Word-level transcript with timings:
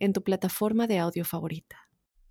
en 0.00 0.12
tu 0.12 0.24
plataforma 0.24 0.86
de 0.86 0.98
audio 0.98 1.24
favorita. 1.24 1.88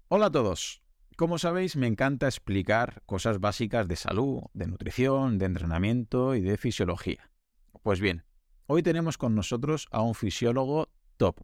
Hola 0.09 0.25
a 0.25 0.31
todos. 0.31 0.81
Como 1.15 1.37
sabéis, 1.37 1.75
me 1.75 1.87
encanta 1.87 2.27
explicar 2.27 3.03
cosas 3.05 3.39
básicas 3.39 3.87
de 3.87 3.95
salud, 3.95 4.41
de 4.53 4.67
nutrición, 4.67 5.37
de 5.37 5.45
entrenamiento 5.45 6.35
y 6.35 6.41
de 6.41 6.57
fisiología. 6.57 7.29
Pues 7.83 8.01
bien, 8.01 8.25
hoy 8.65 8.81
tenemos 8.81 9.17
con 9.17 9.35
nosotros 9.35 9.87
a 9.91 10.01
un 10.01 10.15
fisiólogo 10.15 10.89
top, 11.17 11.41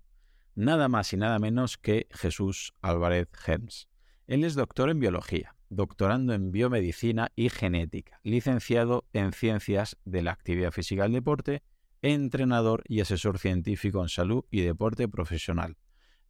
nada 0.56 0.88
más 0.88 1.14
y 1.14 1.18
nada 1.18 1.38
menos 1.40 1.78
que 1.78 2.08
Jesús 2.12 2.74
Álvarez 2.82 3.28
Herms. 3.46 3.88
Él 4.28 4.44
es 4.44 4.56
doctor 4.56 4.90
en 4.90 5.00
biología, 5.00 5.56
doctorando 5.70 6.34
en 6.34 6.52
biomedicina 6.52 7.32
y 7.36 7.50
genética, 7.50 8.20
licenciado 8.24 9.06
en 9.14 9.32
ciencias 9.32 9.98
de 10.06 10.24
la 10.24 10.32
actividad 10.32 10.72
física 10.72 11.04
y 11.04 11.08
el 11.08 11.14
deporte, 11.14 11.62
entrenador 12.02 12.84
y 12.88 13.02
asesor 13.02 13.38
científico 13.38 14.02
en 14.02 14.10
salud 14.10 14.46
y 14.50 14.62
deporte 14.62 15.08
profesional. 15.08 15.78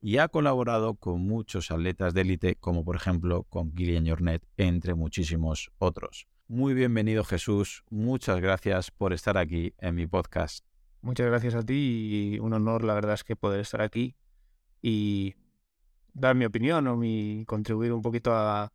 Y 0.08 0.20
ha 0.20 0.28
colaborado 0.28 0.94
con 0.94 1.22
muchos 1.22 1.72
atletas 1.72 2.14
de 2.14 2.22
élite, 2.22 2.56
como 2.58 2.86
por 2.86 2.96
ejemplo 2.96 3.42
con 3.50 3.74
Guillaume 3.74 4.08
Jornet, 4.08 4.46
entre 4.56 4.94
muchísimos 4.94 5.72
otros. 5.80 6.28
Muy 6.48 6.76
bienvenido 6.76 7.24
Jesús, 7.24 7.84
muchas 7.90 8.40
gracias 8.40 8.92
por 8.92 9.14
estar 9.14 9.36
aquí 9.36 9.74
en 9.80 9.96
mi 9.96 10.06
podcast. 10.06 10.64
Muchas 11.02 11.26
gracias 11.26 11.56
a 11.56 11.64
ti 11.64 12.36
y 12.36 12.40
un 12.40 12.54
honor, 12.54 12.84
la 12.84 12.94
verdad 12.94 13.16
es 13.16 13.24
que 13.24 13.36
poder 13.36 13.62
estar 13.62 13.82
aquí 13.82 14.16
y 14.80 15.34
dar 16.14 16.36
mi 16.36 16.46
opinión 16.46 16.86
o 16.86 16.96
mi 16.96 17.44
contribuir 17.48 17.92
un 17.92 18.04
poquito 18.04 18.32
a, 18.36 18.72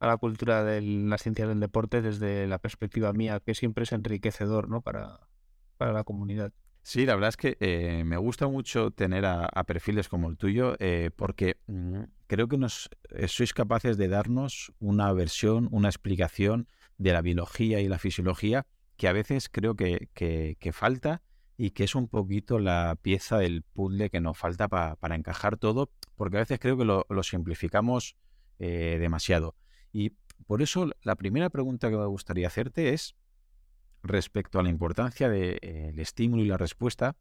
la 0.00 0.16
cultura 0.16 0.64
de 0.64 0.80
las 0.80 1.20
ciencias 1.20 1.46
del 1.46 1.60
deporte 1.60 2.00
desde 2.00 2.46
la 2.46 2.58
perspectiva 2.58 3.12
mía, 3.12 3.38
que 3.40 3.54
siempre 3.54 3.84
es 3.84 3.92
enriquecedor 3.92 4.70
¿no? 4.70 4.80
para, 4.80 5.28
para 5.76 5.92
la 5.92 6.04
comunidad. 6.04 6.54
Sí, 6.82 7.04
la 7.04 7.14
verdad 7.14 7.28
es 7.28 7.36
que 7.36 7.56
eh, 7.60 8.04
me 8.04 8.16
gusta 8.16 8.48
mucho 8.48 8.90
tener 8.90 9.26
a, 9.26 9.48
perfiles 9.64 10.08
como 10.08 10.28
el 10.30 10.36
tuyo 10.36 10.76
eh, 10.78 11.10
porque 11.14 11.58
mm, 11.66 12.00
creo 12.26 12.48
que 12.48 12.56
nos 12.56 12.88
eh, 13.10 13.28
sois 13.28 13.52
capaces 13.52 13.96
de 13.98 14.08
darnos 14.08 14.72
una 14.80 15.12
versión, 15.12 15.68
una 15.72 15.88
explicación 15.88 16.68
de 16.96 17.12
la 17.12 17.20
biología 17.20 17.80
y 17.80 17.88
la 17.88 17.98
fisiología 17.98 18.66
que 18.96 19.08
a 19.08 19.12
veces 19.12 19.48
creo 19.50 19.76
que, 19.76 20.08
que, 20.14 20.72
falta 20.72 21.22
y 21.56 21.70
que 21.70 21.84
es 21.84 21.94
un 21.94 22.08
poquito 22.08 22.58
la 22.58 22.96
pieza 23.00 23.38
del 23.38 23.62
puzzle 23.62 24.10
que 24.10 24.20
nos 24.20 24.36
falta 24.36 24.68
para 24.68 25.14
encajar 25.14 25.56
todo 25.56 25.90
porque 26.16 26.36
a 26.36 26.40
veces 26.40 26.58
creo 26.58 26.76
que 26.76 26.84
lo, 26.84 27.22
simplificamos 27.22 28.16
demasiado. 28.58 29.56
Y 29.90 30.12
por 30.46 30.60
eso 30.60 30.90
la 31.02 31.16
primera 31.16 31.48
pregunta 31.48 31.88
que 31.88 31.96
me 31.96 32.04
gustaría 32.04 32.46
hacerte 32.46 32.92
es 32.92 33.14
respecto 34.02 34.58
a 34.58 34.62
la 34.62 34.70
importancia 34.70 35.28
del 35.28 35.58
eh, 35.62 35.92
estímulo 35.96 36.42
y 36.42 36.48
la 36.48 36.56
respuesta, 36.56 37.16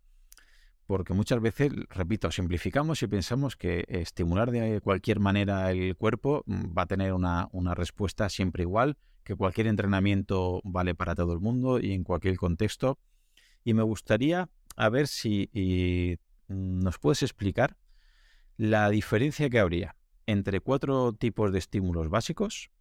porque 0.85 1.13
muchas 1.13 1.39
veces, 1.39 1.72
repito, 1.89 2.31
simplificamos 2.31 3.03
y 3.03 3.08
pensamos 3.08 3.55
que 3.55 3.85
estimular 3.88 4.49
de 4.49 4.81
cualquier 4.81 5.19
manera 5.19 5.72
el 5.72 5.95
cuerpo 5.95 6.44
mm, 6.47 6.75
va 6.75 6.83
a 6.83 6.88
tener 6.88 7.13
una, 7.13 7.47
respuesta 7.75 8.27
siempre 8.30 8.63
igual, 8.63 8.97
que 9.23 9.35
cualquier 9.35 9.67
entrenamiento 9.67 10.61
vale 10.63 10.95
para 10.95 11.13
todo 11.13 11.33
el 11.33 11.39
mundo 11.39 11.80
y 11.80 11.94
en 11.94 12.03
cualquier 12.03 12.38
contexto. 12.38 12.97
Y 13.63 13.75
me 13.75 13.84
gustaría 13.84 14.50
a 14.78 14.90
ver 14.90 15.07
si 15.07 15.50
mm, 16.47 16.79
nos 16.79 16.97
puedes 16.97 17.22
explicar 17.22 17.78
la 18.57 18.90
diferencia 18.90 19.50
que 19.50 19.59
habría 19.59 19.96
entre 20.25 20.59
cuatro 20.59 21.13
tipos 21.13 21.51
de 21.51 21.59
estímulos 21.59 22.09
básicos 22.09 22.72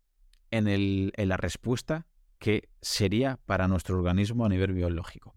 en, 0.50 0.66
el, 0.66 1.12
en 1.16 1.28
la 1.28 1.36
respuesta 1.36 2.06
que 2.38 2.68
sería 2.80 3.38
para 3.46 3.68
nuestro 3.68 3.96
organismo 3.96 4.44
a 4.44 4.48
nivel 4.48 4.72
biológico. 4.72 5.36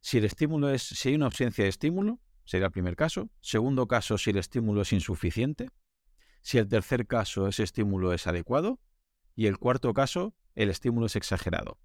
Si 0.00 0.18
el 0.18 0.24
estímulo 0.24 0.70
es, 0.70 0.82
si 0.82 1.10
hay 1.10 1.14
una 1.14 1.26
ausencia 1.26 1.64
de 1.64 1.70
estímulo, 1.70 2.18
sería 2.44 2.66
el 2.66 2.72
primer 2.72 2.96
caso. 2.96 3.30
Segundo 3.40 3.86
caso, 3.86 4.18
si 4.18 4.30
el 4.30 4.38
estímulo 4.38 4.82
es 4.82 4.92
insuficiente. 4.92 5.68
Si 6.40 6.58
el 6.58 6.68
tercer 6.68 7.06
caso, 7.06 7.46
ese 7.46 7.62
estímulo 7.62 8.12
es 8.12 8.26
adecuado. 8.26 8.80
Y 9.36 9.46
el 9.46 9.58
cuarto 9.58 9.94
caso, 9.94 10.34
el 10.54 10.70
estímulo 10.70 11.06
es 11.06 11.16
exagerado. 11.16 11.78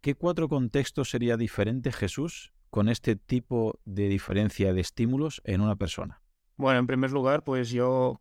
¿Qué 0.00 0.14
cuatro 0.14 0.48
contextos 0.48 1.10
sería 1.10 1.36
diferente 1.36 1.90
Jesús 1.90 2.52
con 2.70 2.88
este 2.88 3.16
tipo 3.16 3.80
de 3.84 4.08
diferencia 4.08 4.72
de 4.72 4.80
estímulos 4.80 5.40
en 5.44 5.60
una 5.60 5.74
persona? 5.74 6.22
Bueno, 6.56 6.78
en 6.78 6.86
primer 6.86 7.10
lugar, 7.10 7.42
pues 7.42 7.70
yo 7.70 8.20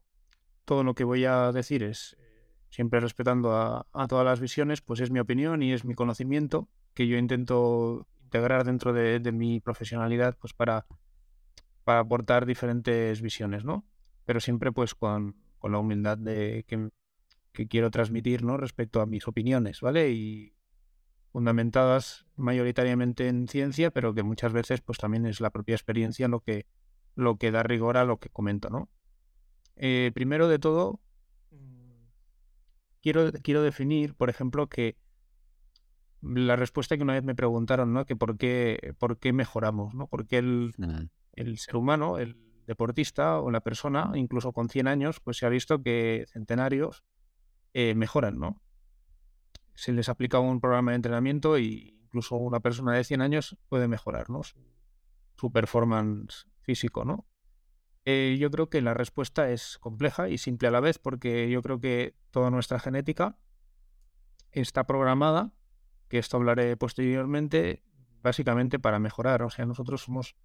todo 0.65 0.83
lo 0.83 0.95
que 0.95 1.03
voy 1.03 1.25
a 1.25 1.51
decir 1.51 1.83
es, 1.83 2.17
siempre 2.69 2.99
respetando 2.99 3.55
a, 3.55 4.07
todas 4.07 4.25
las 4.25 4.39
visiones, 4.39 4.81
pues 4.81 4.99
es 4.99 5.11
mi 5.11 5.19
opinión 5.19 5.63
y 5.63 5.73
es 5.73 5.85
mi 5.85 5.95
conocimiento 5.95 6.67
que 6.93 7.07
yo 7.07 7.17
intento 7.17 8.07
integrar 8.23 8.65
dentro 8.65 8.93
de, 8.93 9.19
mi 9.31 9.59
profesionalidad 9.59 10.37
pues 10.39 10.53
para, 10.53 10.85
para 11.83 11.99
aportar 11.99 12.45
diferentes 12.45 13.21
visiones, 13.21 13.63
¿no? 13.63 13.85
Pero 14.25 14.39
siempre 14.39 14.71
pues 14.71 14.95
con, 14.95 15.35
la 15.63 15.79
humildad 15.79 16.17
de 16.17 16.63
que, 16.67 16.89
que, 17.51 17.67
quiero 17.67 17.91
transmitir, 17.91 18.43
¿no? 18.43 18.57
Respecto 18.57 19.01
a 19.01 19.05
mis 19.05 19.27
opiniones, 19.27 19.81
¿vale? 19.81 20.11
Y 20.11 20.53
fundamentadas 21.31 22.25
mayoritariamente 22.35 23.27
en 23.27 23.47
ciencia, 23.47 23.91
pero 23.91 24.13
que 24.13 24.23
muchas 24.23 24.53
veces 24.53 24.81
pues 24.81 24.97
también 24.97 25.25
es 25.25 25.41
la 25.41 25.49
propia 25.49 25.75
experiencia 25.75 26.27
lo 26.27 26.39
que 26.39 26.65
lo 27.17 27.37
que 27.37 27.51
da 27.51 27.63
rigor 27.63 27.97
a 27.97 28.05
lo 28.05 28.19
que 28.19 28.29
comento, 28.29 28.69
¿no? 28.69 28.89
Eh, 29.75 30.11
primero 30.13 30.47
de 30.47 30.59
todo, 30.59 31.01
quiero, 33.07 33.31
quiero 33.41 33.61
definir, 33.61 34.15
por 34.15 34.29
ejemplo, 34.29 34.67
que 34.67 34.97
la 36.21 36.57
respuesta 36.57 36.97
que 36.97 37.03
una 37.03 37.13
vez 37.13 37.23
me 37.23 37.35
preguntaron, 37.35 37.93
¿no? 37.93 38.05
Que 38.05 38.17
por 38.17 38.37
qué, 38.37 38.93
por 38.99 39.17
qué 39.17 39.31
mejoramos, 39.31 39.93
¿no? 39.93 40.07
Porque 40.07 40.39
el, 40.39 40.73
el 41.31 41.57
ser 41.57 41.77
humano, 41.77 42.17
el 42.17 42.35
deportista 42.65 43.39
o 43.39 43.49
la 43.49 43.61
persona, 43.61 44.11
incluso 44.15 44.51
con 44.51 44.67
100 44.67 44.87
años, 44.89 45.21
pues 45.21 45.37
se 45.37 45.45
ha 45.45 45.49
visto 45.49 45.81
que 45.81 46.25
centenarios 46.27 47.05
eh, 47.73 47.95
mejoran, 47.95 48.39
¿no? 48.39 48.61
Se 49.73 49.93
les 49.93 50.09
aplica 50.09 50.39
un 50.39 50.59
programa 50.59 50.91
de 50.91 50.95
entrenamiento 50.95 51.55
e 51.55 51.61
incluso 52.03 52.35
una 52.35 52.59
persona 52.59 52.91
de 52.91 53.05
100 53.05 53.21
años 53.21 53.57
puede 53.69 53.87
mejorar, 53.87 54.29
¿no? 54.29 54.41
su 55.37 55.51
performance 55.51 56.45
físico, 56.59 57.05
¿no? 57.05 57.25
Eh, 58.09 58.37
yo 58.39 58.49
creo 58.49 58.69
que 58.69 58.81
la 58.81 58.93
respuesta 58.93 59.49
es 59.51 59.77
compleja 59.79 60.29
y 60.29 60.37
simple 60.37 60.69
a 60.69 60.71
la 60.71 60.79
vez 60.79 60.97
porque 60.97 61.49
yo 61.49 61.61
creo 61.61 61.81
que 61.81 62.15
toda 62.31 62.49
nuestra 62.49 62.79
genética 62.79 63.35
está 64.53 64.87
programada, 64.87 65.51
que 66.07 66.17
esto 66.17 66.37
hablaré 66.37 66.77
posteriormente, 66.77 67.83
básicamente 68.23 68.79
para 68.79 68.99
mejorar. 68.99 69.43
O 69.43 69.49
sea, 69.49 69.65
nosotros 69.65 70.03
somos, 70.03 70.37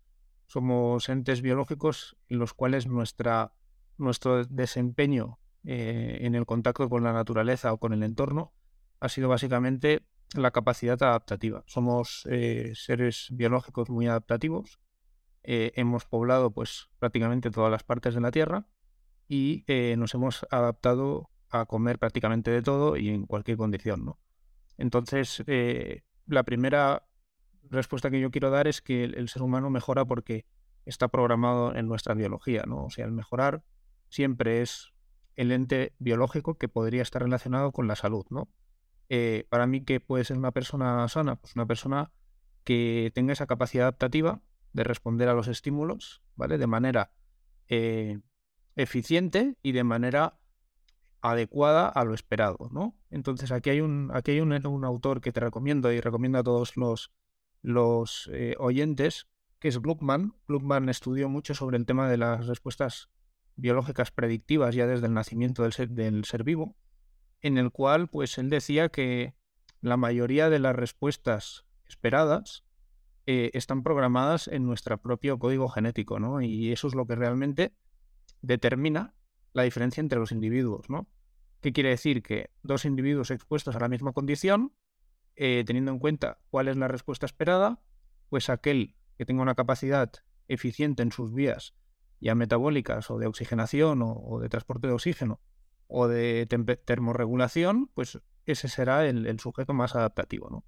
somos 0.48 1.08
entes 1.08 1.40
biológicos 1.40 2.16
en 2.26 2.40
los 2.40 2.52
cuales 2.52 2.88
nuestra, 2.88 3.52
nuestro 3.96 4.44
desempeño 4.44 5.38
eh, 5.62 6.18
en 6.22 6.34
el 6.34 6.46
contacto 6.46 6.88
con 6.88 7.04
la 7.04 7.12
naturaleza 7.12 7.72
o 7.72 7.78
con 7.78 7.92
el 7.92 8.02
entorno 8.02 8.52
ha 8.98 9.08
sido 9.08 9.28
básicamente 9.28 10.04
la 10.34 10.50
capacidad 10.50 11.00
adaptativa. 11.00 11.62
Somos 11.68 12.26
eh, 12.28 12.72
seres 12.74 13.28
biológicos 13.30 13.88
muy 13.88 14.08
adaptativos 14.08 14.81
eh, 15.44 15.72
hemos 15.74 16.04
poblado 16.04 16.52
pues 16.52 16.88
prácticamente 16.98 17.50
todas 17.50 17.70
las 17.70 17.82
partes 17.82 18.14
de 18.14 18.20
la 18.20 18.30
Tierra 18.30 18.66
y 19.28 19.64
eh, 19.66 19.96
nos 19.98 20.14
hemos 20.14 20.46
adaptado 20.50 21.30
a 21.50 21.66
comer 21.66 21.98
prácticamente 21.98 22.50
de 22.50 22.62
todo 22.62 22.96
y 22.96 23.08
en 23.08 23.26
cualquier 23.26 23.56
condición, 23.56 24.04
¿no? 24.04 24.18
Entonces, 24.78 25.42
eh, 25.46 26.02
la 26.26 26.44
primera 26.44 27.08
respuesta 27.68 28.10
que 28.10 28.20
yo 28.20 28.30
quiero 28.30 28.50
dar 28.50 28.68
es 28.68 28.80
que 28.80 29.04
el, 29.04 29.28
ser 29.28 29.42
humano 29.42 29.68
mejora 29.68 30.04
porque 30.04 30.46
está 30.86 31.08
programado 31.08 31.74
en 31.74 31.88
nuestra 31.88 32.14
biología, 32.14 32.62
¿no? 32.66 32.84
O 32.84 32.90
sea, 32.90 33.04
el 33.04 33.12
mejorar 33.12 33.64
siempre 34.08 34.62
es 34.62 34.92
el 35.36 35.52
ente 35.52 35.94
biológico 35.98 36.56
que 36.56 36.68
podría 36.68 37.02
estar 37.02 37.22
relacionado 37.22 37.72
con 37.72 37.88
la 37.88 37.96
salud, 37.96 38.24
¿no? 38.30 38.48
para 39.50 39.66
mí, 39.66 39.84
¿qué 39.84 40.00
puede 40.00 40.24
ser 40.24 40.38
una 40.38 40.52
persona 40.52 41.06
sana? 41.06 41.36
Pues 41.36 41.54
una 41.54 41.66
persona 41.66 42.10
que 42.64 43.12
tenga 43.14 43.34
esa 43.34 43.46
capacidad 43.46 43.84
adaptativa 43.84 44.40
de 44.72 44.84
responder 44.84 45.28
a 45.28 45.34
los 45.34 45.48
estímulos, 45.48 46.22
¿vale? 46.36 46.58
De 46.58 46.66
manera 46.66 47.12
eh, 47.68 48.20
eficiente 48.76 49.56
y 49.62 49.72
de 49.72 49.84
manera 49.84 50.38
adecuada 51.20 51.88
a 51.88 52.04
lo 52.04 52.14
esperado, 52.14 52.68
¿no? 52.72 52.96
Entonces 53.10 53.52
aquí 53.52 53.70
hay 53.70 53.80
un, 53.80 54.10
aquí 54.12 54.32
hay 54.32 54.40
un, 54.40 54.52
autor 54.84 55.20
que 55.20 55.32
te 55.32 55.40
recomiendo 55.40 55.92
y 55.92 56.00
recomiendo 56.00 56.38
a 56.38 56.42
todos 56.42 56.76
los, 56.76 57.12
los 57.62 58.28
eh, 58.32 58.56
oyentes, 58.58 59.28
que 59.60 59.68
es 59.68 59.78
Gluckman. 59.78 60.34
Gluckman 60.48 60.88
estudió 60.88 61.28
mucho 61.28 61.54
sobre 61.54 61.76
el 61.76 61.86
tema 61.86 62.08
de 62.08 62.16
las 62.16 62.46
respuestas 62.46 63.08
biológicas 63.54 64.10
predictivas 64.10 64.74
ya 64.74 64.86
desde 64.86 65.06
el 65.06 65.14
nacimiento 65.14 65.62
del 65.62 65.72
ser, 65.72 65.90
del 65.90 66.24
ser 66.24 66.42
vivo, 66.42 66.74
en 67.40 67.58
el 67.58 67.70
cual 67.70 68.08
pues 68.08 68.38
él 68.38 68.50
decía 68.50 68.88
que 68.88 69.34
la 69.80 69.96
mayoría 69.96 70.50
de 70.50 70.58
las 70.58 70.74
respuestas 70.74 71.66
esperadas 71.86 72.64
eh, 73.26 73.50
están 73.54 73.82
programadas 73.82 74.48
en 74.48 74.66
nuestro 74.66 74.98
propio 74.98 75.38
código 75.38 75.68
genético, 75.68 76.18
¿no? 76.18 76.40
Y 76.40 76.72
eso 76.72 76.88
es 76.88 76.94
lo 76.94 77.06
que 77.06 77.14
realmente 77.14 77.72
determina 78.40 79.14
la 79.52 79.62
diferencia 79.62 80.00
entre 80.00 80.18
los 80.18 80.32
individuos, 80.32 80.90
¿no? 80.90 81.06
¿Qué 81.60 81.72
quiere 81.72 81.90
decir? 81.90 82.22
Que 82.22 82.50
dos 82.62 82.84
individuos 82.84 83.30
expuestos 83.30 83.76
a 83.76 83.80
la 83.80 83.88
misma 83.88 84.12
condición, 84.12 84.72
eh, 85.36 85.62
teniendo 85.66 85.92
en 85.92 85.98
cuenta 85.98 86.38
cuál 86.50 86.68
es 86.68 86.76
la 86.76 86.88
respuesta 86.88 87.26
esperada, 87.26 87.80
pues 88.28 88.50
aquel 88.50 88.96
que 89.16 89.24
tenga 89.24 89.42
una 89.42 89.54
capacidad 89.54 90.10
eficiente 90.48 91.02
en 91.02 91.12
sus 91.12 91.32
vías 91.32 91.74
ya 92.22 92.34
metabólicas 92.34 93.10
o 93.10 93.18
de 93.18 93.26
oxigenación 93.26 94.00
o, 94.02 94.38
de 94.40 94.48
transporte 94.48 94.86
de 94.86 94.92
oxígeno 94.92 95.40
o 95.88 96.06
de 96.08 96.46
termorregulación, 96.84 97.90
pues 97.94 98.20
ese 98.46 98.68
será 98.68 99.06
el, 99.06 99.38
sujeto 99.40 99.74
más 99.74 99.94
adaptativo, 99.96 100.48
¿no? 100.48 100.64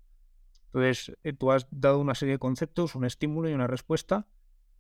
Entonces, 0.75 1.17
eh, 1.23 1.32
tú 1.32 1.53
has 1.53 1.69
dado 1.71 2.00
una 2.00 2.17
serie 2.17 2.35
de 2.35 2.38
conceptos, 2.41 2.97
un 2.97 3.05
estímulo 3.05 3.49
y 3.49 3.55
una 3.55 3.69
respuesta. 3.69 4.26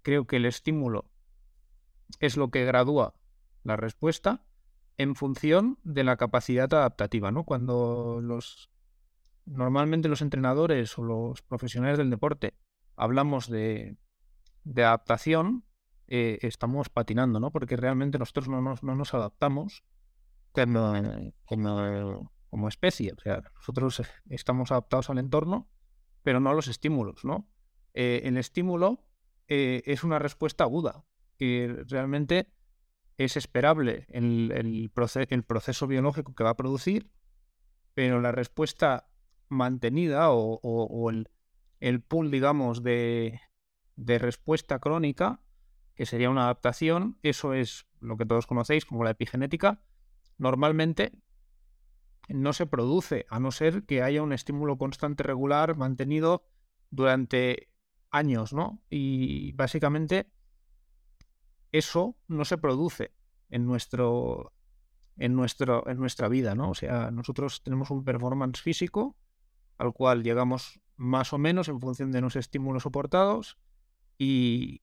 Creo 0.02 0.26
que 0.26 0.36
el 0.36 0.44
estímulo 0.44 1.08
es 2.18 2.36
lo 2.36 2.50
que 2.50 2.64
gradúa 2.64 3.14
la 3.62 3.76
respuesta 3.76 4.44
en 4.98 5.14
función 5.14 5.78
de 5.84 6.02
la 6.02 6.16
capacidad 6.16 6.72
adaptativa, 6.74 7.30
¿no? 7.30 7.44
Cuando 7.44 8.18
los 8.20 8.70
normalmente 9.46 10.08
los 10.08 10.20
entrenadores 10.20 10.98
o 10.98 11.04
los 11.04 11.42
profesionales 11.42 11.98
del 11.98 12.10
deporte 12.10 12.54
hablamos 12.96 13.48
de, 13.48 13.96
adaptación, 14.74 15.64
eh, 16.08 16.38
estamos 16.42 16.88
patinando, 16.88 17.38
¿no? 17.38 17.52
Porque 17.52 17.76
realmente 17.76 18.18
nosotros 18.18 18.48
no 18.48 18.60
nos, 18.60 18.82
no 18.82 18.96
nos 18.96 19.14
adaptamos 19.14 19.84
como, 20.50 22.30
como, 22.50 22.68
especie. 22.68 23.12
O 23.16 23.20
sea, 23.20 23.42
nosotros 23.54 24.02
estamos 24.28 24.72
adaptados 24.72 25.10
al 25.10 25.18
entorno, 25.18 25.68
pero 26.24 26.40
no 26.40 26.52
los 26.54 26.66
estímulos, 26.66 27.24
¿no? 27.24 27.48
Eh, 27.92 28.22
el 28.24 28.36
estímulo 28.38 29.04
eh, 29.46 29.82
es 29.86 30.02
una 30.02 30.18
respuesta 30.18 30.64
aguda, 30.64 31.04
que 31.38 31.84
realmente 31.86 32.48
es 33.18 33.36
esperable 33.36 34.06
el, 34.08 34.50
el, 34.52 34.90
el 35.30 35.42
proceso 35.44 35.86
biológico 35.86 36.34
que 36.34 36.42
va 36.42 36.50
a 36.50 36.56
producir, 36.56 37.10
pero 37.92 38.20
la 38.20 38.32
respuesta 38.32 39.08
mantenida 39.48 40.30
o, 40.30 41.10
el, 41.10 41.28
el, 41.78 42.00
pool, 42.00 42.30
digamos, 42.30 42.82
de, 42.82 43.40
de, 43.94 44.18
respuesta 44.18 44.80
crónica, 44.80 45.40
que 45.94 46.06
sería 46.06 46.30
una 46.30 46.44
adaptación, 46.44 47.18
eso 47.22 47.52
es 47.52 47.86
lo 48.00 48.16
que 48.16 48.26
todos 48.26 48.46
conocéis 48.46 48.86
como 48.86 49.04
la 49.04 49.10
epigenética, 49.10 49.82
normalmente 50.38 51.12
no 52.28 52.52
se 52.52 52.66
produce, 52.66 53.26
a 53.28 53.40
no 53.40 53.50
ser 53.50 53.84
que 53.84 54.02
haya 54.02 54.22
un 54.22 54.32
estímulo 54.32 54.78
constante 54.78 55.22
regular 55.22 55.76
mantenido 55.76 56.46
durante 56.90 57.68
años, 58.10 58.52
¿no? 58.52 58.82
Y 58.88 59.52
básicamente 59.52 60.30
eso 61.72 62.16
no 62.28 62.44
se 62.44 62.58
produce 62.58 63.12
en 63.50 63.66
nuestro 63.66 64.52
en 65.16 65.34
nuestro 65.34 65.88
en 65.88 65.98
nuestra 65.98 66.28
vida, 66.28 66.54
¿no? 66.54 66.70
O 66.70 66.74
sea, 66.74 67.10
nosotros 67.10 67.62
tenemos 67.62 67.90
un 67.90 68.04
performance 68.04 68.60
físico 68.60 69.16
al 69.78 69.92
cual 69.92 70.22
llegamos 70.22 70.80
más 70.96 71.32
o 71.32 71.38
menos 71.38 71.68
en 71.68 71.80
función 71.80 72.12
de 72.12 72.20
los 72.20 72.36
estímulos 72.36 72.84
soportados 72.84 73.58
y, 74.18 74.82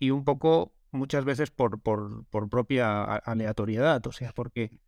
un 0.00 0.24
poco 0.24 0.74
muchas 0.92 1.24
veces 1.24 1.50
por, 1.50 1.80
por, 1.80 2.26
propia 2.50 3.02
aleatoriedad, 3.02 4.06
o 4.06 4.12
sea, 4.12 4.32
porque 4.32 4.78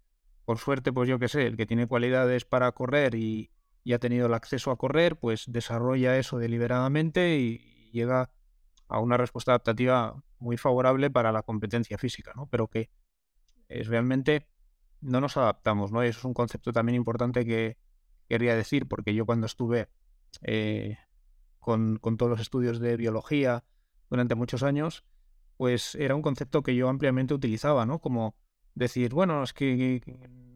por 0.49 0.57
suerte, 0.57 0.95
pues 0.95 1.07
yo 1.07 1.19
qué 1.19 1.29
sé, 1.29 1.47
el 1.47 1.59
que 1.59 1.67
tiene 1.67 1.87
cualidades 1.87 2.47
para 2.47 2.73
correr 2.73 3.15
y, 3.15 3.51
ha 3.93 3.99
tenido 3.99 4.29
el 4.29 4.33
acceso 4.33 4.71
a 4.71 4.79
correr, 4.79 5.19
pues 5.19 5.45
desarrolla 5.47 6.17
eso 6.17 6.39
deliberadamente 6.39 7.37
y 7.37 7.91
llega 7.93 8.31
a 8.89 8.99
una 8.99 9.19
respuesta 9.19 9.51
adaptativa 9.53 10.25
muy 10.39 10.57
favorable 10.57 11.11
para 11.11 11.33
la 11.33 11.43
competencia 11.43 11.99
física, 11.99 12.33
¿no? 12.35 12.47
Pero 12.47 12.69
que 12.69 12.89
es 13.69 13.89
realmente 13.89 14.49
no 15.03 15.21
nos 15.21 15.37
adaptamos, 15.37 15.93
¿no? 15.93 16.03
Y 16.03 16.09
eso 16.09 16.21
es 16.21 16.25
un 16.25 16.33
concepto 16.33 16.73
también 16.73 16.97
importante 16.97 17.45
que, 17.45 17.77
quería 18.27 18.57
decir, 18.57 18.89
porque 18.89 19.13
yo 19.13 19.27
cuando 19.27 19.45
estuve 19.45 19.91
eh, 20.41 20.97
con, 21.59 21.99
todos 22.17 22.31
los 22.31 22.41
estudios 22.41 22.81
de 22.81 22.97
biología 22.97 23.65
durante 24.09 24.35
muchos 24.35 24.63
años, 24.63 25.05
pues 25.59 25.95
era 25.97 26.15
un 26.15 26.23
concepto 26.23 26.63
que 26.63 26.75
yo 26.75 26.89
ampliamente 26.89 27.35
utilizaba, 27.35 27.85
¿no? 27.85 27.99
Como 27.99 28.35
decir, 28.79 29.13
bueno, 29.13 29.43
es 29.43 29.53
que, 29.53 30.03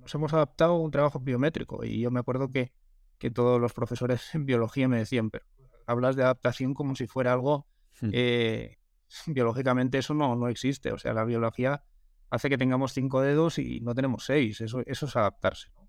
nos 0.01 0.15
hemos 0.15 0.33
adaptado 0.33 0.73
a 0.73 0.79
un 0.79 0.91
trabajo 0.91 1.21
biométrico. 1.21 1.85
Y 1.85 2.01
yo 2.01 2.11
me 2.11 2.21
acuerdo 2.21 2.51
que, 2.51 2.73
que 3.19 3.31
todos 3.31 3.61
los 3.61 3.73
profesores 3.73 4.35
en 4.35 4.47
biología 4.47 4.89
me 4.89 4.99
decían, 4.99 5.31
pero 5.31 5.45
hablas 5.87 6.17
de 6.17 6.23
adaptación 6.23 6.75
como 6.75 6.95
si 6.95 7.07
fuera 7.07 7.33
algo... 7.33 7.67
Hmm. 8.01 8.11
Eh, 8.13 8.79
biológicamente 9.27 9.99
eso 9.99 10.15
no, 10.15 10.35
no 10.37 10.49
existe. 10.49 10.93
O 10.93 10.99
sea, 10.99 11.13
la 11.13 11.25
biología 11.25 11.85
hace 12.31 12.49
que 12.49 12.57
tengamos 12.57 12.93
cinco 12.93 13.21
dedos 13.21 13.59
y 13.59 13.81
no 13.81 13.95
tenemos 13.95 14.25
seis. 14.25 14.61
Eso, 14.61 14.83
eso 14.87 15.07
es 15.07 15.17
adaptarse. 15.17 15.71
¿no? 15.75 15.89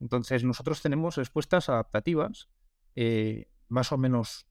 Entonces 0.00 0.44
nosotros 0.44 0.82
tenemos 0.82 1.16
respuestas 1.16 1.68
adaptativas 1.68 2.48
eh, 2.94 3.48
más 3.68 3.92
o 3.92 3.98
menos 3.98 4.46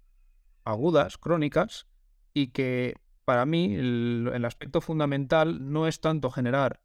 agudas, 0.63 1.17
crónicas, 1.17 1.87
y 2.33 2.47
que 2.47 2.95
para 3.25 3.45
mí 3.45 3.75
el, 3.75 4.45
aspecto 4.45 4.79
fundamental 4.79 5.71
no 5.71 5.87
es 5.87 5.99
tanto 5.99 6.29
generar 6.29 6.81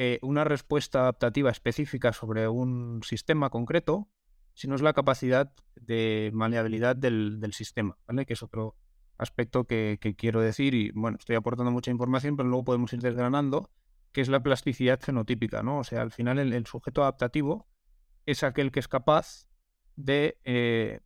eh, 0.00 0.20
una 0.22 0.44
respuesta 0.44 1.00
adaptativa 1.00 1.50
específica 1.50 2.12
sobre 2.12 2.46
un 2.46 3.00
sistema 3.02 3.50
concreto, 3.50 4.08
sino 4.54 4.76
es 4.76 4.80
la 4.80 4.92
capacidad 4.92 5.52
de 5.74 6.30
maleabilidad 6.32 6.94
del, 6.94 7.40
sistema, 7.52 7.98
¿vale? 8.06 8.24
Que 8.24 8.34
es 8.34 8.44
otro 8.44 8.76
aspecto 9.16 9.64
que, 9.64 9.98
quiero 10.16 10.40
decir 10.40 10.74
y 10.74 10.92
bueno, 10.92 11.16
estoy 11.18 11.34
aportando 11.34 11.72
mucha 11.72 11.90
información, 11.90 12.36
pero 12.36 12.48
luego 12.48 12.62
podemos 12.62 12.92
ir 12.92 13.00
desgranando 13.00 13.72
que 14.12 14.20
es 14.20 14.28
la 14.28 14.40
plasticidad 14.40 15.00
fenotípica, 15.00 15.64
¿no? 15.64 15.80
O 15.80 15.84
sea, 15.84 16.02
al 16.02 16.12
final 16.12 16.38
el, 16.38 16.66
sujeto 16.66 17.02
adaptativo 17.02 17.66
es 18.24 18.44
aquel 18.44 18.70
que 18.70 18.78
es 18.78 18.86
capaz 18.86 19.48
de, 19.96 20.38
eh, 20.44 21.00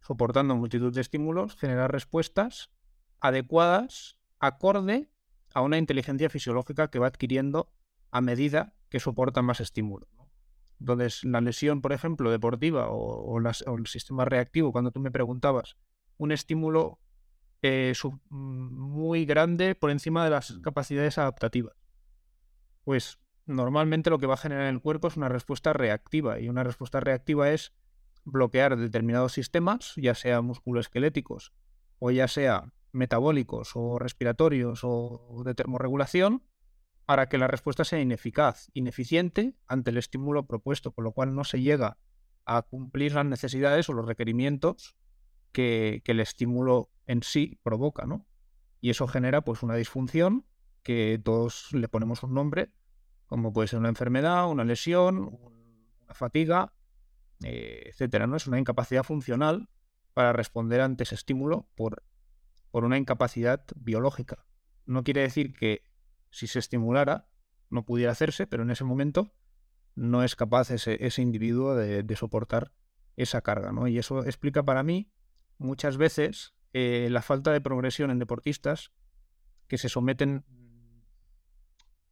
soportando 0.00 0.56
multitud 0.56 0.92
de 0.92 1.00
estímulos, 1.00 1.54
generar 1.54 1.92
respuestas 1.92 2.72
adecuadas, 3.20 4.18
acorde 4.40 5.12
a 5.54 5.60
una 5.60 5.78
inteligencia 5.78 6.28
fisiológica 6.28 6.90
que 6.90 6.98
va 6.98 7.06
adquiriendo 7.06 7.72
a 8.12 8.20
medida 8.20 8.74
que 8.88 9.00
soporta 9.00 9.42
más 9.42 9.60
estímulos. 9.60 10.08
Entonces, 10.78 11.24
la 11.24 11.40
lesión, 11.40 11.80
por 11.80 11.92
ejemplo, 11.92 12.30
deportiva 12.30 12.86
o, 12.90 13.38
el 13.38 13.86
sistema 13.86 14.24
reactivo, 14.24 14.70
cuando 14.70 14.92
tú 14.92 15.00
me 15.00 15.10
preguntabas, 15.10 15.76
un 16.18 16.30
estímulo 16.30 17.00
eh, 17.62 17.92
muy 18.30 19.24
grande 19.24 19.74
por 19.74 19.90
encima 19.90 20.24
de 20.24 20.30
las 20.30 20.58
capacidades 20.62 21.18
adaptativas 21.18 21.82
pues 22.84 23.18
normalmente 23.46 24.10
lo 24.10 24.18
que 24.18 24.26
va 24.26 24.34
a 24.34 24.38
generar 24.38 24.64
en 24.64 24.74
el 24.74 24.80
cuerpo 24.80 25.08
es 25.08 25.16
una 25.16 25.28
respuesta 25.28 25.72
reactiva 25.72 26.40
y 26.40 26.48
una 26.48 26.64
respuesta 26.64 27.00
reactiva 27.00 27.50
es 27.50 27.72
bloquear 28.24 28.76
determinados 28.76 29.32
sistemas, 29.32 29.94
ya 29.96 30.14
sea 30.14 30.42
musculoesqueléticos 30.42 31.52
o 31.98 32.10
ya 32.10 32.28
sea 32.28 32.72
metabólicos 32.92 33.72
o 33.74 33.98
respiratorios 33.98 34.80
o 34.82 35.42
de 35.44 35.54
termorregulación, 35.54 36.42
para 37.04 37.28
que 37.28 37.38
la 37.38 37.48
respuesta 37.48 37.84
sea 37.84 38.00
ineficaz, 38.00 38.70
ineficiente 38.74 39.54
ante 39.66 39.90
el 39.90 39.98
estímulo 39.98 40.46
propuesto, 40.46 40.92
con 40.92 41.04
lo 41.04 41.12
cual 41.12 41.34
no 41.34 41.44
se 41.44 41.60
llega 41.60 41.98
a 42.44 42.62
cumplir 42.62 43.14
las 43.14 43.26
necesidades 43.26 43.88
o 43.88 43.92
los 43.92 44.06
requerimientos 44.06 44.96
que, 45.52 46.02
el 46.04 46.20
estímulo 46.20 46.90
en 47.06 47.22
sí 47.22 47.58
provoca, 47.62 48.06
¿no? 48.06 48.26
Y 48.80 48.90
eso 48.90 49.06
genera 49.06 49.42
pues 49.42 49.62
una 49.62 49.74
disfunción 49.74 50.46
que 50.82 51.20
todos 51.22 51.72
le 51.72 51.88
ponemos 51.88 52.22
un 52.22 52.34
nombre, 52.34 52.72
como 53.26 53.52
puede 53.52 53.68
ser 53.68 53.78
una 53.78 53.88
enfermedad, 53.88 54.50
una 54.50 54.64
lesión, 54.64 55.38
una 56.00 56.14
fatiga, 56.14 56.72
eh, 57.44 57.84
etcétera. 57.86 58.26
¿no? 58.26 58.36
Es 58.36 58.46
una 58.46 58.58
incapacidad 58.58 59.04
funcional 59.04 59.68
para 60.14 60.32
responder 60.32 60.80
ante 60.80 61.04
ese 61.04 61.14
estímulo 61.14 61.68
por, 61.76 62.02
por 62.70 62.84
una 62.84 62.98
incapacidad 62.98 63.64
biológica. 63.76 64.44
No 64.84 65.04
quiere 65.04 65.20
decir 65.20 65.54
que 65.54 65.84
si 66.32 66.48
se 66.48 66.58
estimulara 66.58 67.28
no 67.70 67.84
pudiera 67.84 68.10
hacerse, 68.10 68.46
pero 68.48 68.64
en 68.64 68.70
ese 68.70 68.84
momento 68.84 69.32
no 69.94 70.24
es 70.24 70.34
capaz 70.34 70.70
ese, 70.70 71.06
ese 71.06 71.22
individuo 71.22 71.74
de, 71.76 72.16
soportar 72.16 72.72
esa 73.16 73.42
carga. 73.42 73.70
¿no? 73.72 73.86
Y 73.86 73.98
eso 73.98 74.24
explica 74.24 74.64
para 74.64 74.82
mí 74.82 75.10
muchas 75.58 75.96
veces 75.96 76.54
eh, 76.72 77.08
la 77.10 77.22
falta 77.22 77.52
de 77.52 77.60
progresión 77.60 78.10
en 78.10 78.18
deportistas 78.18 78.92
que 79.68 79.78
se 79.78 79.88
someten 79.88 80.44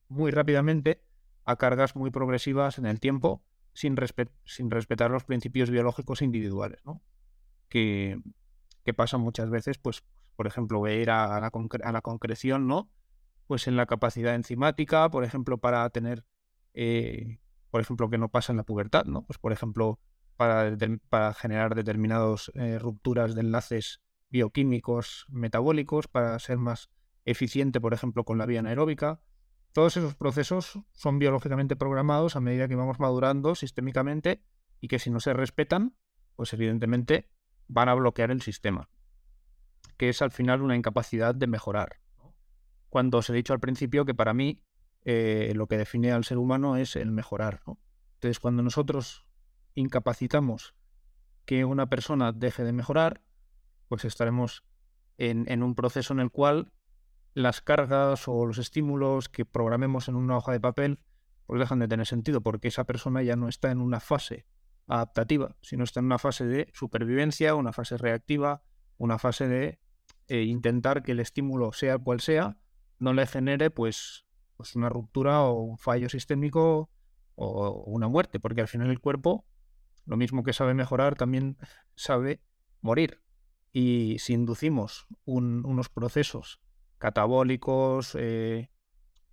muy 0.08 0.30
rápidamente 0.30 1.02
a 1.44 1.56
cargas 1.56 1.96
muy 1.96 2.10
progresivas 2.10 2.78
en 2.78 2.86
el 2.86 3.00
tiempo 3.00 3.42
sin, 3.72 3.96
respetar 3.96 5.10
los 5.10 5.24
principios 5.24 5.70
biológicos 5.70 6.20
individuales, 6.22 6.80
¿no? 6.84 7.02
Que, 7.68 8.20
que 8.84 8.92
pasa 8.92 9.16
muchas 9.16 9.48
veces, 9.48 9.78
pues, 9.78 10.04
por 10.36 10.46
ejemplo, 10.46 10.86
ir 10.88 11.10
a 11.10 11.40
la, 11.40 11.50
a 11.84 11.92
la 11.92 12.00
concreción, 12.02 12.66
¿no? 12.66 12.90
Pues 13.50 13.66
en 13.66 13.74
la 13.74 13.86
capacidad 13.86 14.36
enzimática, 14.36 15.10
por 15.10 15.24
ejemplo, 15.24 15.58
para 15.58 15.90
tener, 15.90 16.24
eh, 16.72 17.40
por 17.72 17.80
ejemplo, 17.80 18.08
que 18.08 18.16
no 18.16 18.28
pasa 18.28 18.52
en 18.52 18.58
la 18.58 18.62
pubertad, 18.62 19.06
¿no? 19.06 19.26
Pues 19.26 19.40
por 19.40 19.50
ejemplo, 19.50 19.98
para, 20.36 21.34
generar 21.34 21.74
determinadas 21.74 22.52
eh, 22.54 22.78
rupturas 22.78 23.34
de 23.34 23.40
enlaces 23.40 24.02
bioquímicos 24.28 25.26
metabólicos, 25.30 26.06
para 26.06 26.38
ser 26.38 26.58
más 26.58 26.90
eficiente, 27.24 27.80
por 27.80 27.92
ejemplo, 27.92 28.22
con 28.22 28.38
la 28.38 28.46
vía 28.46 28.60
anaeróbica. 28.60 29.20
Todos 29.72 29.96
esos 29.96 30.14
procesos 30.14 30.78
son 30.92 31.18
biológicamente 31.18 31.74
programados 31.74 32.36
a 32.36 32.40
medida 32.40 32.68
que 32.68 32.76
vamos 32.76 33.00
madurando 33.00 33.56
sistémicamente 33.56 34.44
y 34.80 34.86
que 34.86 35.00
si 35.00 35.10
no 35.10 35.18
se 35.18 35.32
respetan, 35.32 35.96
pues 36.36 36.52
evidentemente 36.52 37.28
van 37.66 37.88
a 37.88 37.94
bloquear 37.94 38.30
el 38.30 38.42
sistema, 38.42 38.90
que 39.96 40.08
es 40.08 40.22
al 40.22 40.30
final 40.30 40.62
una 40.62 40.76
incapacidad 40.76 41.34
de 41.34 41.48
mejorar 41.48 41.99
cuando 42.90 43.18
os 43.18 43.30
he 43.30 43.32
dicho 43.32 43.52
al 43.52 43.60
principio 43.60 44.04
que 44.04 44.14
para 44.14 44.34
mí 44.34 44.62
eh, 45.02 45.52
lo 45.54 45.66
que 45.66 45.78
define 45.78 46.12
al 46.12 46.24
ser 46.24 46.36
humano 46.38 46.76
es 46.76 46.96
el 46.96 47.10
mejorar. 47.10 47.62
Entonces, 48.14 48.38
cuando 48.38 48.62
nosotros 48.62 49.24
incapacitamos 49.74 50.74
que 51.46 51.64
una 51.64 51.88
persona 51.88 52.32
deje 52.32 52.64
de 52.64 52.72
mejorar, 52.72 53.22
pues 53.88 54.04
estaremos 54.04 54.64
en, 55.18 55.62
un 55.62 55.74
proceso 55.74 56.12
en 56.12 56.20
el 56.20 56.30
cual 56.30 56.72
las 57.34 57.60
cargas 57.60 58.26
o 58.26 58.46
los 58.46 58.58
estímulos 58.58 59.28
que 59.28 59.44
programemos 59.44 60.08
en 60.08 60.16
una 60.16 60.36
hoja 60.36 60.52
de 60.52 60.60
papel 60.60 61.00
pues 61.46 61.60
dejan 61.60 61.78
de 61.78 61.88
tener 61.88 62.06
sentido 62.06 62.40
porque 62.40 62.68
esa 62.68 62.84
persona 62.84 63.22
ya 63.22 63.36
no 63.36 63.48
está 63.48 63.70
en 63.70 63.80
una 63.80 64.00
fase 64.00 64.46
adaptativa, 64.86 65.56
sino 65.60 65.84
está 65.84 66.00
en 66.00 66.06
una 66.06 66.18
fase 66.18 66.46
de 66.46 66.70
supervivencia, 66.72 67.54
una 67.54 67.72
fase 67.72 67.96
reactiva, 67.96 68.62
una 68.98 69.18
fase 69.18 69.48
de 69.48 69.80
eh, 70.28 70.42
intentar 70.42 71.02
que 71.02 71.12
el 71.12 71.20
estímulo 71.20 71.72
sea 71.72 71.98
cual 71.98 72.20
sea, 72.20 72.56
no 73.00 73.12
le 73.12 73.26
genere 73.26 73.70
pues, 73.70 74.24
pues 74.56 74.76
una 74.76 74.88
ruptura 74.88 75.42
o 75.42 75.60
un 75.62 75.78
fallo 75.78 76.08
sistémico 76.08 76.90
o 77.34 77.84
una 77.86 78.06
muerte, 78.06 78.38
porque 78.38 78.60
al 78.60 78.68
final 78.68 78.90
el 78.90 79.00
cuerpo, 79.00 79.46
lo 80.04 80.16
mismo 80.16 80.44
que 80.44 80.52
sabe 80.52 80.74
mejorar, 80.74 81.16
también 81.16 81.56
sabe 81.96 82.42
morir. 82.80 83.22
Y 83.72 84.16
si 84.18 84.34
inducimos 84.34 85.06
unos 85.24 85.88
procesos 85.88 86.60
catabólicos, 86.98 88.14
eh, 88.18 88.70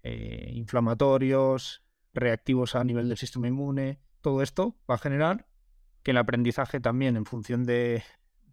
eh, 0.04 0.52
inflamatorios, 0.54 1.84
reactivos 2.14 2.76
a 2.76 2.84
nivel 2.84 3.10
del 3.10 3.18
sistema 3.18 3.48
inmune, 3.48 4.00
todo 4.22 4.42
esto 4.42 4.78
va 4.90 4.96
a 4.96 5.00
generar 5.00 5.48
que 6.04 6.12
el 6.12 6.18
aprendizaje 6.18 6.80
también 6.80 7.18
en 7.18 7.26
función 7.26 7.66
de, 7.66 8.04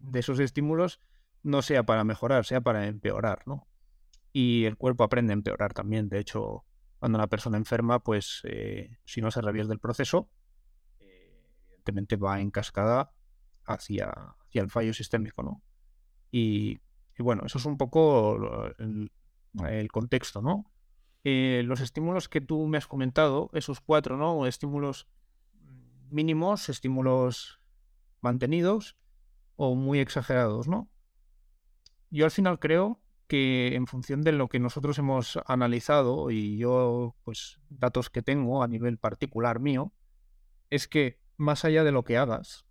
de 0.01 0.19
esos 0.19 0.39
estímulos 0.39 0.99
no 1.43 1.61
sea 1.61 1.83
para 1.83 2.03
mejorar, 2.03 2.45
sea 2.45 2.61
para 2.61 2.87
empeorar, 2.87 3.43
¿no? 3.45 3.67
Y 4.37 4.65
el 4.65 4.75
cuerpo 4.75 5.05
aprende 5.05 5.31
a 5.31 5.35
empeorar 5.35 5.73
también. 5.73 6.09
De 6.09 6.19
hecho, 6.19 6.65
cuando 6.99 7.17
una 7.17 7.27
persona 7.27 7.55
enferma, 7.55 8.03
pues 8.03 8.41
eh, 8.43 8.97
si 9.05 9.21
no 9.21 9.31
se 9.31 9.39
revierte 9.39 9.71
el 9.71 9.79
proceso, 9.79 10.29
eh, 10.99 11.41
evidentemente 11.67 12.17
va 12.17 12.41
en 12.41 12.51
cascada 12.51 13.13
hacia, 13.63 14.09
hacia 14.09 14.61
el 14.61 14.69
fallo 14.69 14.93
sistémico, 14.93 15.41
¿no? 15.41 15.63
Y, 16.31 16.81
bueno, 17.17 17.43
eso 17.45 17.59
es 17.59 17.65
un 17.65 17.77
poco 17.77 18.67
el, 18.77 19.89
contexto, 19.89 20.41
¿no? 20.41 20.69
Eh, 21.23 21.63
los 21.65 21.79
estímulos 21.79 22.27
que 22.27 22.41
tú 22.41 22.67
me 22.67 22.77
has 22.77 22.87
comentado, 22.87 23.49
esos 23.53 23.79
cuatro, 23.79 24.17
¿no? 24.17 24.45
Estímulos 24.47 25.07
mínimos, 26.09 26.67
estímulos 26.67 27.61
mantenidos 28.19 28.97
o 29.55 29.75
muy 29.75 29.99
exagerados, 29.99 30.67
¿no? 30.67 30.89
Yo 32.09 32.25
al 32.25 32.31
final 32.31 32.59
creo 32.59 32.99
que 33.27 33.75
en 33.75 33.87
función 33.87 34.21
de 34.21 34.31
lo 34.31 34.47
que 34.47 34.59
nosotros 34.59 34.97
hemos 34.99 35.39
analizado 35.45 36.31
y 36.31 36.57
yo, 36.57 37.15
pues, 37.23 37.59
datos 37.69 38.09
que 38.09 38.21
tengo 38.21 38.63
a 38.63 38.67
nivel 38.67 38.97
particular 38.97 39.59
mío, 39.59 39.93
es 40.69 40.87
que 40.87 41.19
más 41.37 41.65
allá 41.65 41.83
de 41.83 41.91
lo 41.91 42.03
que 42.03 42.17
hagas, 42.17 42.65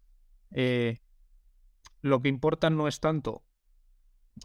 eh, 0.52 1.00
lo 2.00 2.20
que 2.22 2.28
importa 2.28 2.70
no 2.70 2.88
es 2.88 3.00
tanto 3.00 3.44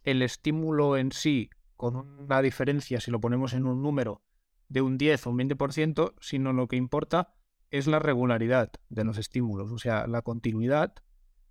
el 0.03 0.21
estímulo 0.21 0.97
en 0.97 1.11
sí, 1.11 1.49
con 1.75 1.95
una 1.95 2.41
diferencia, 2.41 2.99
si 2.99 3.11
lo 3.11 3.19
ponemos 3.19 3.53
en 3.53 3.65
un 3.65 3.81
número, 3.81 4.21
de 4.67 4.81
un 4.81 4.97
10 4.97 5.27
o 5.27 5.29
un 5.31 5.37
20%, 5.37 6.13
sino 6.19 6.53
lo 6.53 6.67
que 6.67 6.75
importa 6.75 7.33
es 7.71 7.87
la 7.87 7.99
regularidad 7.99 8.71
de 8.89 9.03
los 9.03 9.17
estímulos, 9.17 9.71
o 9.71 9.77
sea, 9.77 10.07
la 10.07 10.21
continuidad 10.21 10.93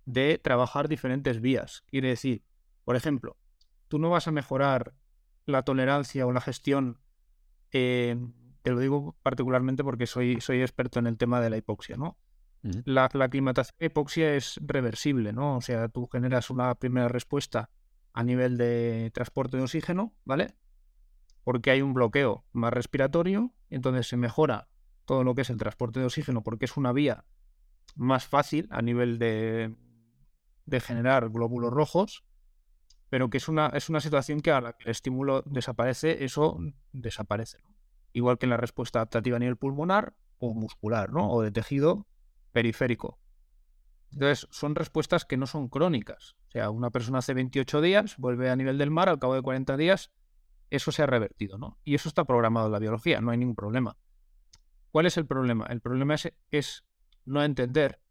de 0.05 0.37
trabajar 0.37 0.87
diferentes 0.87 1.41
vías. 1.41 1.83
Quiere 1.87 2.09
decir, 2.09 2.43
por 2.83 2.95
ejemplo, 2.95 3.37
tú 3.89 3.99
no 3.99 4.09
vas 4.09 4.27
a 4.27 4.31
mejorar 4.31 4.93
la 5.45 5.63
tolerancia 5.63 6.25
o 6.25 6.31
la 6.31 6.39
gestión. 6.39 7.01
Eh, 7.71 8.15
te 8.61 8.71
lo 8.71 8.79
digo 8.79 9.17
particularmente 9.21 9.83
porque 9.83 10.07
soy, 10.07 10.39
soy 10.39 10.61
experto 10.61 10.99
en 10.99 11.07
el 11.07 11.17
tema 11.17 11.41
de 11.41 11.49
la 11.49 11.57
hipoxia, 11.57 11.97
¿no? 11.97 12.17
La, 12.61 13.09
la 13.13 13.25
aclimatación 13.25 13.75
de 13.79 13.85
hipoxia 13.85 14.35
es 14.35 14.59
reversible, 14.61 15.33
¿no? 15.33 15.57
O 15.57 15.61
sea, 15.61 15.87
tú 15.87 16.07
generas 16.07 16.49
una 16.49 16.75
primera 16.75 17.07
respuesta 17.07 17.69
a 18.13 18.23
nivel 18.23 18.57
de 18.57 19.11
transporte 19.13 19.57
de 19.57 19.63
oxígeno, 19.63 20.13
¿vale? 20.25 20.55
Porque 21.43 21.71
hay 21.71 21.81
un 21.81 21.93
bloqueo 21.93 22.45
más 22.51 22.73
respiratorio, 22.73 23.53
entonces 23.69 24.07
se 24.07 24.17
mejora 24.17 24.67
todo 25.05 25.23
lo 25.23 25.35
que 25.35 25.41
es 25.41 25.49
el 25.49 25.57
transporte 25.57 25.99
de 25.99 26.05
oxígeno 26.05 26.43
porque 26.43 26.65
es 26.65 26.75
una 26.75 26.91
vía 26.91 27.25
más 27.95 28.27
fácil 28.27 28.67
a 28.71 28.81
nivel 28.81 29.19
de, 29.19 29.75
de 30.65 30.79
generar 30.79 31.29
glóbulos 31.29 31.71
rojos 31.71 32.25
pero 33.09 33.29
que 33.29 33.37
es 33.37 33.47
una, 33.47 33.67
es 33.67 33.89
una 33.89 33.99
situación 33.99 34.41
que 34.41 34.51
a 34.51 34.61
la 34.61 34.73
que 34.73 34.85
el 34.85 34.91
estímulo 34.91 35.43
desaparece, 35.45 36.23
eso 36.23 36.57
desaparece. 36.93 37.59
Igual 38.13 38.37
que 38.37 38.45
en 38.45 38.51
la 38.51 38.57
respuesta 38.57 38.99
adaptativa 38.99 39.37
a 39.37 39.39
nivel 39.39 39.57
pulmonar 39.57 40.13
o 40.37 40.53
muscular, 40.53 41.11
¿no? 41.11 41.29
O 41.29 41.41
de 41.41 41.51
tejido 41.51 42.07
periférico. 42.51 43.19
Entonces, 44.11 44.47
son 44.51 44.75
respuestas 44.75 45.25
que 45.25 45.37
no 45.37 45.45
son 45.45 45.69
crónicas. 45.69 46.35
O 46.47 46.51
sea, 46.51 46.69
una 46.71 46.89
persona 46.89 47.19
hace 47.19 47.33
28 47.33 47.81
días, 47.81 48.17
vuelve 48.17 48.49
a 48.49 48.55
nivel 48.55 48.77
del 48.77 48.89
mar, 48.89 49.09
al 49.09 49.19
cabo 49.19 49.35
de 49.35 49.41
40 49.41 49.77
días, 49.77 50.11
eso 50.69 50.91
se 50.91 51.03
ha 51.03 51.05
revertido, 51.05 51.57
¿no? 51.57 51.77
Y 51.83 51.95
eso 51.95 52.09
está 52.09 52.25
programado 52.25 52.67
en 52.67 52.73
la 52.73 52.79
biología, 52.79 53.21
no 53.21 53.31
hay 53.31 53.37
ningún 53.37 53.55
problema. 53.55 53.97
¿Cuál 54.91 55.05
es 55.05 55.17
el 55.17 55.27
problema? 55.27 55.65
El 55.67 55.81
problema 55.81 56.15
es, 56.15 56.33
es 56.49 56.83
no 57.25 57.43
entender 57.43 58.01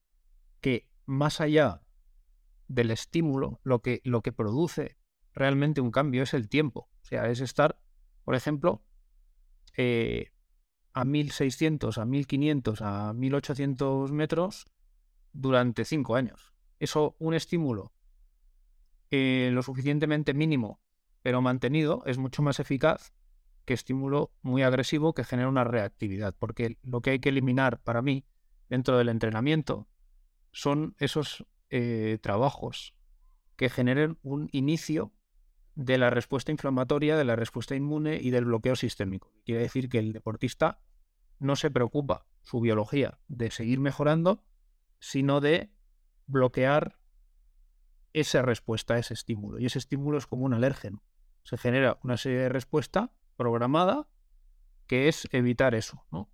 que 0.61 0.89
más 1.07 1.41
allá 1.41 1.83
del 2.69 2.91
estímulo, 2.91 3.61
lo 3.65 3.81
que, 3.81 4.01
lo 4.05 4.23
que 4.23 4.33
produce 4.33 4.97
realmente 5.33 5.81
un 5.81 5.91
cambio 5.91 6.23
es 6.23 6.35
el 6.35 6.49
tiempo. 6.49 6.89
O 7.03 7.05
sea, 7.05 7.29
es 7.29 7.41
estar, 7.41 7.81
por 8.25 8.35
ejemplo, 8.35 8.83
eh, 9.77 10.31
a 10.93 11.05
1600, 11.05 11.99
a 11.99 12.05
1500, 12.05 12.83
a 12.83 13.13
1800 13.13 14.13
metros 14.13 14.67
durante 15.33 15.85
cinco 15.85 16.17
años. 16.17 16.53
Eso, 16.79 17.17
un 17.19 17.35
estímulo 17.35 17.93
eh, 19.11 19.51
lo 19.53 19.63
suficientemente 19.63 20.35
mínimo, 20.35 20.81
pero 21.23 21.41
mantenido, 21.41 22.03
es 22.05 22.19
mucho 22.19 22.43
más 22.43 22.61
eficaz 22.61 23.15
que 23.65 23.75
estímulo 23.75 24.33
muy 24.43 24.63
agresivo 24.63 25.15
que 25.15 25.25
genera 25.25 25.49
una 25.49 25.65
reactividad. 25.65 26.35
Porque 26.39 26.79
lo 26.83 27.01
que 27.01 27.11
hay 27.11 27.19
que 27.19 27.31
eliminar 27.31 27.81
para 27.81 28.03
mí 28.03 28.25
dentro 28.69 28.99
del 28.99 29.09
entrenamiento 29.09 29.89
son 30.53 30.95
esos 30.99 31.47
eh, 31.71 32.19
trabajos 32.21 32.95
que 33.57 33.69
generen 33.69 34.19
un 34.23 34.49
inicio 34.53 35.13
de 35.75 35.99
la 35.99 36.11
respuesta 36.11 36.51
inflamatoria, 36.51 37.17
de 37.17 37.25
la 37.25 37.37
respuesta 37.37 37.77
inmune 37.77 38.19
y 38.21 38.31
del 38.31 38.47
bloqueo 38.47 38.77
sistémico. 38.77 39.33
Quiere 39.45 39.63
decir 39.63 39.89
que 39.89 39.99
el 39.99 40.13
deportista 40.13 40.81
no 41.39 41.57
se 41.57 41.71
preocupa 41.71 42.27
su 42.43 42.61
biología 42.61 43.21
de 43.29 43.51
seguir 43.51 43.79
mejorando, 43.81 44.45
sino 44.99 45.41
de 45.41 45.71
bloquear 46.27 46.99
esa 48.13 48.43
respuesta 48.43 48.99
ese 48.99 49.15
estímulo. 49.15 49.59
Y 49.59 49.67
ese 49.67 49.79
estímulo 49.79 50.19
es 50.19 50.27
como 50.27 50.45
un 50.45 50.55
alérgeno. 50.55 51.03
Se 51.45 51.57
genera 51.57 51.99
una 52.03 52.17
serie 52.17 52.39
de 52.39 52.49
respuesta 52.49 53.13
programada 53.37 54.09
que 54.87 55.09
es 55.09 55.29
evitar 55.33 55.75
eso. 55.75 56.05
¿no? 56.11 56.31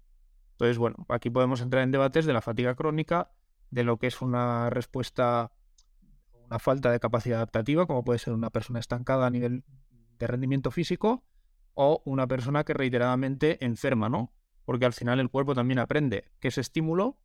Entonces, 0.53 0.79
bueno, 0.79 1.05
aquí 1.09 1.31
podemos 1.31 1.61
entrar 1.61 1.83
en 1.83 1.91
debates 1.91 2.27
de 2.27 2.33
la 2.33 2.41
fatiga 2.41 2.75
crónica, 2.75 3.33
de 3.75 3.83
lo 3.83 3.99
que 3.99 4.07
es 4.07 4.23
una 4.23 4.71
respuesta, 4.71 5.51
una 6.47 6.61
falta 6.61 6.93
de 6.93 7.01
capacidad 7.01 7.39
adaptativa, 7.39 7.87
como 7.87 8.05
puede 8.05 8.21
ser 8.21 8.33
una 8.33 8.51
persona 8.51 8.79
estancada 8.79 9.27
a 9.27 9.31
nivel 9.31 9.65
de 10.17 10.27
rendimiento 10.29 10.71
físico 10.71 11.25
o 11.75 12.01
una 12.05 12.29
persona 12.29 12.63
que 12.63 12.73
reiteradamente 12.73 13.65
enferma, 13.65 14.09
¿no? 14.09 14.33
Porque 14.65 14.85
al 14.87 14.93
final 14.93 15.19
el 15.19 15.29
cuerpo 15.29 15.57
también 15.57 15.81
aprende 15.81 16.31
que 16.39 16.49
ese 16.49 16.61
estímulo 16.61 17.19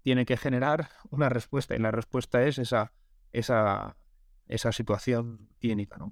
tiene 0.00 0.24
que 0.24 0.38
generar 0.38 0.88
una 1.10 1.28
respuesta 1.28 1.76
y 1.76 1.80
la 1.80 1.90
respuesta 1.90 2.42
es 2.44 2.56
esa, 2.56 2.94
esa, 3.30 3.98
esa 4.46 4.72
situación 4.72 5.50
clínica, 5.60 5.98
¿no? 5.98 6.08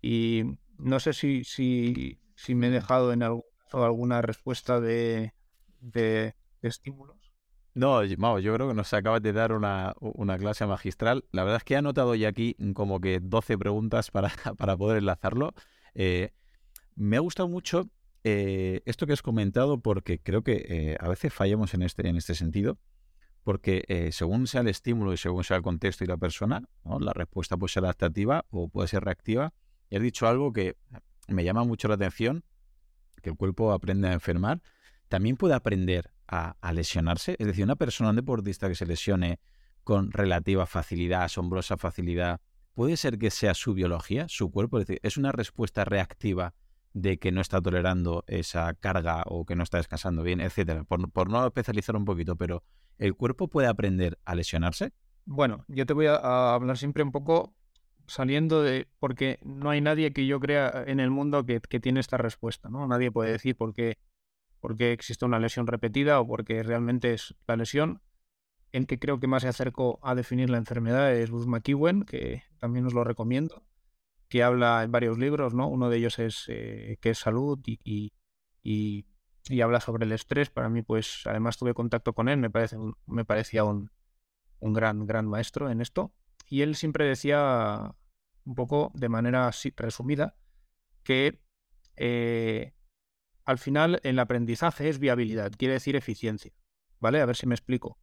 Y 0.00 0.44
no 0.78 0.98
sé 0.98 1.12
si, 1.12 1.44
si, 1.44 2.22
si 2.36 2.54
me 2.54 2.68
he 2.68 2.70
dejado 2.70 3.12
en 3.12 3.22
alguna 3.22 4.22
respuesta 4.22 4.80
de, 4.80 5.34
de 5.80 6.34
estímulos. 6.62 7.21
No, 7.74 8.04
yo 8.04 8.54
creo 8.54 8.68
que 8.68 8.74
nos 8.74 8.92
acabas 8.92 9.22
de 9.22 9.32
dar 9.32 9.52
una, 9.52 9.94
clase 10.38 10.66
magistral. 10.66 11.24
La 11.32 11.42
verdad 11.42 11.58
es 11.58 11.64
que 11.64 11.74
he 11.74 11.76
anotado 11.78 12.14
ya 12.14 12.28
aquí 12.28 12.54
como 12.74 13.00
que 13.00 13.18
12 13.20 13.56
preguntas 13.56 14.10
para, 14.10 14.30
para 14.58 14.76
poder 14.76 14.98
enlazarlo. 14.98 15.54
Eh, 15.94 16.32
Me 16.94 17.16
ha 17.16 17.20
gustado 17.20 17.48
mucho 17.48 17.88
eh, 18.24 18.82
esto 18.84 19.06
que 19.06 19.14
has 19.14 19.22
comentado 19.22 19.80
porque 19.80 20.18
creo 20.18 20.42
que 20.42 20.66
eh, 20.68 20.96
a 21.00 21.08
veces 21.08 21.32
fallamos 21.32 21.72
en 21.72 21.82
este, 21.82 22.06
en 22.06 22.16
este 22.16 22.34
sentido, 22.34 22.78
porque 23.42 24.10
según 24.12 24.46
sea 24.46 24.60
el 24.60 24.68
estímulo 24.68 25.12
y 25.12 25.16
según 25.16 25.42
sea 25.42 25.56
el 25.56 25.62
contexto 25.62 26.04
y 26.04 26.06
la 26.06 26.16
persona, 26.16 26.62
la 26.84 27.12
respuesta 27.12 27.56
puede 27.56 27.72
ser 27.72 27.84
adaptativa 27.84 28.44
o 28.50 28.68
puede 28.68 28.86
ser 28.86 29.02
reactiva. 29.02 29.52
Y 29.90 29.96
has 29.96 30.02
dicho 30.02 30.28
algo 30.28 30.52
que 30.52 30.76
me 31.26 31.42
llama 31.42 31.64
mucho 31.64 31.88
la 31.88 31.94
atención, 31.94 32.44
que 33.20 33.30
el 33.30 33.36
cuerpo 33.36 33.72
aprende 33.72 34.08
a 34.08 34.12
enfermar, 34.12 34.60
también 35.08 35.36
puede 35.36 35.54
aprender 35.54 36.12
a, 36.32 36.72
lesionarse. 36.72 37.36
Es 37.38 37.46
decir, 37.46 37.64
una 37.64 37.76
persona, 37.76 38.10
un 38.10 38.16
deportista 38.16 38.66
que 38.68 38.74
se 38.74 38.86
lesione 38.86 39.38
con 39.84 40.10
relativa 40.10 40.64
facilidad, 40.64 41.24
asombrosa 41.24 41.76
facilidad, 41.76 42.40
puede 42.72 42.96
ser 42.96 43.18
que 43.18 43.30
sea 43.30 43.52
su 43.52 43.74
biología, 43.74 44.26
su 44.28 44.50
cuerpo, 44.50 44.78
es 44.78 44.86
decir, 44.86 45.00
es 45.02 45.18
una 45.18 45.30
respuesta 45.30 45.84
reactiva 45.84 46.54
de 46.94 47.18
que 47.18 47.32
no 47.32 47.40
está 47.40 47.60
tolerando 47.60 48.24
esa 48.26 48.72
carga 48.74 49.22
o 49.26 49.44
que 49.44 49.56
no 49.56 49.62
está 49.62 49.76
descansando 49.76 50.22
bien, 50.22 50.40
etcétera. 50.40 50.84
Por, 50.84 51.30
no 51.30 51.46
especializar 51.46 51.96
un 51.96 52.06
poquito, 52.06 52.36
pero 52.36 52.62
¿el 52.98 53.14
cuerpo 53.14 53.48
puede 53.48 53.68
aprender 53.68 54.18
a 54.24 54.34
lesionarse? 54.34 54.92
Bueno, 55.26 55.64
yo 55.68 55.84
te 55.84 55.92
voy 55.92 56.06
a, 56.06 56.54
hablar 56.54 56.78
siempre 56.78 57.02
un 57.02 57.12
poco 57.12 57.54
saliendo 58.06 58.62
de. 58.62 58.88
porque 58.98 59.38
no 59.42 59.70
hay 59.70 59.80
nadie 59.80 60.12
que 60.12 60.26
yo 60.26 60.40
crea 60.40 60.84
en 60.86 60.98
el 60.98 61.10
mundo 61.10 61.44
que, 61.44 61.60
tiene 61.60 62.00
esta 62.00 62.16
respuesta, 62.16 62.70
¿no? 62.70 62.86
Nadie 62.86 63.10
puede 63.10 63.32
decir 63.32 63.56
por 63.56 63.74
qué, 64.62 64.68
por 64.68 64.76
qué 64.76 64.92
existe 64.92 65.24
una 65.24 65.38
lesión 65.38 65.66
repetida 65.66 66.20
o 66.20 66.26
por 66.26 66.44
qué 66.44 66.62
realmente 66.62 67.12
es 67.14 67.34
la 67.46 67.56
lesión. 67.56 68.00
El 68.72 68.86
que 68.86 68.98
creo 68.98 69.20
que 69.20 69.26
más 69.26 69.42
se 69.42 69.48
acercó 69.48 69.98
a 70.02 70.14
definir 70.14 70.48
la 70.50 70.58
enfermedad 70.58 71.14
es 71.14 71.30
Bruce 71.30 71.48
McEwen, 71.48 72.04
que 72.04 72.44
también 72.58 72.86
os 72.86 72.94
lo 72.94 73.04
recomiendo 73.04 73.64
que 74.32 74.42
habla 74.42 74.82
en 74.82 74.90
varios 74.90 75.18
libros, 75.18 75.52
¿no? 75.52 75.68
Uno 75.68 75.90
de 75.90 75.98
ellos 75.98 76.18
es 76.18 76.46
eh, 76.48 76.96
que 77.02 77.10
es 77.10 77.18
salud 77.18 77.60
y, 77.66 78.14
y, 78.62 79.04
habla 79.60 79.78
sobre 79.78 80.06
el 80.06 80.12
estrés. 80.12 80.48
Para 80.48 80.70
mí, 80.70 80.80
pues, 80.80 81.26
además 81.26 81.58
tuve 81.58 81.74
contacto 81.74 82.14
con 82.14 82.30
él, 82.30 82.38
me, 82.38 82.48
parece, 82.48 82.78
me 83.06 83.26
parecía 83.26 83.64
un, 83.64 83.90
un 84.58 84.72
gran, 84.72 85.06
gran 85.06 85.28
maestro 85.28 85.68
en 85.68 85.82
esto. 85.82 86.14
Y 86.48 86.62
él 86.62 86.76
siempre 86.76 87.04
decía, 87.04 87.94
un 88.46 88.54
poco 88.54 88.90
de 88.94 89.10
manera 89.10 89.50
resumida, 89.76 90.34
que 91.02 91.42
eh, 91.96 92.72
al 93.44 93.58
final 93.58 94.00
el 94.02 94.18
aprendizaje 94.18 94.88
es 94.88 94.98
viabilidad, 94.98 95.52
quiere 95.56 95.74
decir 95.74 95.96
eficiencia. 95.96 96.52
¿Vale? 97.00 97.20
A 97.20 97.26
ver 97.26 97.36
si 97.36 97.46
me 97.46 97.54
explico. 97.54 97.98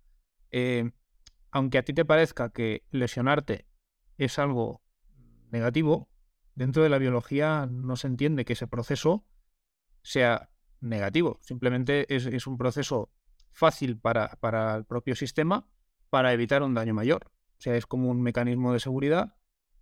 Eh, 0.52 0.92
aunque 1.52 1.78
a 1.78 1.84
ti 1.84 1.94
te 1.94 2.06
parezca 2.06 2.50
que 2.50 2.84
lesionarte 2.92 3.66
es 4.18 4.38
algo 4.40 4.82
negativo, 5.52 6.10
dentro 6.56 6.84
de 6.84 6.90
la 6.90 6.98
biología 6.98 7.68
no 7.72 7.96
se 7.96 8.08
entiende 8.08 8.44
que 8.44 8.54
ese 8.54 8.68
proceso 8.68 9.26
sea 10.02 10.50
negativo. 10.82 11.40
Simplemente 11.42 12.14
es, 12.14 12.48
un 12.48 12.58
proceso 12.58 13.12
fácil 13.52 13.98
para, 13.98 14.38
para, 14.42 14.76
el 14.76 14.86
propio 14.86 15.16
sistema 15.16 15.68
para 16.10 16.34
evitar 16.34 16.64
un 16.64 16.74
daño 16.74 16.94
mayor. 16.94 17.32
O 17.58 17.62
sea, 17.62 17.76
es 17.76 17.86
como 17.86 18.10
un 18.10 18.22
mecanismo 18.22 18.74
de 18.74 18.80
seguridad 18.80 19.36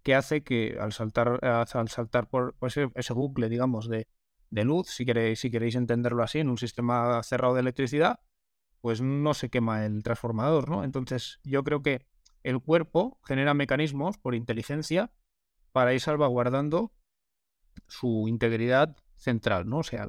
que 0.03 0.15
hace 0.15 0.43
que 0.43 0.77
al 0.79 0.93
saltar, 0.93 1.43
al 1.43 1.89
saltar 1.89 2.29
por 2.29 2.55
ese, 2.61 3.13
bucle, 3.13 3.49
digamos, 3.49 3.89
de, 3.89 4.07
de 4.49 4.63
luz, 4.63 4.87
si 4.87 5.05
queréis, 5.05 5.39
si 5.39 5.51
queréis 5.51 5.75
entenderlo 5.75 6.23
así, 6.23 6.39
en 6.39 6.49
un 6.49 6.57
sistema 6.57 7.21
cerrado 7.23 7.53
de 7.53 7.61
electricidad, 7.61 8.19
pues 8.81 9.01
no 9.01 9.33
se 9.33 9.49
quema 9.49 9.85
el 9.85 10.03
transformador, 10.03 10.69
¿no? 10.69 10.83
Entonces, 10.83 11.39
yo 11.43 11.63
creo 11.63 11.81
que 11.81 12.05
el 12.43 12.59
cuerpo 12.61 13.19
genera 13.25 13.53
mecanismos 13.53 14.17
por 14.17 14.35
inteligencia 14.35 15.11
para 15.71 15.93
ir 15.93 15.99
salvaguardando 15.99 16.93
su 17.87 18.27
integridad 18.27 18.95
central, 19.17 19.67
¿no? 19.67 19.79
O 19.79 19.83
sea, 19.83 20.07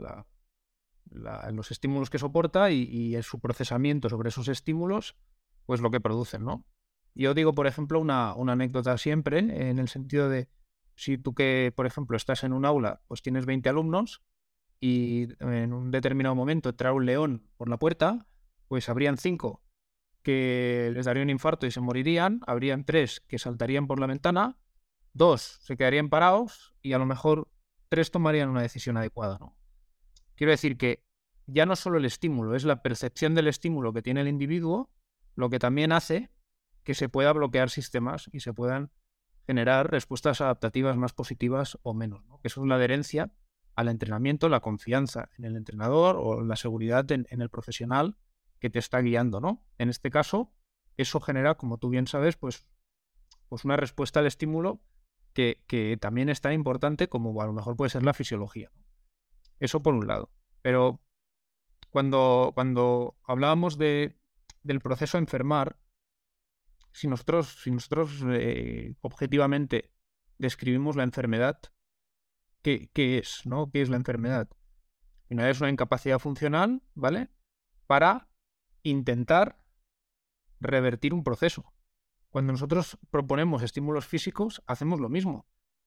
los 1.50 1.70
estímulos 1.70 2.10
que 2.10 2.18
soporta 2.18 2.70
y, 2.70 3.20
su 3.22 3.40
procesamiento 3.40 4.08
sobre 4.08 4.28
esos 4.28 4.48
estímulos, 4.48 5.16
pues 5.66 5.80
lo 5.80 5.90
que 5.90 6.00
producen, 6.00 6.44
¿no? 6.44 6.64
Yo 7.14 7.34
digo, 7.34 7.54
por 7.54 7.66
ejemplo, 7.66 7.98
una, 7.98 8.30
anécdota 8.32 8.96
siempre, 8.98 9.38
en 9.38 9.78
el 9.78 9.88
sentido 9.88 10.28
de, 10.28 10.48
si 10.94 11.18
tú 11.18 11.34
que, 11.34 11.72
por 11.74 11.86
ejemplo, 11.86 12.16
estás 12.16 12.44
en 12.44 12.52
un 12.52 12.64
aula, 12.64 13.02
pues 13.08 13.22
tienes 13.22 13.44
20 13.44 13.68
alumnos 13.68 14.22
y 14.80 15.28
en 15.40 15.72
un 15.72 15.90
determinado 15.90 16.34
momento 16.34 16.70
entra 16.70 16.92
un 16.92 17.06
león 17.06 17.48
por 17.56 17.68
la 17.68 17.78
puerta, 17.78 18.26
pues 18.68 18.88
habrían 18.88 19.16
cinco 19.16 19.62
que 20.22 20.90
les 20.94 21.06
daría 21.06 21.22
un 21.22 21.30
infarto 21.30 21.66
y 21.66 21.70
se 21.70 21.80
morirían, 21.80 22.40
habrían 22.46 22.84
tres 22.84 23.20
que 23.20 23.38
saltarían 23.38 23.86
por 23.86 23.98
la 23.98 24.06
ventana 24.06 24.56
Dos 25.18 25.58
se 25.62 25.76
quedarían 25.76 26.10
parados 26.10 26.74
y 26.80 26.92
a 26.92 26.98
lo 26.98 27.04
mejor 27.04 27.48
tres 27.88 28.10
tomarían 28.12 28.50
una 28.50 28.62
decisión 28.62 28.96
adecuada. 28.96 29.38
¿no? 29.40 29.56
Quiero 30.36 30.52
decir 30.52 30.76
que 30.76 31.04
ya 31.46 31.66
no 31.66 31.76
solo 31.76 31.98
el 31.98 32.04
estímulo, 32.04 32.54
es 32.54 32.64
la 32.64 32.82
percepción 32.82 33.34
del 33.34 33.48
estímulo 33.48 33.92
que 33.92 34.02
tiene 34.02 34.20
el 34.20 34.28
individuo 34.28 34.90
lo 35.34 35.50
que 35.50 35.58
también 35.58 35.92
hace 35.92 36.30
que 36.84 36.94
se 36.94 37.08
pueda 37.08 37.32
bloquear 37.32 37.68
sistemas 37.70 38.30
y 38.32 38.40
se 38.40 38.52
puedan 38.52 38.90
generar 39.46 39.90
respuestas 39.90 40.40
adaptativas 40.40 40.96
más 40.96 41.12
positivas 41.12 41.78
o 41.82 41.94
menos. 41.94 42.24
¿no? 42.26 42.40
Que 42.40 42.48
eso 42.48 42.62
es 42.62 42.68
la 42.68 42.76
adherencia 42.76 43.32
al 43.78 43.86
entrenamiento, 43.86 44.48
la 44.48 44.58
confianza 44.58 45.30
en 45.38 45.44
el 45.44 45.54
entrenador 45.54 46.16
o 46.18 46.42
la 46.42 46.56
seguridad 46.56 47.08
en, 47.12 47.28
el 47.30 47.48
profesional 47.48 48.16
que 48.58 48.70
te 48.70 48.80
está 48.80 49.00
guiando. 49.00 49.40
¿no? 49.40 49.64
En 49.78 49.88
este 49.88 50.10
caso, 50.10 50.52
eso 50.96 51.20
genera, 51.20 51.54
como 51.54 51.78
tú 51.78 51.88
bien 51.88 52.08
sabes, 52.08 52.36
pues, 52.36 52.66
pues 53.48 53.64
una 53.64 53.76
respuesta 53.76 54.18
al 54.18 54.26
estímulo 54.26 54.80
que, 55.32 55.96
también 56.00 56.28
es 56.28 56.40
tan 56.40 56.54
importante 56.54 57.08
como 57.08 57.40
a 57.40 57.46
lo 57.46 57.52
mejor 57.52 57.76
puede 57.76 57.90
ser 57.90 58.02
la 58.02 58.14
fisiología. 58.14 58.72
Eso 59.60 59.80
por 59.80 59.94
un 59.94 60.08
lado. 60.08 60.32
Pero 60.60 61.00
cuando, 61.90 62.50
cuando 62.56 63.16
hablábamos 63.22 63.78
de, 63.78 64.18
del 64.64 64.80
proceso 64.80 65.18
enfermar, 65.18 65.78
si 66.90 67.06
nosotros, 67.06 67.60
si 67.62 67.70
nosotros 67.70 68.24
eh, 68.28 68.96
objetivamente 69.02 69.92
describimos 70.36 70.96
la 70.96 71.04
enfermedad, 71.04 71.60
¿qué, 72.68 72.90
¿qué, 72.92 73.18
es? 73.18 73.46
¿no? 73.46 73.70
¿Qué 73.70 73.80
es 73.80 73.88
la 73.88 73.96
enfermedad? 73.96 74.50
Una 75.30 75.48
es 75.48 75.60
una 75.60 75.70
incapacidad 75.70 76.18
funcional, 76.18 76.82
¿vale? 76.94 77.30
Para 77.86 78.28
intentar 78.82 79.58
revertir 80.60 81.14
un 81.14 81.24
proceso. 81.24 81.72
Cuando 82.28 82.52
nosotros 82.52 82.98
proponemos 83.10 83.62
estímulos 83.62 84.06
físicos, 84.06 84.62
hacemos 84.66 85.00
lo 85.00 85.08
mismo. 85.08 85.46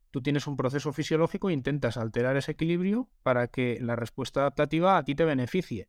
Tú 0.09 0.23
tienes 0.23 0.47
un 0.47 0.57
proceso 0.57 0.91
fisiológico 0.91 1.49
e 1.49 1.53
intentas 1.53 1.97
alterar 1.97 2.35
ese 2.35 2.53
equilibrio 2.53 3.11
para 3.21 3.47
que 3.47 3.77
la 3.79 3.95
respuesta 3.95 4.39
adaptativa 4.39 4.97
a 4.97 5.03
ti 5.03 5.13
te 5.13 5.23
beneficie, 5.23 5.87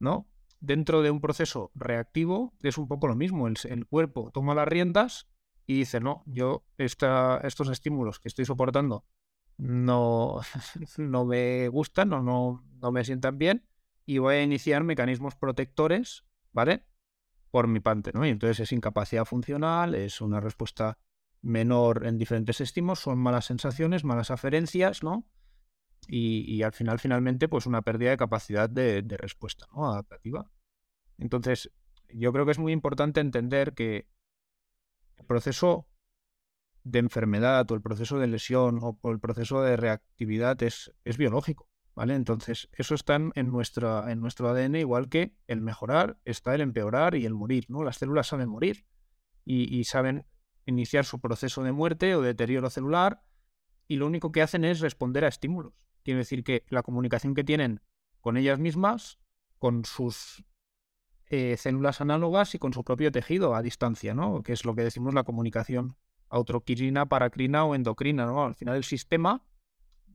¿no? 0.00 0.28
Dentro 0.58 1.02
de 1.02 1.12
un 1.12 1.20
proceso 1.20 1.70
reactivo 1.76 2.52
es 2.62 2.78
un 2.78 2.88
poco 2.88 3.06
lo 3.06 3.14
mismo. 3.14 3.46
El, 3.46 3.86
cuerpo 3.86 4.32
toma 4.32 4.56
las 4.56 4.66
riendas 4.66 5.28
y 5.66 5.74
dice, 5.74 6.00
no, 6.00 6.24
yo 6.26 6.64
estos 6.78 7.68
estímulos 7.70 8.18
que 8.18 8.28
estoy 8.28 8.44
soportando 8.44 9.04
no, 9.58 10.40
no 10.98 11.24
me 11.24 11.68
gustan 11.68 12.10
no, 12.10 12.22
no 12.22 12.92
me 12.92 13.04
sientan 13.04 13.38
bien 13.38 13.66
y 14.04 14.18
voy 14.18 14.36
a 14.36 14.42
iniciar 14.42 14.84
mecanismos 14.84 15.34
protectores, 15.34 16.24
¿vale? 16.52 16.84
por 17.56 17.68
mi 17.68 17.80
parte, 17.80 18.12
¿no? 18.12 18.26
Y 18.26 18.28
entonces 18.28 18.60
es 18.60 18.72
incapacidad 18.72 19.24
funcional, 19.24 19.94
es 19.94 20.20
una 20.20 20.40
respuesta 20.40 20.98
menor 21.40 22.06
en 22.06 22.18
diferentes 22.18 22.60
estímulos, 22.60 23.00
son 23.00 23.18
malas 23.18 23.46
sensaciones, 23.46 24.04
malas 24.04 24.30
aferencias, 24.30 25.02
¿no? 25.02 25.26
Y, 26.06 26.62
al 26.62 26.72
final, 26.72 26.98
finalmente, 26.98 27.48
pues 27.48 27.64
una 27.64 27.80
pérdida 27.80 28.10
de 28.10 28.18
capacidad 28.18 28.68
de, 28.68 29.02
respuesta, 29.16 29.66
¿no? 29.74 29.90
Adaptativa. 29.90 30.52
Entonces, 31.16 31.72
yo 32.10 32.30
creo 32.30 32.44
que 32.44 32.52
es 32.52 32.58
muy 32.58 32.72
importante 32.72 33.20
entender 33.20 33.72
que 33.72 34.06
el 35.16 35.24
proceso 35.24 35.88
de 36.86 37.00
enfermedad 37.00 37.68
o 37.70 37.74
el 37.74 37.82
proceso 37.82 38.18
de 38.18 38.28
lesión 38.28 38.78
o 38.80 39.10
el 39.10 39.18
proceso 39.18 39.60
de 39.60 39.76
reactividad 39.76 40.62
es, 40.62 40.92
es 41.04 41.18
biológico. 41.18 41.68
¿Vale? 41.96 42.14
Entonces, 42.14 42.68
eso 42.72 42.94
está 42.94 43.14
en, 43.14 43.32
en 43.34 43.50
nuestro 43.50 44.48
ADN, 44.50 44.76
igual 44.76 45.08
que 45.08 45.34
el 45.46 45.62
mejorar 45.62 46.18
está 46.26 46.54
el 46.54 46.60
empeorar 46.60 47.14
y 47.14 47.24
el 47.24 47.32
morir, 47.32 47.64
¿no? 47.68 47.82
Las 47.82 47.96
células 47.96 48.26
saben 48.26 48.50
morir 48.50 48.84
y, 49.46 49.82
saben 49.84 50.26
iniciar 50.66 51.06
su 51.06 51.20
proceso 51.20 51.62
de 51.62 51.72
muerte 51.72 52.14
o 52.14 52.20
deterioro 52.20 52.68
celular 52.68 53.22
y 53.88 53.96
lo 53.96 54.06
único 54.06 54.30
que 54.30 54.42
hacen 54.42 54.64
es 54.64 54.80
responder 54.80 55.24
a 55.24 55.28
estímulos. 55.28 55.72
Quiere 56.02 56.18
decir 56.18 56.44
que 56.44 56.64
la 56.68 56.82
comunicación 56.82 57.34
que 57.34 57.44
tienen 57.44 57.80
con 58.20 58.36
ellas 58.36 58.58
mismas, 58.58 59.18
con 59.58 59.86
sus 59.86 60.44
eh, 61.30 61.56
células 61.56 62.02
análogas 62.02 62.54
y 62.54 62.58
con 62.58 62.74
su 62.74 62.84
propio 62.84 63.10
tejido 63.10 63.54
a 63.54 63.62
distancia, 63.62 64.12
¿no? 64.12 64.42
Que 64.42 64.52
es 64.52 64.66
lo 64.66 64.74
que 64.74 64.82
decimos 64.82 65.14
la 65.14 65.24
comunicación 65.24 65.96
autocrina, 66.28 67.06
paracrina 67.06 67.64
o 67.64 67.74
endocrina, 67.74 68.26
¿no? 68.26 68.44
Al 68.44 68.54
final 68.54 68.76
el 68.76 68.84
sistema 68.84 69.44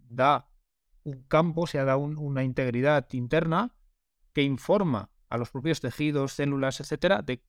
da 0.10 0.47
un 1.04 1.24
campo, 1.24 1.67
se 1.67 1.80
ha 1.80 1.86
dado 1.86 2.00
una 2.00 2.43
integridad 2.43 3.08
interna 3.13 3.76
que 4.34 4.43
informa 4.43 5.12
a 5.30 5.38
los 5.38 5.50
propios 5.50 5.80
tejidos, 5.82 6.34
células, 6.34 6.80
etcétera, 6.80 7.21
de 7.21 7.43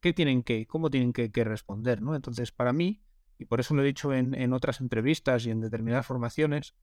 qué 0.00 0.12
tienen 0.12 0.42
que, 0.42 0.66
cómo 0.66 0.90
tienen 0.90 1.12
que, 1.12 1.44
responder, 1.44 2.00
¿no? 2.00 2.14
Entonces, 2.14 2.52
para 2.52 2.72
mí, 2.72 3.02
y 3.38 3.44
por 3.44 3.60
eso 3.60 3.74
lo 3.74 3.82
he 3.82 3.86
dicho 3.86 4.12
en, 4.12 4.52
otras 4.52 4.80
entrevistas 4.80 5.46
y 5.46 5.50
en 5.50 5.60
determinadas 5.60 6.06
formaciones, 6.06 6.74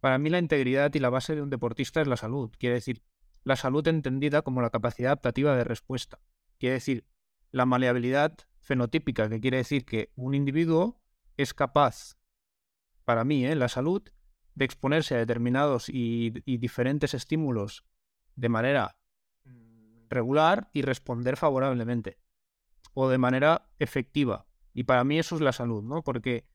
Para 0.00 0.18
mí 0.18 0.30
la 0.30 0.38
integridad 0.38 0.94
y 0.94 0.98
la 0.98 1.10
base 1.10 1.34
de 1.34 1.42
un 1.42 1.50
deportista 1.50 2.00
es 2.00 2.06
la 2.06 2.16
salud. 2.16 2.50
Quiere 2.58 2.76
decir, 2.76 3.02
la 3.44 3.56
salud 3.56 3.86
entendida 3.86 4.40
como 4.40 4.62
la 4.62 4.70
capacidad 4.70 5.10
adaptativa 5.10 5.54
de 5.54 5.64
respuesta. 5.64 6.20
Quiere 6.58 6.74
decir, 6.74 7.06
la 7.50 7.66
maleabilidad 7.66 8.38
fenotípica, 8.60 9.28
que 9.28 9.40
quiere 9.40 9.58
decir 9.58 9.84
que 9.84 10.12
un 10.16 10.34
individuo 10.34 11.00
es 11.36 11.54
capaz, 11.54 12.16
para 13.04 13.24
mí, 13.24 13.46
¿eh? 13.46 13.54
la 13.54 13.68
salud, 13.68 14.02
de 14.54 14.64
exponerse 14.64 15.14
a 15.14 15.18
determinados 15.18 15.88
y, 15.88 16.30
diferentes 16.58 17.14
estímulos 17.14 17.84
de 18.36 18.48
manera 18.48 18.98
regular 20.08 20.68
y 20.72 20.82
responder 20.82 21.36
favorablemente 21.36 22.18
o 22.94 23.08
de 23.08 23.18
manera 23.18 23.70
efectiva. 23.78 24.46
Y 24.74 24.84
para 24.84 25.04
mí 25.04 25.18
eso 25.18 25.36
es 25.36 25.40
la 25.40 25.52
salud, 25.52 25.82
¿no? 25.82 26.02
Porque, 26.02 26.46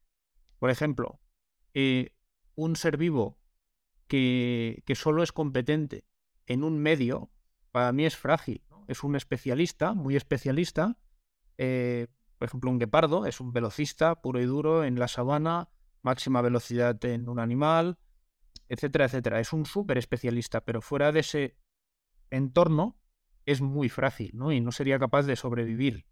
por 0.60 0.70
ejemplo, 0.70 1.20
eh, 1.74 2.14
un 2.56 2.76
ser 2.76 2.98
vivo 2.98 3.40
que, 4.08 4.84
que, 4.86 4.96
solo 4.96 5.24
es 5.24 5.32
competente 5.32 6.06
en 6.46 6.64
un 6.64 6.78
medio, 6.78 7.32
para 7.72 7.92
mí 7.92 8.06
es 8.06 8.16
frágil. 8.16 8.64
Es 8.88 9.04
un 9.04 9.16
especialista, 9.16 9.94
muy 9.94 10.16
especialista. 10.16 10.98
Eh, 11.58 12.08
por 12.38 12.48
ejemplo, 12.48 12.70
un 12.70 12.80
guepardo 12.80 13.26
es 13.26 13.40
un 13.40 13.54
velocista 13.54 14.22
puro 14.22 14.42
y 14.42 14.46
duro 14.46 14.84
en 14.84 15.00
la 15.00 15.08
sabana, 15.08 15.70
máxima 16.02 16.42
velocidad 16.42 17.04
en 17.06 17.30
un 17.30 17.40
animal, 17.40 17.98
etcétera, 18.70 19.06
etcétera. 19.06 19.40
Es 19.40 19.54
un 19.54 19.66
súper 19.66 19.98
especialista, 19.98 20.62
pero 20.62 20.82
fuera 20.82 21.12
de 21.12 21.22
ese 21.22 21.58
entorno 22.30 23.00
es 23.46 23.62
muy 23.62 23.90
frágil, 23.90 24.32
¿no? 24.34 24.52
Y 24.52 24.60
no 24.62 24.72
sería 24.72 25.00
capaz 25.00 25.24
de 25.24 25.36
sobrevivir 25.36 26.06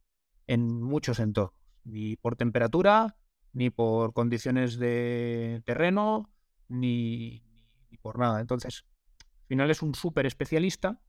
en 0.47 0.81
muchos 0.81 1.19
entornos, 1.19 1.59
ni 1.83 2.15
por 2.15 2.35
temperatura, 2.35 3.17
ni 3.53 3.69
por 3.69 4.13
condiciones 4.13 4.77
de 4.77 5.61
terreno, 5.65 6.31
ni, 6.67 7.43
ni 7.89 7.97
por 7.97 8.17
nada. 8.17 8.39
Entonces, 8.39 8.85
al 9.19 9.47
final 9.47 9.71
es 9.71 9.81
un 9.81 9.95
súper 9.95 10.25
especialista 10.25 11.01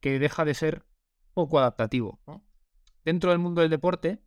que 0.00 0.18
deja 0.18 0.44
de 0.44 0.54
ser 0.54 0.84
poco 1.34 1.58
adaptativo. 1.58 2.20
Dentro 3.04 3.30
del 3.30 3.38
mundo 3.38 3.60
del 3.60 3.70
deporte, 3.70 4.22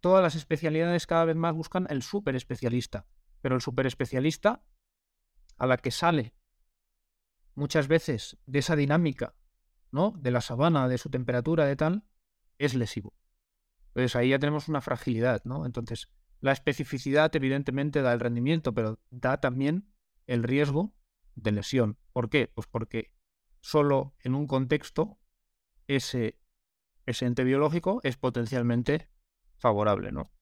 todas 0.00 0.22
las 0.22 0.34
especialidades 0.34 1.06
cada 1.06 1.24
vez 1.24 1.36
más 1.36 1.54
buscan 1.54 1.86
el 1.90 2.02
súper 2.02 2.36
especialista, 2.36 3.06
pero 3.40 3.54
el 3.54 3.60
súper 3.60 3.86
especialista 3.86 4.62
a 5.58 5.66
la 5.66 5.76
que 5.76 5.90
sale 5.90 6.34
muchas 7.54 7.88
veces 7.88 8.38
de 8.46 8.58
esa 8.60 8.76
dinámica, 8.76 9.34
¿no? 9.90 10.12
De 10.18 10.30
la 10.30 10.40
sabana, 10.40 10.88
de 10.88 10.98
su 10.98 11.10
temperatura, 11.10 11.64
de 11.64 11.76
tal, 11.76 12.04
es 12.58 12.74
lesivo. 12.74 13.14
Entonces 13.88 14.14
ahí 14.16 14.30
ya 14.30 14.38
tenemos 14.38 14.68
una 14.68 14.80
fragilidad, 14.80 15.42
¿no? 15.44 15.64
Entonces, 15.64 16.10
la 16.40 16.52
especificidad 16.52 17.34
evidentemente 17.34 18.02
da 18.02 18.12
el 18.12 18.20
rendimiento, 18.20 18.74
pero 18.74 19.00
da 19.10 19.40
también 19.40 19.88
el 20.26 20.42
riesgo 20.42 20.94
de 21.34 21.52
lesión. 21.52 21.98
¿Por 22.12 22.28
qué? 22.28 22.52
Pues 22.54 22.66
porque 22.66 23.12
solo 23.60 24.14
en 24.20 24.34
un 24.34 24.46
contexto 24.46 25.18
ese, 25.86 26.38
ese 27.06 27.26
ente 27.26 27.44
biológico 27.44 28.00
es 28.02 28.16
potencialmente 28.16 29.08
favorable, 29.58 30.12
¿no? 30.12 30.32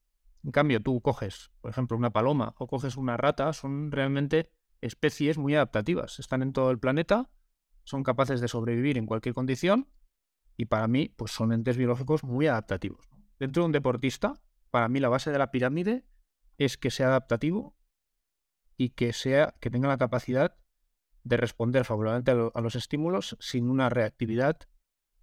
En 0.42 0.50
cambio, 0.50 0.82
tú 0.82 1.00
coges, 1.00 1.50
por 1.60 1.70
ejemplo, 1.70 1.96
una 1.96 2.12
paloma 2.12 2.54
o 2.58 2.66
coges 2.66 2.96
una 2.96 3.16
rata, 3.16 3.52
son 3.52 3.90
realmente 3.90 4.50
especies 4.80 5.38
muy 5.38 5.54
adaptativas. 5.54 6.18
Están 6.18 6.42
en 6.42 6.52
todo 6.52 6.70
el 6.70 6.78
planeta, 6.78 7.30
son 7.84 8.02
capaces 8.02 8.40
de 8.40 8.48
sobrevivir 8.48 8.98
en 8.98 9.06
cualquier 9.06 9.34
condición 9.34 9.88
y 10.56 10.66
para 10.66 10.86
mí, 10.88 11.08
pues 11.08 11.32
son 11.32 11.52
entes 11.52 11.76
biológicos 11.76 12.24
muy 12.24 12.46
adaptativos. 12.46 13.08
Dentro 13.38 13.62
de 13.62 13.66
un 13.66 13.72
deportista, 13.72 14.34
para 14.70 14.88
mí 14.88 15.00
la 15.00 15.08
base 15.08 15.30
de 15.30 15.38
la 15.38 15.50
pirámide 15.50 16.04
es 16.58 16.76
que 16.76 16.90
sea 16.90 17.08
adaptativo 17.08 17.76
y 18.76 18.90
que 18.90 19.12
sea 19.12 19.54
que 19.60 19.70
tenga 19.70 19.88
la 19.88 19.98
capacidad 19.98 20.56
de 21.22 21.36
responder 21.36 21.84
favorablemente 21.84 22.30
a, 22.32 22.60
los 22.60 22.74
estímulos 22.74 23.36
sin 23.40 23.70
una 23.70 23.88
reactividad 23.88 24.58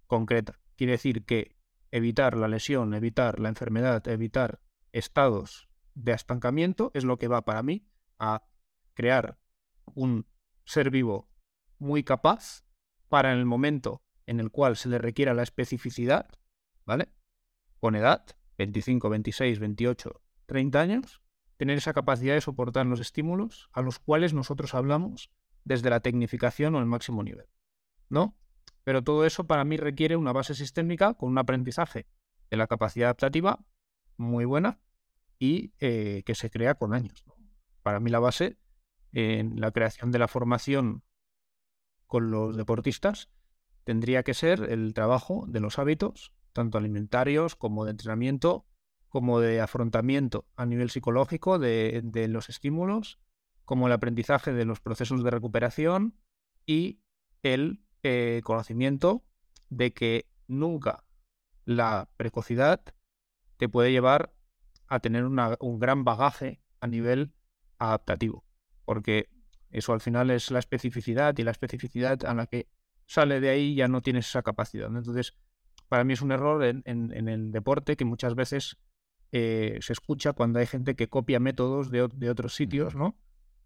concreta. 0.06 0.58
Quiere 0.82 0.94
decir 0.94 1.24
que 1.24 1.54
evitar 1.92 2.36
la 2.36 2.48
lesión, 2.48 2.92
evitar 2.92 3.38
la 3.38 3.48
enfermedad, 3.48 4.08
evitar 4.08 4.60
estados 4.90 5.68
de 5.94 6.10
estancamiento 6.10 6.90
es 6.92 7.04
lo 7.04 7.18
que 7.18 7.28
va 7.28 7.44
para 7.44 7.62
mí 7.62 7.86
a 8.18 8.42
crear 8.92 9.38
un 9.94 10.26
ser 10.64 10.90
vivo 10.90 11.30
muy 11.78 12.02
capaz 12.02 12.64
para 13.08 13.32
en 13.32 13.38
el 13.38 13.44
momento 13.44 14.02
en 14.26 14.40
el 14.40 14.50
cual 14.50 14.76
se 14.76 14.88
le 14.88 14.98
requiera 14.98 15.34
la 15.34 15.44
especificidad, 15.44 16.28
¿vale? 16.84 17.10
Con 17.78 17.94
edad, 17.94 18.26
25, 18.58 19.08
26, 19.08 19.60
28, 19.60 20.20
30 20.46 20.80
años, 20.80 21.22
tener 21.58 21.78
esa 21.78 21.92
capacidad 21.92 22.34
de 22.34 22.40
soportar 22.40 22.86
los 22.86 22.98
estímulos 22.98 23.70
a 23.70 23.82
los 23.82 24.00
cuales 24.00 24.34
nosotros 24.34 24.74
hablamos 24.74 25.30
desde 25.62 25.90
la 25.90 26.00
tecnificación 26.00 26.74
o 26.74 26.80
el 26.80 26.86
máximo 26.86 27.22
nivel, 27.22 27.46
¿no? 28.08 28.36
Pero 28.84 29.02
todo 29.02 29.24
eso 29.26 29.46
para 29.46 29.64
mí 29.64 29.76
requiere 29.76 30.16
una 30.16 30.32
base 30.32 30.54
sistémica 30.54 31.14
con 31.14 31.30
un 31.30 31.38
aprendizaje 31.38 32.06
de 32.50 32.56
la 32.56 32.66
capacidad 32.66 33.06
adaptativa 33.06 33.64
muy 34.16 34.44
buena 34.44 34.80
y 35.38 35.72
eh, 35.80 36.22
que 36.24 36.34
se 36.34 36.50
crea 36.50 36.74
con 36.74 36.94
años. 36.94 37.24
Para 37.82 38.00
mí 38.00 38.10
la 38.10 38.20
base 38.20 38.58
en 39.12 39.60
la 39.60 39.70
creación 39.70 40.10
de 40.10 40.18
la 40.18 40.28
formación 40.28 41.02
con 42.06 42.30
los 42.30 42.56
deportistas 42.56 43.30
tendría 43.84 44.22
que 44.22 44.34
ser 44.34 44.70
el 44.70 44.94
trabajo 44.94 45.44
de 45.48 45.60
los 45.60 45.78
hábitos, 45.78 46.32
tanto 46.52 46.78
alimentarios 46.78 47.56
como 47.56 47.84
de 47.84 47.92
entrenamiento, 47.92 48.66
como 49.08 49.40
de 49.40 49.60
afrontamiento 49.60 50.46
a 50.56 50.66
nivel 50.66 50.90
psicológico 50.90 51.58
de, 51.58 52.02
los 52.28 52.48
estímulos, 52.48 53.18
como 53.64 53.86
el 53.86 53.92
aprendizaje 53.92 54.52
de 54.52 54.64
los 54.64 54.80
procesos 54.80 55.22
de 55.24 55.30
recuperación 55.30 56.16
y 56.66 57.00
el 57.42 57.82
eh, 58.02 58.40
conocimiento 58.44 59.22
de 59.70 59.92
que 59.92 60.26
nunca 60.46 61.04
la 61.64 62.08
precocidad 62.16 62.82
te 63.56 63.68
puede 63.68 63.92
llevar 63.92 64.32
a 64.88 65.00
tener 65.00 65.24
un 65.24 65.78
gran 65.78 66.04
bagaje 66.04 66.60
a 66.80 66.86
nivel 66.86 67.32
adaptativo 67.78 68.44
porque 68.84 69.28
eso 69.70 69.92
al 69.92 70.00
final 70.00 70.30
es 70.30 70.50
la 70.50 70.58
especificidad 70.58 71.36
y 71.38 71.44
la 71.44 71.50
especificidad 71.50 72.24
a 72.24 72.34
la 72.34 72.46
que 72.46 72.68
sale 73.06 73.40
de 73.40 73.50
ahí 73.50 73.74
ya 73.74 73.88
no 73.88 74.02
tienes 74.02 74.28
esa 74.28 74.42
capacidad. 74.42 74.88
Entonces, 74.94 75.34
para 75.88 76.04
mí 76.04 76.12
es 76.12 76.22
un 76.22 76.32
error 76.32 76.62
en, 76.64 76.82
el 76.84 77.52
deporte 77.52 77.96
que 77.96 78.04
muchas 78.04 78.34
veces 78.34 78.76
eh, 79.32 79.78
se 79.80 79.92
escucha 79.92 80.34
cuando 80.34 80.58
hay 80.58 80.66
gente 80.66 80.94
que 80.94 81.08
copia 81.08 81.40
métodos 81.40 81.90
de, 81.90 82.02
otros 82.02 82.54
sitios, 82.54 82.94
¿no? 82.94 83.16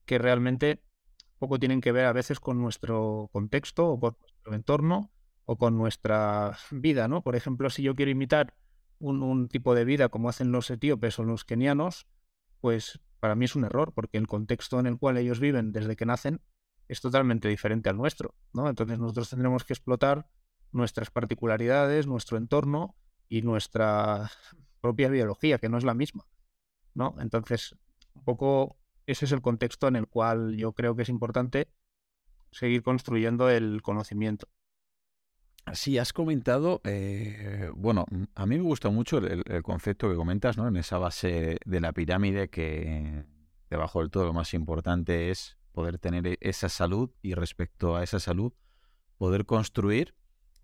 Que 0.05 0.19
realmente 0.19 0.81
poco 1.39 1.59
tienen 1.59 1.81
que 1.81 1.93
ver 1.93 2.07
a 2.07 2.13
veces 2.13 2.41
con 2.41 2.61
nuestro 2.61 3.29
contexto 3.33 3.89
o 3.89 4.01
con 4.01 4.17
nuestro 4.21 4.55
entorno 4.55 5.11
o 5.45 5.57
con 5.57 5.77
nuestra 5.77 6.57
vida, 6.71 7.09
¿no? 7.09 7.23
Por 7.23 7.37
ejemplo, 7.37 7.71
si 7.71 7.83
yo 7.83 7.95
quiero 7.95 8.11
imitar 8.11 8.55
un, 8.99 9.49
tipo 9.49 9.75
de 9.75 9.85
vida 9.85 10.09
como 10.09 10.29
hacen 10.29 10.53
los 10.53 10.71
etíopes 10.71 11.19
o 11.19 11.25
los 11.25 11.45
kenianos, 11.45 12.07
pues 12.61 13.01
para 13.21 13.35
mí 13.35 13.45
es 13.45 13.57
un 13.57 13.65
error, 13.65 13.93
porque 13.93 14.19
el 14.19 14.27
contexto 14.27 14.81
en 14.81 14.87
el 14.87 14.99
cual 14.99 15.17
ellos 15.19 15.41
viven 15.41 15.73
desde 15.73 15.97
que 15.97 16.07
nacen 16.07 16.41
es 16.89 17.01
totalmente 17.01 17.49
diferente 17.49 17.89
al 17.91 17.97
nuestro, 17.97 18.35
¿no? 18.53 18.69
Entonces 18.69 18.99
nosotros 18.99 19.31
tendremos 19.31 19.65
que 19.65 19.73
explotar 19.73 20.29
nuestras 20.73 21.11
particularidades, 21.11 22.07
nuestro 22.07 22.37
entorno 22.37 22.97
y 23.29 23.43
nuestra 23.43 24.31
propia 24.81 25.09
biología, 25.09 25.59
que 25.59 25.69
no 25.69 25.79
es 25.79 25.85
la 25.85 25.95
misma, 25.95 26.27
¿no? 26.95 27.15
Entonces, 27.19 27.77
un 28.15 28.25
poco 28.25 28.79
ese 29.07 29.25
es 29.25 29.33
el 29.33 29.41
contexto 29.41 29.89
en 29.89 29.97
el 29.97 30.07
cual 30.07 30.57
yo 30.57 30.73
creo 30.73 30.97
que 30.97 31.03
es 31.03 31.09
importante 31.09 31.69
seguir 32.51 32.83
construyendo 32.83 33.51
el 33.51 33.83
conocimiento. 33.83 34.49
Sí, 35.73 35.99
has 35.99 36.13
comentado, 36.13 36.81
eh, 36.85 37.71
bueno, 37.75 38.07
a 38.37 38.47
mí 38.47 38.57
me 38.57 38.63
gusta 38.63 38.89
mucho 38.89 39.19
el, 39.19 39.63
concepto 39.65 40.09
que 40.09 40.15
comentas, 40.15 40.57
¿no? 40.57 40.69
En 40.69 40.77
esa 40.77 40.99
base 40.99 41.59
de 41.65 41.81
la 41.81 41.93
pirámide 41.93 42.49
que 42.49 43.25
debajo 43.69 44.01
del 44.01 44.11
todo 44.11 44.27
lo 44.27 44.33
más 44.33 44.55
importante 44.55 45.31
es 45.31 45.59
poder 45.73 45.99
tener 45.99 46.27
e, 46.27 46.39
esa 46.41 46.69
salud 46.69 47.11
y 47.21 47.35
respecto 47.35 47.97
a 47.97 48.05
esa 48.05 48.21
salud 48.21 48.53
poder 49.19 49.45
construir 49.45 50.15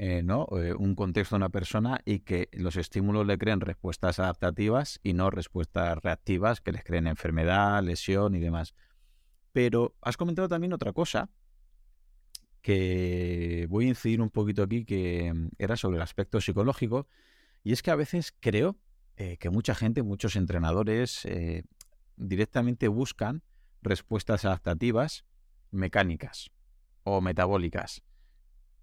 eh, 0.04 0.20
¿no? 0.24 0.48
Eh, 0.56 0.74
un 0.74 0.96
contexto 0.96 1.36
de 1.36 1.38
una 1.38 1.48
persona 1.48 2.00
y 2.04 2.18
que 2.18 2.48
los 2.54 2.74
estímulos 2.74 3.24
le 3.24 3.38
creen 3.38 3.60
respuestas 3.60 4.18
adaptativas 4.18 4.98
y 5.04 5.12
no 5.12 5.30
respuestas 5.30 5.96
reactivas 6.02 6.60
que 6.60 6.72
les 6.72 6.82
creen 6.82 7.06
enfermedad, 7.06 7.80
lesión 7.84 8.34
y 8.34 8.40
demás. 8.40 8.74
Pero 9.52 9.94
has 10.00 10.16
comentado 10.16 10.48
también 10.48 10.72
otra 10.72 10.92
cosa 10.92 11.30
que 12.62 13.68
voy 13.70 13.84
a 13.84 13.88
incidir 13.90 14.20
un 14.20 14.30
poquito 14.30 14.64
aquí, 14.64 14.84
que 14.84 15.32
mm, 15.32 15.50
era 15.58 15.76
sobre 15.76 15.98
el 15.98 16.02
aspecto 16.02 16.40
psicológico, 16.40 17.06
y 17.62 17.72
es 17.72 17.80
que 17.80 17.92
a 17.92 17.96
veces 17.96 18.34
creo 18.40 18.76
eh, 19.16 19.36
que 19.36 19.50
mucha 19.50 19.76
gente, 19.76 20.02
muchos 20.02 20.34
entrenadores, 20.34 21.28
directamente 22.16 22.88
buscan 22.88 23.44
respuestas 23.82 24.44
adaptativas 24.44 25.26
mecánicas 25.70 26.50
o 27.04 27.20
metabólicas, 27.20 28.02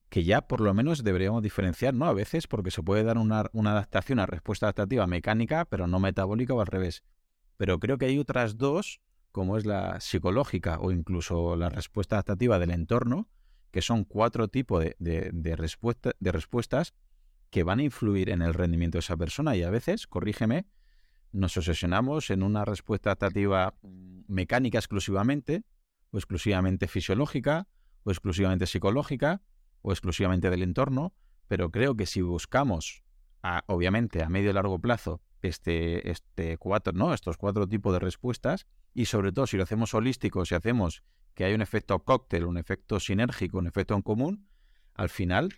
que 0.10 0.24
ya 0.24 0.42
por 0.42 0.60
lo 0.60 0.74
menos 0.74 1.04
deberíamos 1.04 1.44
diferenciar, 1.44 1.94
¿no? 1.94 2.06
A 2.06 2.14
veces 2.14 2.48
porque 2.48 2.72
se 2.72 2.82
puede 2.82 3.04
dar 3.04 3.18
una, 3.18 3.50
adaptación, 3.54 4.18
una 4.18 4.26
respuesta 4.26 4.66
adaptativa 4.66 5.06
mecánica, 5.08 5.66
pero 5.66 5.88
no 5.88 6.00
metabólica 6.00 6.54
o 6.54 6.62
al 6.62 6.68
revés. 6.68 7.04
Pero 7.58 7.80
creo 7.80 7.98
que 7.98 8.06
hay 8.06 8.18
otras 8.18 8.58
dos 8.58 9.02
como 9.32 9.58
es 9.58 9.66
la 9.66 10.00
psicológica 10.02 10.80
o 10.80 10.92
incluso 10.92 11.56
la 11.56 11.70
respuesta 11.70 12.16
adaptativa 12.16 12.58
del 12.58 12.72
entorno, 12.72 13.30
que 13.72 13.84
son 13.84 14.04
cuatro 14.04 14.48
tipos 14.48 14.84
de, 14.84 14.96
de, 15.32 15.56
respuestas 16.32 16.96
que 17.52 17.64
van 17.64 17.80
a 17.80 17.84
influir 17.84 18.32
en 18.32 18.42
el 18.42 18.56
rendimiento 18.56 18.98
de 18.98 19.02
esa 19.02 19.16
persona 19.16 19.56
y 19.56 19.62
a 19.62 19.70
veces, 19.70 20.08
corrígeme, 20.08 20.66
nos 21.32 21.56
obsesionamos 21.58 22.32
en 22.32 22.42
una 22.42 22.66
respuesta 22.66 23.12
adaptativa 23.12 23.76
mecánica 24.28 24.80
exclusivamente, 24.80 25.64
o 26.12 26.18
exclusivamente 26.18 26.88
fisiológica, 26.88 27.68
o 28.04 28.10
exclusivamente 28.10 28.66
psicológica, 28.66 29.44
o 29.82 29.92
exclusivamente 29.92 30.50
del 30.50 30.64
entorno, 30.64 31.14
pero 31.48 31.72
creo 31.72 31.96
que 31.96 32.06
si 32.06 32.22
buscamos, 32.22 33.04
obviamente 33.68 34.24
a 34.24 34.30
medio 34.30 34.52
y 34.52 34.54
largo 34.54 34.80
plazo, 34.80 35.22
este, 35.42 36.12
este 36.12 36.58
cuatro, 36.58 36.94
¿no? 36.94 37.14
estos 37.14 37.38
cuatro 37.38 37.68
tipos 37.68 37.94
de 37.94 38.00
respuestas, 38.00 38.68
y 38.94 39.06
sobre 39.06 39.32
todo 39.32 39.48
si 39.48 39.58
lo 39.58 39.64
hacemos 39.64 39.94
holístico, 39.94 40.46
si 40.46 40.56
hacemos 40.56 41.04
que 41.34 41.46
hay 41.46 41.54
un 41.54 41.62
efecto 41.62 42.00
cóctel, 42.00 42.46
un 42.46 42.58
efecto 42.58 43.00
sinérgico, 43.00 43.58
un 43.58 43.68
efecto 43.68 43.96
en 43.96 44.02
común, 44.02 44.48
al 44.94 45.10
final 45.10 45.54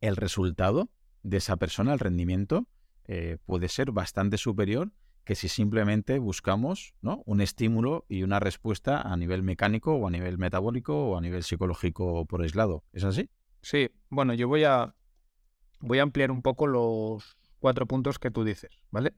el 0.00 0.16
resultado 0.16 0.90
de 1.22 1.38
esa 1.38 1.56
persona, 1.56 1.92
el 1.92 1.98
rendimiento, 1.98 2.68
eh, 3.06 3.38
puede 3.44 3.68
ser 3.68 3.90
bastante 3.90 4.38
superior 4.38 4.92
que 5.24 5.34
si 5.34 5.48
simplemente 5.48 6.18
buscamos 6.18 6.94
un 7.02 7.40
estímulo 7.40 8.04
y 8.08 8.22
una 8.22 8.40
respuesta 8.40 9.00
a 9.00 9.16
nivel 9.16 9.42
mecánico 9.42 9.94
o 9.94 10.06
a 10.06 10.10
nivel 10.10 10.38
metabólico 10.38 11.10
o 11.10 11.16
a 11.16 11.20
nivel 11.20 11.42
psicológico 11.42 12.26
por 12.26 12.42
aislado. 12.42 12.84
¿Es 12.92 13.04
así? 13.04 13.30
Sí, 13.60 13.90
bueno, 14.08 14.34
yo 14.34 14.48
voy 14.48 14.64
a, 14.64 14.94
voy 15.80 15.98
a 16.00 16.02
ampliar 16.02 16.30
un 16.30 16.42
poco 16.42 16.66
los 16.66 17.38
cuatro 17.58 17.86
puntos 17.86 18.18
que 18.18 18.30
tú 18.30 18.44
dices, 18.44 18.82
¿vale? 18.90 19.14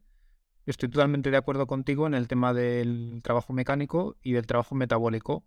Estoy 0.67 0.89
totalmente 0.89 1.31
de 1.31 1.37
acuerdo 1.37 1.67
contigo 1.67 2.07
en 2.07 2.15
el 2.15 2.29
tema 2.29 2.55
del 2.55 3.21
trabajo 3.23 3.53
mecánico 3.53 4.17
y 4.23 4.33
del 4.33 4.47
trabajo 4.47 4.75
metabólico. 4.75 5.45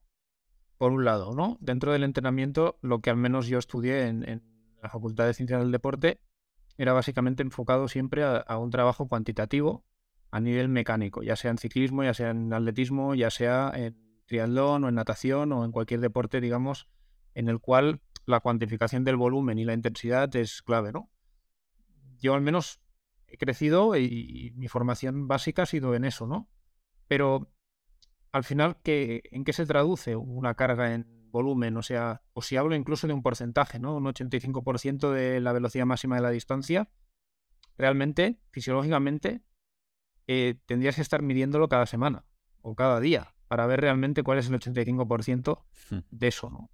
Por 0.78 0.92
un 0.92 1.06
lado, 1.06 1.34
¿no? 1.34 1.58
Dentro 1.60 1.92
del 1.92 2.04
entrenamiento, 2.04 2.78
lo 2.82 3.00
que 3.00 3.10
al 3.10 3.18
menos 3.18 3.48
yo 3.48 3.58
estudié 3.58 4.08
en 4.08 4.44
la 4.82 4.90
Facultad 4.90 5.26
de 5.26 5.34
Ciencias 5.34 5.60
del 5.60 5.72
Deporte 5.72 6.20
era 6.78 6.94
básicamente 6.94 7.44
enfocado 7.44 7.88
siempre 7.88 8.24
a, 8.24 8.58
un 8.58 8.70
trabajo 8.70 9.08
cuantitativo 9.08 9.84
a 10.32 10.40
nivel 10.40 10.70
mecánico, 10.70 11.24
ya 11.24 11.36
sea 11.36 11.52
en 11.52 11.58
ciclismo, 11.58 12.04
ya 12.04 12.14
sea 12.14 12.32
en 12.32 12.54
atletismo, 12.54 13.16
ya 13.16 13.30
sea 13.30 13.72
en 13.76 13.98
triatlón 14.26 14.84
o 14.84 14.90
en 14.90 14.96
natación 14.96 15.52
o 15.54 15.64
en 15.64 15.72
cualquier 15.72 16.02
deporte, 16.02 16.42
digamos, 16.42 16.88
en 17.34 17.48
el 17.48 17.60
cual 17.60 18.02
la 18.26 18.42
cuantificación 18.42 19.04
del 19.04 19.16
volumen 19.16 19.58
y 19.58 19.66
la 19.66 19.74
intensidad 19.74 20.36
es 20.36 20.62
clave, 20.62 20.92
¿no? 20.92 21.10
Yo 22.20 22.34
al 22.34 22.42
menos 22.42 22.82
he 23.28 23.38
crecido 23.38 23.96
y, 23.96 24.54
mi 24.56 24.68
formación 24.68 25.28
básica 25.28 25.64
ha 25.64 25.66
sido 25.66 25.96
en 25.96 26.04
eso, 26.04 26.28
¿no? 26.28 26.50
Pero 27.08 27.54
al 28.32 28.44
final, 28.44 28.78
¿qué, 28.84 29.22
¿en 29.32 29.46
qué 29.46 29.54
se 29.54 29.66
traduce 29.66 30.16
una 30.16 30.56
carga 30.56 30.94
en 30.94 31.18
volumen, 31.32 31.78
o 31.78 31.84
sea, 31.84 32.22
o 32.34 32.42
si 32.42 32.58
hablo 32.58 32.76
incluso 32.76 33.08
de 33.08 33.14
un 33.14 33.22
porcentaje, 33.22 33.80
¿no? 33.80 33.96
Un 33.96 34.06
85% 34.06 35.12
de 35.12 35.40
la 35.40 35.54
velocidad 35.54 35.86
máxima 35.86 36.16
de 36.16 36.22
la 36.22 36.32
distancia, 36.32 36.90
realmente, 37.78 38.40
fisiológicamente, 38.52 39.42
eh, 40.28 40.56
tendrías 40.66 40.96
que 40.96 41.02
estar 41.02 41.22
midiéndolo 41.22 41.70
cada 41.70 41.86
semana 41.86 42.26
o 42.62 42.76
cada 42.76 43.00
día 43.00 43.36
para 43.48 43.66
ver 43.66 43.82
realmente 43.82 44.24
cuál 44.24 44.40
es 44.40 44.50
el 44.50 44.60
85% 44.60 45.64
hmm. 45.90 45.98
de 46.12 46.28
eso, 46.28 46.50
¿no? 46.50 46.70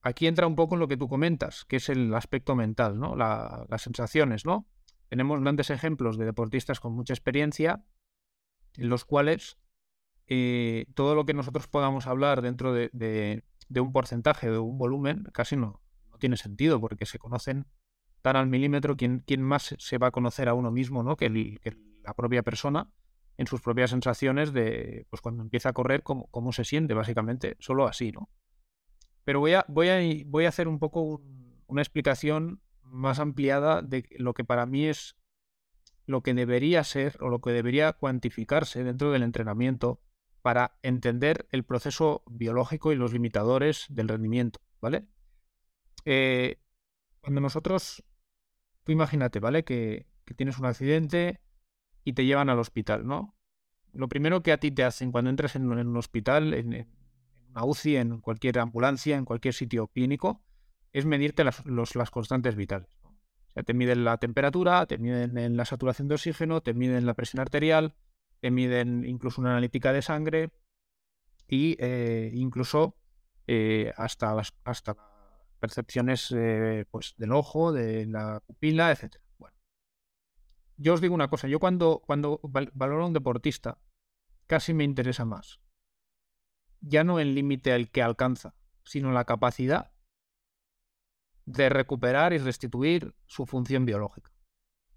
Aquí 0.00 0.26
entra 0.26 0.46
un 0.46 0.54
poco 0.54 0.74
en 0.74 0.80
lo 0.80 0.88
que 0.88 0.96
tú 0.96 1.08
comentas, 1.08 1.64
que 1.64 1.76
es 1.76 1.88
el 1.88 2.14
aspecto 2.14 2.54
mental, 2.54 2.98
¿no? 2.98 3.16
las 3.16 3.82
sensaciones, 3.82 4.44
¿no? 4.46 4.66
Tenemos 5.08 5.40
grandes 5.40 5.70
ejemplos 5.70 6.16
de 6.16 6.24
deportistas 6.24 6.78
con 6.78 6.94
mucha 6.94 7.12
experiencia 7.12 7.84
en 8.76 8.88
los 8.88 9.04
cuales 9.04 9.58
eh, 10.28 10.86
todo 10.94 11.16
lo 11.16 11.26
que 11.26 11.34
nosotros 11.34 11.66
podamos 11.66 12.06
hablar 12.06 12.42
dentro 12.42 12.72
de, 12.72 12.90
de 13.68 13.80
un 13.80 13.92
porcentaje, 13.92 14.50
de 14.50 14.58
un 14.58 14.78
volumen, 14.78 15.24
casi 15.32 15.56
no, 15.56 15.80
no 16.10 16.18
tiene 16.18 16.36
sentido, 16.36 16.80
porque 16.80 17.06
se 17.06 17.18
conocen 17.18 17.66
tan 18.22 18.36
al 18.36 18.46
milímetro, 18.46 18.96
¿quién, 18.96 19.20
quién 19.20 19.42
más 19.42 19.74
se 19.78 19.98
va 19.98 20.08
a 20.08 20.10
conocer 20.10 20.48
a 20.48 20.54
uno 20.54 20.70
mismo 20.70 21.02
¿no? 21.02 21.16
que, 21.16 21.28
la 22.08 22.14
propia 22.14 22.42
persona 22.42 22.90
en 23.36 23.46
sus 23.46 23.60
propias 23.60 23.90
sensaciones 23.90 24.52
de, 24.52 25.06
pues 25.10 25.22
cuando 25.22 25.42
empieza 25.42 25.68
a 25.68 25.72
correr, 25.72 26.02
cómo, 26.02 26.26
cómo 26.30 26.52
se 26.52 26.64
siente, 26.64 26.94
básicamente, 26.94 27.56
solo 27.60 27.86
así, 27.86 28.10
¿no? 28.10 28.28
Pero 29.24 29.40
voy 29.40 29.52
a, 29.52 29.64
voy 29.68 29.88
a, 29.90 30.00
voy 30.26 30.46
a 30.46 30.48
hacer 30.48 30.66
un 30.66 30.78
poco 30.78 31.22
una 31.66 31.82
explicación 31.82 32.60
más 32.82 33.20
ampliada 33.20 33.82
de 33.82 34.08
lo 34.16 34.34
que 34.34 34.44
para 34.44 34.66
mí 34.66 34.86
es 34.86 35.16
lo 36.06 36.22
que 36.22 36.34
debería 36.34 36.82
ser 36.82 37.18
o 37.20 37.28
lo 37.28 37.40
que 37.40 37.50
debería 37.50 37.92
cuantificarse 37.92 38.82
dentro 38.82 39.12
del 39.12 39.22
entrenamiento 39.22 40.00
para 40.40 40.78
entender 40.82 41.46
el 41.50 41.64
proceso 41.64 42.22
biológico 42.26 42.92
y 42.92 42.96
los 42.96 43.12
limitadores 43.12 43.84
del 43.90 44.08
rendimiento, 44.08 44.60
¿vale? 44.80 45.04
Eh, 46.06 46.58
cuando 47.20 47.42
nosotros, 47.42 48.02
tú 48.84 48.92
imagínate, 48.92 49.40
¿vale? 49.40 49.64
Que, 49.64 50.06
tienes 50.36 50.58
un 50.58 50.66
accidente 50.66 51.40
y 52.04 52.12
te 52.12 52.24
llevan 52.24 52.50
al 52.50 52.58
hospital, 52.58 53.06
¿no? 53.06 53.36
Lo 53.92 54.08
primero 54.08 54.42
que 54.42 54.52
a 54.52 54.58
ti 54.58 54.70
te 54.70 54.84
hacen 54.84 55.12
cuando 55.12 55.30
entras 55.30 55.56
en, 55.56 55.70
un 55.70 55.96
hospital, 55.96 56.54
en, 56.54 56.88
una 57.50 57.64
UCI, 57.64 57.96
en 57.96 58.20
cualquier 58.20 58.58
ambulancia, 58.58 59.16
en 59.16 59.24
cualquier 59.24 59.54
sitio 59.54 59.88
clínico, 59.88 60.42
es 60.92 61.06
medirte 61.06 61.44
las, 61.44 61.64
las 61.66 62.10
constantes 62.10 62.54
vitales. 62.54 62.88
O 63.02 63.50
sea, 63.52 63.62
te 63.62 63.74
miden 63.74 64.04
la 64.04 64.18
temperatura, 64.18 64.86
te 64.86 64.98
miden 64.98 65.56
la 65.56 65.64
saturación 65.64 66.08
de 66.08 66.14
oxígeno, 66.14 66.60
te 66.60 66.74
miden 66.74 67.06
la 67.06 67.14
presión 67.14 67.40
arterial, 67.40 67.94
te 68.40 68.50
miden 68.50 69.04
incluso 69.04 69.40
una 69.40 69.52
analítica 69.52 69.92
de 69.92 70.02
sangre 70.02 70.50
y 71.48 71.76
eh, 71.80 72.30
incluso 72.34 72.96
eh, 73.46 73.92
hasta 73.96 74.34
las 74.34 74.54
hasta 74.64 74.96
percepciones 75.58 76.32
eh, 76.36 76.84
pues 76.90 77.14
del 77.16 77.32
ojo, 77.32 77.72
de 77.72 78.06
la 78.06 78.40
pupila, 78.46 78.92
etc. 78.92 79.16
Yo 80.78 80.94
os 80.94 81.00
digo 81.00 81.14
una 81.14 81.28
cosa, 81.28 81.48
yo 81.48 81.60
cuando, 81.60 82.02
cuando 82.06 82.40
valoro 82.42 83.02
a 83.02 83.06
un 83.06 83.12
deportista, 83.12 83.78
casi 84.46 84.72
me 84.72 84.84
interesa 84.84 85.26
más. 85.26 85.60
Ya 86.80 87.04
no 87.04 87.18
el 87.18 87.34
límite 87.34 87.72
al 87.72 87.90
que 87.90 88.00
alcanza, 88.00 88.54
sino 88.84 89.12
la 89.12 89.24
capacidad 89.24 89.92
de 91.44 91.68
recuperar 91.68 92.32
y 92.32 92.38
restituir 92.38 93.14
su 93.26 93.44
función 93.44 93.84
biológica. 93.84 94.32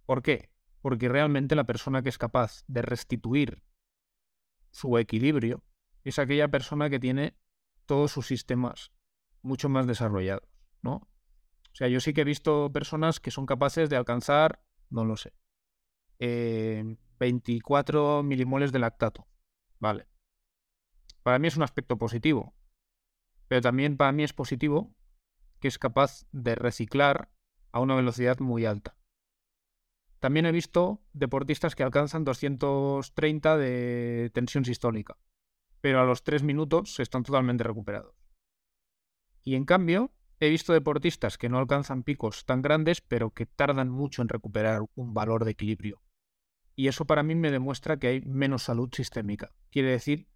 ¿Por 0.05 0.21
qué? 0.21 0.51
porque 0.81 1.09
realmente 1.09 1.55
la 1.55 1.65
persona 1.65 2.01
que 2.01 2.09
es 2.09 2.17
capaz 2.17 2.63
de 2.67 2.81
restituir 2.81 3.63
su 4.71 4.97
equilibrio 4.97 5.63
es 6.03 6.19
aquella 6.19 6.49
persona 6.49 6.89
que 6.89 6.99
tiene 6.99 7.37
todos 7.85 8.11
sus 8.11 8.27
sistemas 8.27 8.91
mucho 9.41 9.69
más 9.69 9.87
desarrollados, 9.87 10.47
¿no? 10.81 11.07
O 11.71 11.75
sea, 11.75 11.87
yo 11.87 11.99
sí 11.99 12.13
que 12.13 12.21
he 12.21 12.25
visto 12.25 12.71
personas 12.71 13.19
que 13.19 13.31
son 13.31 13.45
capaces 13.45 13.89
de 13.89 13.95
alcanzar, 13.95 14.63
no 14.89 15.05
lo 15.05 15.17
sé, 15.17 15.33
24 16.21 18.19
eh, 18.19 18.23
milimoles 18.23 18.71
de 18.71 18.79
lactato, 18.79 19.27
¿vale? 19.79 20.07
Para 21.23 21.39
mí 21.39 21.47
es 21.47 21.57
un 21.57 21.63
aspecto 21.63 21.97
positivo, 21.97 22.53
pero 23.47 23.61
también 23.61 23.97
para 23.97 24.11
mí 24.11 24.23
es 24.23 24.33
positivo 24.33 24.93
que 25.59 25.67
es 25.67 25.77
capaz 25.77 26.25
de 26.31 26.55
reciclar 26.55 27.29
a 27.71 27.79
una 27.79 27.95
velocidad 27.95 28.39
muy 28.39 28.65
alta. 28.65 28.97
También 30.19 30.45
he 30.45 30.51
visto 30.51 31.01
deportistas 31.13 31.75
que 31.75 31.83
alcanzan 31.83 32.23
230 32.23 33.57
de 33.57 34.31
tensión 34.33 34.65
sistólica, 34.65 35.17
pero 35.79 35.99
a 35.99 36.05
los 36.05 36.23
3 36.23 36.43
minutos 36.43 36.99
están 36.99 37.23
totalmente 37.23 37.63
recuperados. 37.63 38.15
Y 39.43 39.55
en 39.55 39.65
cambio, 39.65 40.11
he 40.39 40.49
visto 40.49 40.73
deportistas 40.73 41.37
que 41.37 41.49
no 41.49 41.57
alcanzan 41.57 42.03
picos 42.03 42.45
tan 42.45 42.61
grandes, 42.61 43.01
pero 43.01 43.31
que 43.31 43.47
tardan 43.47 43.89
mucho 43.89 44.21
en 44.21 44.29
recuperar 44.29 44.81
un 44.95 45.13
valor 45.13 45.45
de 45.45 45.51
equilibrio. 45.51 46.01
Y 46.75 46.87
eso 46.87 47.05
para 47.05 47.23
mí 47.23 47.35
me 47.35 47.51
demuestra 47.51 47.97
que 47.97 48.07
hay 48.07 48.21
menos 48.21 48.63
salud 48.63 48.89
sistémica. 48.93 49.51
Quiere 49.71 49.91
decir 49.91 50.27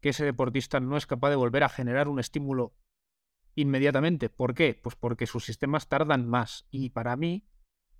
que 0.00 0.10
ese 0.10 0.24
deportista 0.24 0.80
no 0.80 0.96
es 0.96 1.06
capaz 1.06 1.30
de 1.30 1.36
volver 1.36 1.62
a 1.62 1.68
generar 1.68 2.08
un 2.08 2.20
estímulo 2.20 2.74
inmediatamente. 3.54 4.30
¿Por 4.30 4.54
qué? 4.54 4.78
Pues 4.80 4.96
porque 4.96 5.26
sus 5.26 5.44
sistemas 5.44 5.88
tardan 5.88 6.28
más. 6.28 6.66
Y 6.70 6.90
para 6.90 7.16
mí, 7.16 7.46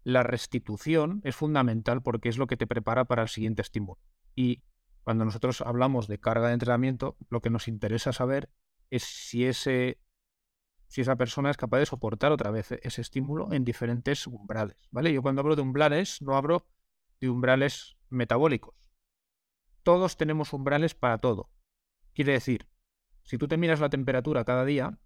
la 0.03 0.23
restitución 0.23 1.21
es 1.25 1.37
fundamental 1.37 2.03
porque 2.03 2.29
es 2.29 2.39
lo 2.39 2.47
que 2.47 2.57
te 2.57 2.67
prepara 2.67 3.05
para 3.05 3.23
el 3.23 3.29
siguiente 3.29 3.63
estímulo. 3.63 4.01
Y 4.35 4.63
cuando 5.03 5.25
nosotros 5.25 5.61
hablamos 5.61 6.09
de 6.09 6.19
carga 6.19 6.49
de 6.49 6.55
entrenamiento, 6.55 7.17
lo 7.29 7.41
que 7.41 7.51
nos 7.51 7.69
interesa 7.69 8.13
saber 8.13 8.51
es 8.91 9.03
si 9.03 9.45
ese 9.45 10.01
si 10.87 11.03
esa 11.03 11.15
persona 11.15 11.51
es 11.51 11.57
capaz 11.57 11.79
de 11.79 11.87
soportar 11.87 12.33
otra 12.33 12.51
vez 12.51 12.73
ese 12.73 13.01
estímulo 13.01 13.53
en 13.53 13.65
diferentes 13.65 14.27
umbrales, 14.27 14.77
¿vale? 14.91 15.13
Yo 15.13 15.23
cuando 15.23 15.41
hablo 15.41 15.55
de 15.55 15.63
umbrales 15.63 16.21
no 16.21 16.37
hablo 16.37 16.67
de 17.21 17.29
umbrales 17.29 17.97
metabólicos. 18.09 18.75
Todos 19.83 20.17
tenemos 20.17 20.53
umbrales 20.53 20.95
para 20.95 21.19
todo. 21.19 21.51
Quiere 22.15 22.33
decir, 22.33 22.69
si 23.23 23.39
tú 23.39 23.49
te 23.49 23.57
miras 23.57 23.81
la 23.81 23.91
temperatura 23.91 24.45
cada 24.45 24.65
día 24.65 24.99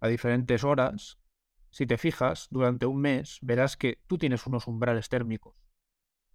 a 0.00 0.08
diferentes 0.08 0.64
horas, 0.64 1.18
si 1.70 1.86
te 1.86 1.98
fijas, 1.98 2.48
durante 2.50 2.86
un 2.86 3.00
mes 3.00 3.38
verás 3.42 3.76
que 3.76 4.02
tú 4.06 4.18
tienes 4.18 4.46
unos 4.46 4.66
umbrales 4.66 5.08
térmicos. 5.08 5.54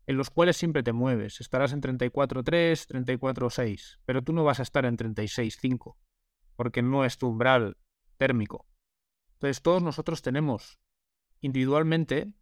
en 0.08 0.18
los 0.18 0.30
cuales 0.30 0.58
siempre 0.58 0.84
te 0.84 0.94
mueves. 0.94 1.40
Estarás 1.42 1.74
en 1.74 1.82
34.3, 1.82 2.44
34.6, 2.44 4.00
pero 4.04 4.22
tú 4.24 4.34
no 4.34 4.44
vas 4.44 4.60
a 4.60 4.64
estar 4.64 4.86
en 4.86 4.98
36.5, 4.98 5.96
porque 6.56 6.82
no 6.82 7.06
es 7.06 7.18
tu 7.18 7.28
umbral 7.28 7.78
térmico. 8.18 8.68
Entonces 9.34 9.62
todos 9.62 9.82
nosotros 9.82 10.22
tenemos 10.22 10.80
individualmente 11.40 12.34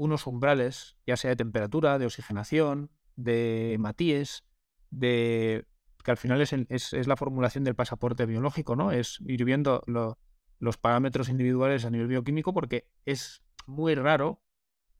unos 0.00 0.26
umbrales, 0.26 0.96
ya 1.06 1.18
sea 1.18 1.28
de 1.28 1.36
temperatura, 1.36 1.98
de 1.98 2.06
oxigenación, 2.06 2.90
de 3.16 3.76
matíes, 3.78 4.44
de 4.90 5.66
que 6.02 6.10
al 6.10 6.16
final 6.16 6.40
es, 6.40 7.06
la 7.06 7.16
formulación 7.16 7.64
del 7.64 7.74
pasaporte 7.74 8.24
biológico, 8.24 8.76
¿no? 8.76 8.92
Es 8.92 9.18
ir 9.26 9.44
viendo 9.44 9.84
los 9.86 10.78
parámetros 10.78 11.28
individuales 11.28 11.84
a 11.84 11.90
nivel 11.90 12.08
bioquímico 12.08 12.54
porque 12.54 12.88
es 13.04 13.42
muy 13.66 13.94
raro 13.94 14.42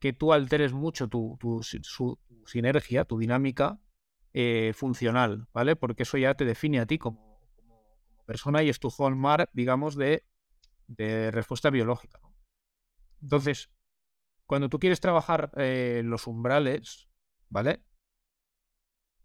que 0.01 0.13
tú 0.13 0.35
alteres 0.35 0.75
mucho 0.75 1.09
tu, 1.09 1.39
sinergia, 2.45 3.07
tu 3.07 3.19
dinámica 3.19 3.81
eh, 4.35 4.73
funcional, 4.75 5.49
¿vale? 5.55 5.77
Porque 5.77 6.03
eso 6.03 6.19
ya 6.19 6.35
te 6.35 6.45
define 6.45 6.79
a 6.79 6.85
ti 6.85 6.99
como, 6.99 7.41
persona 8.27 8.63
y 8.63 8.69
es 8.69 8.79
tu 8.79 8.91
hallmark, 8.91 9.49
digamos, 9.55 9.97
de 9.97 10.23
respuesta 11.31 11.71
biológica. 11.71 12.21
Entonces, 13.23 13.71
cuando 14.51 14.69
tú 14.69 14.81
quieres 14.81 14.99
trabajar 14.99 15.53
eh, 15.59 16.03
los 16.05 16.27
umbrales, 16.27 17.09
¿vale? 17.51 17.85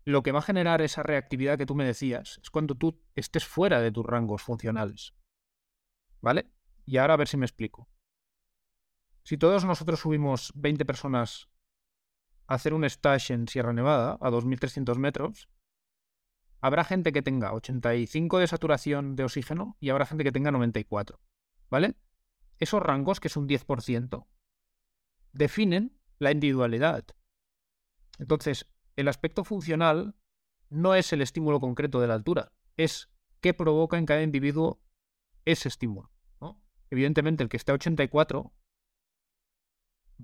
Lo 0.04 0.22
que 0.22 0.32
va 0.32 0.38
a 0.38 0.44
generar 0.44 0.84
esa 0.84 1.02
reactividad 1.02 1.58
que 1.58 1.66
tú 1.66 1.74
me 1.74 1.84
decías 1.84 2.40
es 2.44 2.52
cuando 2.52 2.76
tú 2.76 3.02
estés 3.16 3.44
fuera 3.44 3.82
de 3.82 3.92
tus 3.92 4.06
rangos 4.06 4.44
funcionales. 4.44 5.16
¿Vale? 6.22 6.52
Y 6.86 6.98
ahora 6.98 7.16
a 7.16 7.18
ver 7.18 7.28
si 7.28 7.38
me 7.38 7.46
explico. 7.48 7.90
Si 9.24 9.36
todos 9.36 9.66
nosotros 9.66 10.00
subimos 10.00 10.54
20 10.58 10.86
personas 10.86 11.50
a 12.46 12.54
hacer 12.54 12.76
un 12.76 12.86
stage 12.86 13.34
en 13.34 13.48
Sierra 13.48 13.74
Nevada 13.74 14.20
a 14.22 14.30
2.300 14.30 14.96
metros, 15.00 15.50
habrá 16.62 16.84
gente 16.84 17.12
que 17.12 17.24
tenga 17.24 17.52
85 17.52 18.38
de 18.38 18.46
saturación 18.46 19.16
de 19.16 19.24
oxígeno 19.24 19.76
y 19.80 19.90
habrá 19.90 20.06
gente 20.06 20.24
que 20.24 20.32
tenga 20.32 20.52
94. 20.52 21.20
¿Vale? 21.72 21.96
Esos 22.60 22.84
rangos, 22.84 23.20
que 23.20 23.28
es 23.28 23.38
un 23.38 23.48
10%, 23.48 24.28
definen 25.36 25.96
la 26.18 26.32
individualidad. 26.32 27.06
Entonces, 28.18 28.66
el 28.96 29.08
aspecto 29.08 29.44
funcional 29.44 30.16
no 30.70 30.96
es 30.96 31.14
el 31.14 31.22
estímulo 31.22 31.60
concreto 31.60 32.00
de 32.00 32.08
la 32.08 32.16
altura, 32.16 32.54
es 32.78 33.10
qué 33.42 33.54
provoca 33.54 33.98
en 33.98 34.06
cada 34.06 34.24
individuo 34.24 34.82
ese 35.44 35.68
estímulo. 35.68 36.12
Evidentemente, 36.90 37.44
el 37.44 37.50
que 37.50 37.58
esté 37.58 37.72
a 37.72 37.76
84 37.76 38.54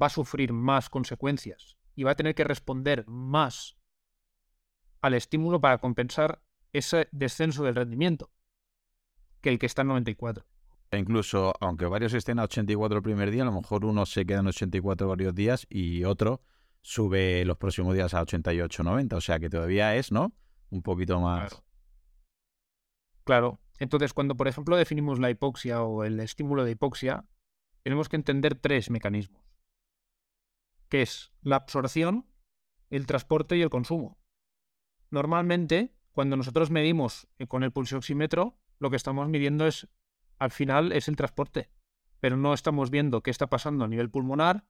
va 0.01 0.05
a 0.05 0.09
sufrir 0.09 0.53
más 0.53 0.89
consecuencias 0.89 1.77
y 1.95 2.03
va 2.03 2.11
a 2.11 2.15
tener 2.15 2.33
que 2.33 2.43
responder 2.43 3.05
más 3.07 3.77
al 5.01 5.15
estímulo 5.15 5.59
para 5.59 5.79
compensar 5.79 6.41
ese 6.71 7.09
descenso 7.11 7.63
del 7.63 7.75
rendimiento 7.75 8.31
que 9.41 9.49
el 9.49 9.59
que 9.59 9.65
está 9.65 9.81
en 9.81 9.89
94. 9.89 10.45
Incluso, 10.93 11.53
aunque 11.61 11.85
varios 11.85 12.13
estén 12.13 12.39
a 12.39 12.43
84 12.43 12.97
el 12.97 13.03
primer 13.03 13.31
día, 13.31 13.43
a 13.43 13.45
lo 13.45 13.53
mejor 13.53 13.85
uno 13.85 14.05
se 14.05 14.25
queda 14.25 14.39
en 14.39 14.47
84 14.47 15.07
varios 15.07 15.33
días 15.33 15.65
y 15.69 16.03
otro 16.03 16.41
sube 16.81 17.45
los 17.45 17.57
próximos 17.57 17.93
días 17.93 18.13
a 18.13 18.21
88, 18.21 18.83
90. 18.83 19.15
O 19.15 19.21
sea 19.21 19.39
que 19.39 19.49
todavía 19.49 19.95
es, 19.95 20.11
¿no? 20.11 20.33
Un 20.69 20.81
poquito 20.81 21.19
más. 21.19 21.49
Claro. 21.49 21.63
claro. 23.23 23.59
Entonces, 23.79 24.13
cuando, 24.13 24.35
por 24.35 24.47
ejemplo, 24.47 24.75
definimos 24.75 25.19
la 25.19 25.29
hipoxia 25.29 25.81
o 25.81 26.03
el 26.03 26.19
estímulo 26.19 26.65
de 26.65 26.71
hipoxia, 26.71 27.25
tenemos 27.83 28.09
que 28.09 28.17
entender 28.17 28.55
tres 28.55 28.91
mecanismos 28.91 29.41
que 30.91 31.01
es 31.01 31.31
la 31.41 31.55
absorción, 31.55 32.27
el 32.89 33.07
transporte 33.07 33.55
y 33.55 33.61
el 33.61 33.69
consumo. 33.69 34.19
Normalmente, 35.09 35.95
cuando 36.11 36.35
nosotros 36.35 36.69
medimos 36.69 37.29
eh, 37.39 37.47
con 37.47 37.63
el 37.63 37.71
pulsioxímetro, 37.71 38.59
lo 38.77 38.89
que 38.89 38.97
estamos 38.97 39.29
midiendo 39.29 39.65
es, 39.65 39.87
al 40.41 40.49
final, 40.49 40.91
es 40.91 41.07
el 41.07 41.15
transporte, 41.15 41.69
pero 42.19 42.35
no 42.35 42.55
estamos 42.55 42.89
viendo 42.89 43.21
qué 43.21 43.29
está 43.29 43.45
pasando 43.45 43.85
a 43.85 43.87
nivel 43.87 44.09
pulmonar, 44.09 44.65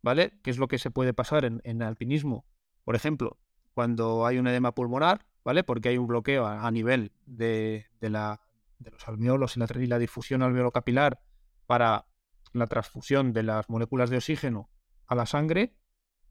¿vale? 0.00 0.40
¿Qué 0.42 0.50
es 0.50 0.56
lo 0.56 0.66
que 0.66 0.78
se 0.78 0.90
puede 0.90 1.12
pasar 1.12 1.44
en, 1.44 1.82
alpinismo? 1.82 2.46
Por 2.84 2.96
ejemplo, 2.96 3.38
cuando 3.74 4.24
hay 4.24 4.38
un 4.38 4.46
edema 4.46 4.74
pulmonar, 4.74 5.26
¿vale? 5.44 5.62
Porque 5.62 5.90
hay 5.90 5.98
un 5.98 6.06
bloqueo 6.06 6.46
a, 6.46 6.70
nivel 6.70 7.12
de, 7.26 7.84
los 8.00 9.06
alveolos 9.06 9.58
y 9.58 9.60
la, 9.60 9.66
y 9.74 9.86
la 9.86 9.98
difusión 9.98 10.40
alveolo-capilar 10.40 11.20
para 11.66 12.06
la 12.54 12.66
transfusión 12.66 13.34
de 13.34 13.42
las 13.42 13.68
moléculas 13.68 14.08
de 14.08 14.16
oxígeno 14.16 14.70
a 15.06 15.14
la 15.14 15.26
sangre 15.26 15.76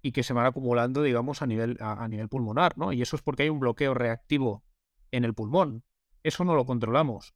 y 0.01 0.13
que 0.13 0.23
se 0.23 0.33
van 0.33 0.47
acumulando, 0.47 1.03
digamos, 1.03 1.43
a 1.43 1.45
nivel, 1.45 1.77
a, 1.79 2.07
nivel 2.07 2.27
pulmonar, 2.27 2.75
¿no? 2.75 2.91
Y 2.91 3.03
eso 3.03 3.17
es 3.17 3.21
porque 3.21 3.43
hay 3.43 3.49
un 3.49 3.59
bloqueo 3.59 3.93
reactivo 3.93 4.63
en 5.12 5.25
el 5.25 5.36
pulmón. 5.36 5.83
Eso 6.23 6.43
no 6.43 6.55
lo 6.55 6.65
controlamos. 6.65 7.36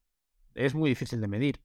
Es 0.58 0.76
muy 0.76 0.90
difícil 0.90 1.22
de 1.22 1.28
medir. 1.28 1.62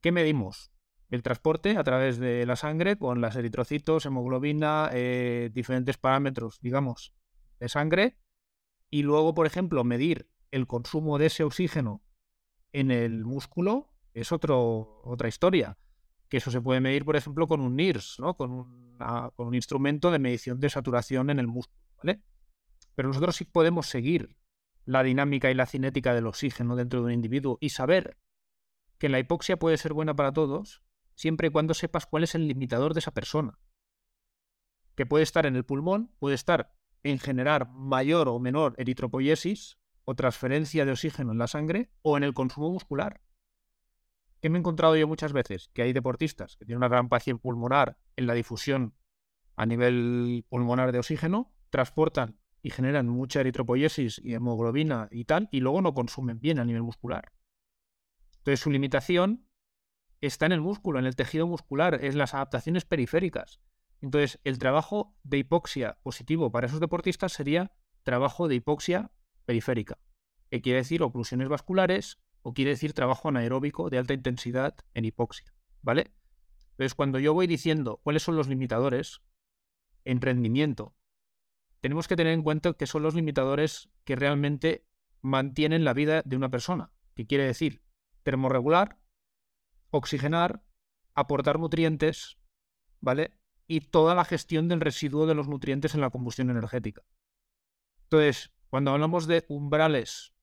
¿Qué 0.00 0.12
medimos? 0.12 0.72
El 1.10 1.22
transporte 1.22 1.76
a 1.76 1.84
través 1.84 2.18
de 2.18 2.44
la 2.46 2.56
sangre 2.56 2.96
con 2.96 3.20
las 3.20 3.36
eritrocitos, 3.36 4.04
hemoglobina, 4.06 4.90
eh, 4.92 5.50
diferentes 5.52 5.96
parámetros, 5.96 6.58
digamos, 6.60 7.14
de 7.60 7.68
sangre. 7.68 8.18
Y 8.90 9.02
luego, 9.02 9.34
por 9.34 9.46
ejemplo, 9.46 9.84
medir 9.84 10.28
el 10.50 10.66
consumo 10.66 11.18
de 11.18 11.26
ese 11.26 11.44
oxígeno 11.44 12.02
en 12.72 12.90
el 12.90 13.24
músculo 13.24 13.94
es 14.12 14.32
otro, 14.32 15.02
otra 15.04 15.28
historia 15.28 15.78
que 16.32 16.38
eso 16.38 16.50
se 16.50 16.62
puede 16.62 16.80
medir, 16.80 17.04
por 17.04 17.14
ejemplo, 17.14 17.46
con 17.46 17.60
un 17.60 17.76
NIRS, 17.76 18.16
¿no? 18.18 18.38
con, 18.38 18.50
un, 18.50 18.96
con 19.36 19.48
un 19.48 19.54
instrumento 19.54 20.10
de 20.10 20.18
medición 20.18 20.58
de 20.60 20.70
saturación 20.70 21.28
en 21.28 21.38
el 21.38 21.46
músculo. 21.46 21.78
¿vale? 21.98 22.22
Pero 22.94 23.08
nosotros 23.08 23.36
sí 23.36 23.44
podemos 23.44 23.86
seguir 23.86 24.34
la 24.86 25.02
dinámica 25.02 25.50
y 25.50 25.54
la 25.54 25.66
cinética 25.66 26.14
del 26.14 26.26
oxígeno 26.26 26.74
dentro 26.74 27.00
de 27.00 27.06
un 27.06 27.12
individuo 27.12 27.58
y 27.60 27.68
saber 27.68 28.16
que 29.02 29.08
la 29.08 29.18
hipoxia 29.18 29.58
puede 29.58 29.78
ser 29.78 29.94
buena 29.94 30.14
para 30.14 30.32
todos 30.32 30.84
siempre 31.16 31.48
y 31.48 31.50
cuando 31.50 31.74
sepas 31.74 32.06
cuál 32.06 32.22
es 32.22 32.36
el 32.36 32.46
limitador 32.46 32.94
de 32.94 33.00
esa 33.00 33.10
persona. 33.10 33.58
Que 34.94 35.06
puede 35.06 35.24
estar 35.24 35.44
en 35.44 35.56
el 35.56 35.64
pulmón, 35.64 36.14
puede 36.20 36.36
estar 36.36 36.76
en 37.02 37.18
generar 37.18 37.68
mayor 37.72 38.28
o 38.28 38.38
menor 38.38 38.76
eritropoiesis 38.78 39.76
o 40.04 40.14
transferencia 40.14 40.84
de 40.84 40.92
oxígeno 40.92 41.32
en 41.32 41.38
la 41.38 41.48
sangre 41.48 41.90
o 42.02 42.16
en 42.16 42.22
el 42.22 42.32
consumo 42.32 42.70
muscular. 42.70 43.20
¿Qué 44.40 44.48
me 44.48 44.58
he 44.58 44.60
encontrado 44.60 44.94
yo 44.94 45.08
muchas 45.08 45.32
veces? 45.32 45.68
Que 45.72 45.82
hay 45.82 45.92
deportistas 45.92 46.56
que 46.56 46.64
tienen 46.64 46.78
una 46.78 46.88
gran 46.88 47.08
pasión 47.08 47.40
pulmonar 47.40 47.98
en 48.14 48.28
la 48.28 48.34
difusión 48.34 48.94
a 49.56 49.66
nivel 49.66 50.46
pulmonar 50.48 50.92
de 50.92 51.00
oxígeno, 51.00 51.52
transportan 51.70 52.38
y 52.62 52.70
generan 52.70 53.08
mucha 53.08 53.40
eritropoiesis 53.40 54.20
y 54.22 54.34
hemoglobina 54.34 55.08
y 55.10 55.24
tal, 55.24 55.48
y 55.50 55.58
luego 55.58 55.82
no 55.82 55.92
consumen 55.92 56.38
bien 56.38 56.60
a 56.60 56.64
nivel 56.64 56.84
muscular. 56.84 57.32
Entonces 58.42 58.60
su 58.60 58.72
limitación 58.72 59.46
está 60.20 60.46
en 60.46 60.52
el 60.52 60.60
músculo, 60.60 60.98
en 60.98 61.06
el 61.06 61.14
tejido 61.14 61.46
muscular, 61.46 62.00
es 62.02 62.16
las 62.16 62.34
adaptaciones 62.34 62.84
periféricas. 62.84 63.60
Entonces 64.00 64.40
el 64.42 64.58
trabajo 64.58 65.14
de 65.22 65.38
hipoxia 65.38 65.98
positivo 66.02 66.50
para 66.50 66.66
esos 66.66 66.80
deportistas 66.80 67.32
sería 67.32 67.70
trabajo 68.02 68.48
de 68.48 68.56
hipoxia 68.56 69.12
periférica, 69.44 69.96
que 70.50 70.60
quiere 70.60 70.78
decir 70.78 71.04
oclusiones 71.04 71.48
vasculares, 71.48 72.18
o 72.42 72.52
quiere 72.52 72.72
decir 72.72 72.94
trabajo 72.94 73.28
anaeróbico 73.28 73.90
de 73.90 73.98
alta 73.98 74.14
intensidad 74.14 74.74
en 74.94 75.04
hipoxia, 75.04 75.54
¿vale? 75.80 76.12
Entonces, 76.72 76.96
cuando 76.96 77.20
yo 77.20 77.34
voy 77.34 77.46
diciendo 77.46 78.00
cuáles 78.02 78.24
son 78.24 78.34
los 78.34 78.48
limitadores 78.48 79.22
en 80.04 80.20
rendimiento, 80.20 80.96
tenemos 81.80 82.08
que 82.08 82.16
tener 82.16 82.32
en 82.32 82.42
cuenta 82.42 82.72
que 82.72 82.88
son 82.88 83.04
los 83.04 83.14
limitadores 83.14 83.88
que 84.02 84.16
realmente 84.16 84.84
mantienen 85.20 85.84
la 85.84 85.94
vida 85.94 86.22
de 86.24 86.34
una 86.34 86.50
persona, 86.50 86.90
que 87.14 87.28
quiere 87.28 87.44
decir 87.44 87.82
termorregular, 88.22 88.98
oxigenar, 89.90 90.64
aportar 91.14 91.58
nutrientes, 91.58 92.38
¿vale? 93.00 93.38
Y 93.66 93.80
toda 93.80 94.14
la 94.14 94.24
gestión 94.24 94.68
del 94.68 94.80
residuo 94.80 95.26
de 95.26 95.34
los 95.34 95.48
nutrientes 95.48 95.94
en 95.94 96.00
la 96.00 96.10
combustión 96.10 96.50
energética. 96.50 97.02
Entonces, 98.04 98.52
cuando 98.68 98.90
hablamos 98.90 99.26
de 99.26 99.44
umbrales 99.48 100.34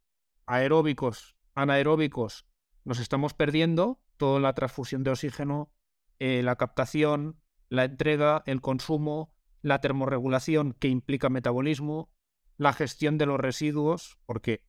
aeróbicos 0.45 1.35
anaeróbicos 1.55 2.47
nos 2.85 2.99
estamos 2.99 3.33
perdiendo 3.33 4.01
toda 4.17 4.39
la 4.39 4.53
transfusión 4.53 5.03
de 5.03 5.11
oxígeno, 5.11 5.71
eh, 6.19 6.41
la 6.43 6.55
captación, 6.55 7.39
la 7.69 7.83
entrega, 7.83 8.43
el 8.45 8.61
consumo, 8.61 9.33
la 9.61 9.81
termorregulación 9.81 10.73
que 10.73 10.87
implica 10.87 11.29
metabolismo, 11.29 12.11
la 12.57 12.73
gestión 12.73 13.17
de 13.17 13.25
los 13.25 13.39
residuos, 13.39 14.17
porque 14.25 14.63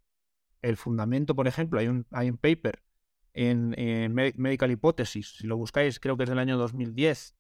el 0.62 0.76
fundamento, 0.76 1.34
por 1.34 1.48
ejemplo, 1.48 1.80
hay 1.80 1.88
un, 1.88 2.06
hay 2.10 2.28
un 2.28 2.36
paper 2.36 2.82
en, 3.32 3.74
Medical 4.14 4.70
Hypothesis, 4.70 5.36
si 5.38 5.46
lo 5.46 5.56
buscáis, 5.56 6.00
creo 6.00 6.16
que 6.16 6.24
es 6.24 6.28
del 6.28 6.38
año 6.38 6.58
2010, 6.58 7.36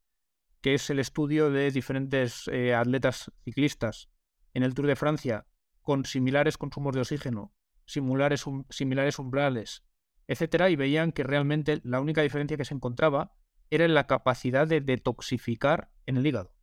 que 0.60 0.74
es 0.74 0.90
el 0.90 0.98
estudio 0.98 1.50
de 1.50 1.70
diferentes 1.70 2.48
eh, 2.48 2.74
atletas 2.74 3.30
ciclistas 3.44 4.10
en 4.54 4.62
el 4.62 4.74
Tour 4.74 4.86
de 4.86 4.96
Francia 4.96 5.46
con 5.80 6.04
similares 6.04 6.58
consumos 6.58 6.94
de 6.94 7.00
oxígeno 7.00 7.52
similares, 7.90 8.44
similares 8.70 9.18
umbrales, 9.18 9.84
etcétera, 10.28 10.70
y 10.70 10.76
veían 10.76 11.12
que 11.12 11.24
realmente 11.24 11.80
la 11.82 12.00
única 12.00 12.22
diferencia 12.22 12.56
que 12.56 12.64
se 12.64 12.74
encontraba 12.74 13.34
era 13.70 13.84
en 13.84 13.94
la 13.94 14.06
capacidad 14.06 14.66
de 14.66 14.80
detoxificar 14.80 15.90
en 16.06 16.16
el 16.16 16.26
hígado. 16.26 16.54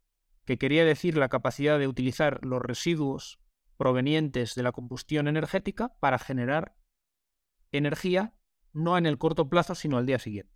que 0.45 0.57
quería 0.57 0.85
decir 0.85 1.17
la 1.17 1.27
capacidad 1.27 1.77
de 1.77 1.89
utilizar 1.89 2.39
los 2.41 2.61
residuos 2.61 3.37
provenientes 3.75 4.55
de 4.55 4.63
la 4.63 4.71
combustión 4.71 5.27
energética 5.27 5.97
para 5.99 6.19
generar 6.19 6.77
energía 7.73 8.33
no 8.77 8.97
en 8.97 9.05
el 9.05 9.17
corto 9.17 9.49
plazo, 9.49 9.75
sino 9.75 9.97
al 9.97 10.05
día 10.05 10.19
siguiente. 10.19 10.53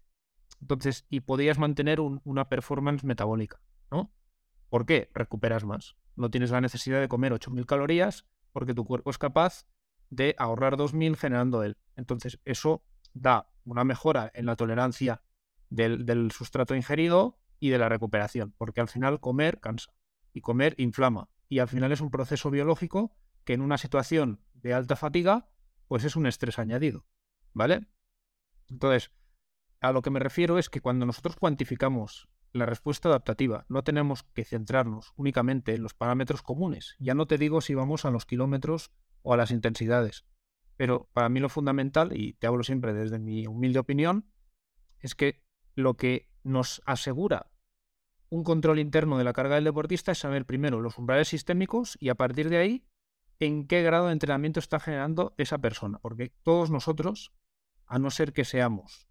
Entonces, 0.61 1.05
y 1.09 1.21
podías 1.21 1.57
mantener 1.57 1.99
una 1.99 2.49
performance 2.49 3.03
metabólica, 3.03 3.61
¿no? 3.89 4.13
¿Por 4.69 4.85
qué? 4.85 5.09
Recuperas 5.13 5.65
más. 5.65 5.95
No 6.15 6.29
tienes 6.29 6.51
la 6.51 6.61
necesidad 6.61 7.01
de 7.01 7.07
comer 7.07 7.33
8.000 7.33 7.65
calorías 7.65 8.27
porque 8.51 8.75
tu 8.75 8.85
cuerpo 8.85 9.09
es 9.09 9.17
capaz 9.17 9.65
de 10.09 10.35
ahorrar 10.37 10.77
2.000 10.77 11.15
generando 11.15 11.63
él. 11.63 11.77
Entonces, 11.95 12.39
eso 12.45 12.83
da 13.13 13.49
una 13.65 13.83
mejora 13.83 14.31
en 14.35 14.45
la 14.45 14.55
tolerancia 14.55 15.23
del, 15.69 16.05
del 16.05 16.31
sustrato 16.31 16.75
ingerido 16.75 17.39
y 17.59 17.69
de 17.69 17.79
la 17.79 17.89
recuperación, 17.89 18.53
porque 18.57 18.81
al 18.81 18.87
final 18.87 19.19
comer 19.19 19.59
cansa 19.59 19.93
y 20.31 20.41
comer 20.41 20.75
inflama. 20.77 21.29
Y 21.49 21.59
al 21.59 21.67
final 21.67 21.91
es 21.91 22.01
un 22.01 22.11
proceso 22.11 22.51
biológico 22.51 23.15
que 23.45 23.53
en 23.53 23.61
una 23.61 23.77
situación 23.77 24.41
de 24.53 24.73
alta 24.73 24.95
fatiga, 24.95 25.49
pues 25.87 26.03
es 26.03 26.15
un 26.15 26.27
estrés 26.27 26.59
añadido. 26.59 27.05
¿Vale? 27.53 27.87
Entonces, 28.71 29.11
a 29.81 29.91
lo 29.91 30.01
que 30.01 30.09
me 30.09 30.19
refiero 30.19 30.57
es 30.57 30.69
que 30.69 30.81
cuando 30.81 31.05
nosotros 31.05 31.35
cuantificamos 31.35 32.29
la 32.53 32.65
respuesta 32.65 33.09
adaptativa, 33.09 33.65
no 33.69 33.83
tenemos 33.83 34.23
que 34.23 34.43
centrarnos 34.43 35.13
únicamente 35.15 35.75
en 35.75 35.83
los 35.83 35.93
parámetros 35.93 36.41
comunes. 36.41 36.95
Ya 36.99 37.13
no 37.13 37.27
te 37.27 37.37
digo 37.37 37.61
si 37.61 37.75
vamos 37.75 38.05
a 38.05 38.11
los 38.11 38.25
kilómetros 38.25 38.91
o 39.21 39.33
a 39.33 39.37
las 39.37 39.51
intensidades. 39.51 40.25
Pero 40.77 41.09
para 41.13 41.29
mí 41.29 41.39
lo 41.39 41.49
fundamental, 41.49 42.17
y 42.17 42.33
te 42.33 42.47
hablo 42.47 42.63
siempre 42.63 42.93
desde 42.93 43.19
mi 43.19 43.45
humilde 43.45 43.79
opinión, 43.79 44.25
es 44.99 45.15
que 45.15 45.43
lo 45.75 45.95
que 45.95 46.29
nos 46.43 46.81
asegura 46.85 47.51
un 48.31 48.43
control 48.45 48.79
interno 48.79 49.17
de 49.17 49.25
la 49.25 49.33
carga 49.33 49.55
del 49.55 49.65
deportista 49.65 50.13
es 50.13 50.19
saber 50.19 50.45
primero 50.45 50.79
los 50.79 50.97
umbrales 50.97 51.27
sistémicos 51.27 51.97
y 51.99 52.09
a 52.09 52.15
partir 52.15 52.49
de 52.49 52.57
ahí 52.57 52.85
en 53.39 53.67
qué 53.67 53.83
grado 53.83 54.07
de 54.07 54.13
entrenamiento 54.13 54.59
está 54.59 54.79
generando 54.79 55.33
esa 55.37 55.57
persona. 55.57 55.99
Porque 55.99 56.31
todos 56.43 56.71
nosotros, 56.71 57.33
a 57.91 57.99
no 57.99 58.09
ser 58.09 58.31
que 58.31 58.45
seamos 58.45 59.09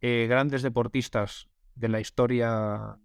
eh, 0.00 0.26
grandes 0.28 0.62
deportistas 0.62 1.48
de 1.74 1.88
la 1.88 1.98
historia 1.98 3.00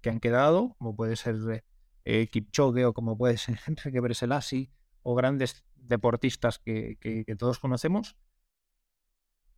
que 0.00 0.08
han 0.08 0.20
quedado, 0.20 0.74
como 0.78 0.96
puede 0.96 1.16
ser 1.16 1.64
eh, 2.04 2.26
Kipchoge 2.28 2.86
o 2.86 2.94
como 2.94 3.18
puede 3.18 3.36
ser 3.36 3.58
Enrique 3.66 4.00
Breselasi 4.00 4.70
o 5.02 5.14
grandes 5.14 5.64
deportistas 5.76 6.58
que, 6.58 6.96
que 6.98 7.36
todos 7.36 7.58
conocemos, 7.58 8.16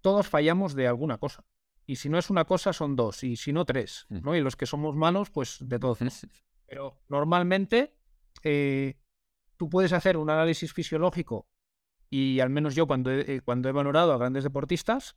todos 0.01 0.29
fallamos 0.29 0.75
de 0.75 0.89
alguna 0.89 1.19
cosa. 1.19 1.45
Y 1.87 1.97
si 1.97 2.09
no 2.09 2.19
es 2.19 2.29
una 2.31 2.45
cosa, 2.45 2.73
son 2.73 2.97
dos, 2.97 3.23
y 3.23 3.37
si 3.37 3.53
no, 3.53 3.65
tres. 3.65 4.07
Mm. 4.09 4.21
¿no? 4.23 4.37
Y 4.37 4.41
los 4.41 4.57
que 4.57 4.67
somos 4.67 4.97
malos, 4.97 5.31
pues 5.31 5.59
de 5.61 5.79
todos. 5.79 5.99
Pero 6.67 7.01
normalmente 7.09 7.97
eh, 8.43 8.99
tú 9.57 9.69
puedes 9.69 9.93
hacer 9.93 10.17
un 10.17 10.31
análisis 10.31 10.73
fisiológico, 10.73 11.49
y 12.11 12.41
al 12.41 12.51
menos 12.51 12.75
yo 12.75 12.87
cuando 12.87 13.11
he, 13.11 13.37
eh, 13.37 13.41
cuando 13.41 13.69
he 13.69 13.73
valorado 13.73 14.13
a 14.13 14.19
grandes 14.19 14.45
deportistas, 14.45 15.17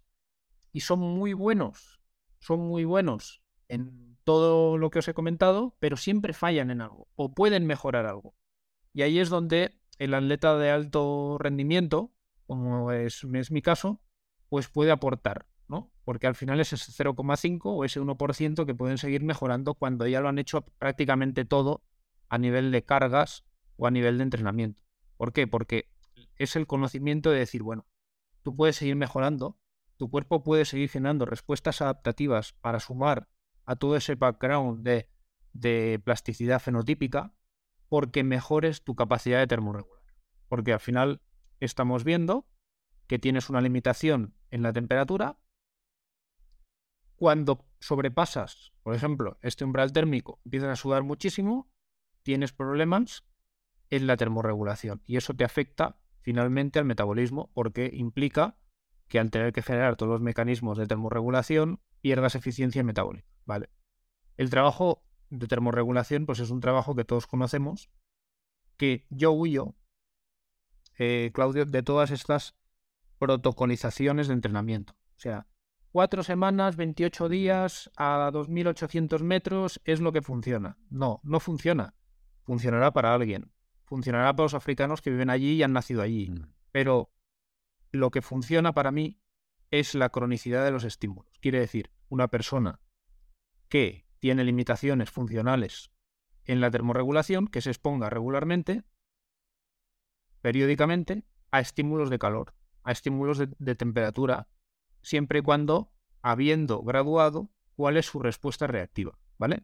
y 0.72 0.82
son 0.82 1.00
muy 1.00 1.34
buenos, 1.34 2.02
son 2.40 2.62
muy 2.62 2.86
buenos 2.86 3.42
en 3.68 4.18
todo 4.24 4.78
lo 4.78 4.90
que 4.90 5.00
os 5.00 5.08
he 5.08 5.14
comentado, 5.14 5.76
pero 5.80 5.98
siempre 5.98 6.34
fallan 6.34 6.72
en 6.72 6.82
algo, 6.82 7.08
o 7.16 7.34
pueden 7.34 7.66
mejorar 7.66 8.06
algo. 8.06 8.36
Y 8.94 9.02
ahí 9.02 9.20
es 9.20 9.30
donde 9.30 9.80
el 9.98 10.14
atleta 10.14 10.58
de 10.58 10.70
alto 10.70 11.38
rendimiento, 11.40 12.14
como 12.48 12.92
es, 12.92 13.24
es 13.34 13.52
mi 13.52 13.62
caso, 13.62 14.02
pues 14.50 14.70
puede 14.70 14.92
aportar. 14.92 15.48
Porque 16.04 16.28
al 16.28 16.36
final 16.36 16.60
es 16.60 16.74
ese 16.74 16.92
0,5 16.92 17.62
o 17.64 17.86
ese 17.86 18.02
1% 18.02 18.66
que 18.66 18.76
pueden 18.76 18.98
seguir 18.98 19.24
mejorando 19.24 19.74
cuando 19.74 20.06
ya 20.08 20.20
lo 20.22 20.30
han 20.30 20.40
hecho 20.40 20.62
prácticamente 20.78 21.46
todo 21.46 21.84
a 22.30 22.38
nivel 22.38 22.72
de 22.72 22.84
cargas 22.84 23.46
o 23.78 23.88
a 23.88 23.92
nivel 23.92 24.18
de 24.18 24.24
entrenamiento. 24.24 24.82
¿Por 25.18 25.32
qué? 25.32 25.48
Porque 25.48 25.90
es 26.44 26.56
el 26.56 26.68
conocimiento 26.68 27.32
de 27.32 27.40
decir, 27.40 27.64
bueno, 27.64 27.86
tú 28.42 28.56
puedes 28.56 28.76
seguir 28.76 28.96
mejorando, 28.96 29.58
tu 29.98 30.10
cuerpo 30.10 30.44
puede 30.44 30.66
seguir 30.66 30.90
generando 30.90 31.26
respuestas 31.26 31.82
adaptativas 31.82 32.54
para 32.54 32.80
sumar 32.80 33.30
a 33.66 33.76
todo 33.76 33.96
ese 33.96 34.16
background 34.16 34.84
de, 34.84 35.10
de 35.54 36.02
plasticidad 36.04 36.60
fenotípica 36.60 37.34
porque 37.88 38.24
mejores 38.24 38.84
tu 38.84 38.96
capacidad 38.96 39.40
de 39.40 39.48
termorregular. 39.48 40.04
Porque 40.48 40.74
al 40.74 40.80
final 40.80 41.22
estamos 41.60 42.04
viendo 42.04 42.48
que 43.08 43.20
tienes 43.20 43.50
una 43.50 43.62
limitación 43.62 44.36
en 44.50 44.64
la 44.64 44.74
temperatura 44.74 45.38
cuando 47.16 47.66
sobrepasas, 47.80 48.74
por 48.82 48.96
ejemplo, 48.96 49.38
este 49.42 49.64
umbral 49.64 49.94
térmico, 49.94 50.42
empiezas 50.44 50.70
a 50.70 50.76
sudar 50.76 51.04
muchísimo, 51.04 51.72
tienes 52.24 52.52
problemas 52.52 53.24
en 53.90 54.08
la 54.08 54.18
termorregulación 54.18 55.04
y 55.06 55.18
eso 55.18 55.34
te 55.34 55.44
afecta 55.44 55.98
finalmente 56.24 56.80
al 56.80 56.86
metabolismo 56.86 57.52
porque 57.54 57.92
implica 57.94 58.58
que 59.08 59.20
al 59.20 59.30
tener 59.30 59.54
que 59.54 59.62
generar 59.62 59.96
todos 59.96 60.12
los 60.12 60.22
mecanismos 60.22 60.78
de 60.78 60.88
termorregulación 60.88 61.80
pierdas 62.02 62.36
eficiencia 62.36 62.84
metabólica, 62.84 63.28
¿vale? 63.46 63.70
El 64.38 64.50
trabajo 64.50 65.04
de 65.30 65.48
termorregulación 65.48 66.26
pues 66.26 66.40
es 66.40 66.50
un 66.50 66.62
trabajo 66.62 66.96
que 66.96 67.06
todos 67.06 67.28
conocemos 67.28 67.90
que 68.78 69.06
yo 69.10 69.32
huyo, 69.32 69.76
eh, 70.98 71.32
Claudio, 71.34 71.66
de 71.66 71.84
todas 71.84 72.10
estas 72.10 72.56
protocolizaciones 73.20 74.28
de 74.28 74.34
entrenamiento. 74.34 74.94
O 74.94 75.20
sea, 75.20 75.48
cuatro 75.92 76.24
semanas, 76.24 76.76
28 76.76 77.30
días 77.30 77.92
a 77.96 78.32
2.800 78.34 79.22
metros 79.22 79.80
es 79.86 80.02
lo 80.02 80.12
que 80.12 80.22
funciona. 80.22 80.78
No, 80.90 81.20
no 81.24 81.40
funciona. 81.40 81.94
Funcionará 82.44 82.92
para 82.92 83.14
alguien. 83.14 83.53
Funcionará 83.94 84.36
para 84.36 84.46
los 84.46 84.56
africanos 84.56 85.04
que 85.04 85.12
viven 85.12 85.30
allí 85.30 85.52
y 85.52 85.62
han 85.62 85.72
nacido 85.72 86.02
allí. 86.02 86.32
Mm. 86.32 86.52
Pero 86.72 87.12
lo 87.92 88.10
que 88.10 88.24
funciona 88.24 88.74
para 88.74 88.90
mí 88.90 89.20
es 89.70 89.94
la 89.94 90.10
cronicidad 90.10 90.66
de 90.66 90.72
los 90.72 90.84
estímulos. 90.84 91.32
Quiere 91.42 91.60
decir, 91.60 91.92
una 92.10 92.28
persona 92.28 92.80
que 93.70 94.08
tiene 94.18 94.46
limitaciones 94.46 95.12
funcionales 95.12 95.92
en 96.46 96.60
la 96.60 96.72
termorregulación, 96.72 97.48
que 97.48 97.62
se 97.62 97.70
exponga 97.70 98.10
regularmente, 98.10 98.84
periódicamente, 100.42 101.24
a 101.52 101.60
estímulos 101.60 102.10
de 102.10 102.18
calor, 102.18 102.56
a 102.82 102.92
estímulos 102.94 103.38
de 103.38 103.76
temperatura, 103.76 104.48
siempre 105.04 105.38
y 105.38 105.42
cuando 105.44 105.94
habiendo 106.24 106.82
graduado 106.82 107.52
cuál 107.76 107.98
es 107.98 108.08
su 108.08 108.18
respuesta 108.18 108.66
reactiva, 108.66 109.20
¿vale? 109.38 109.62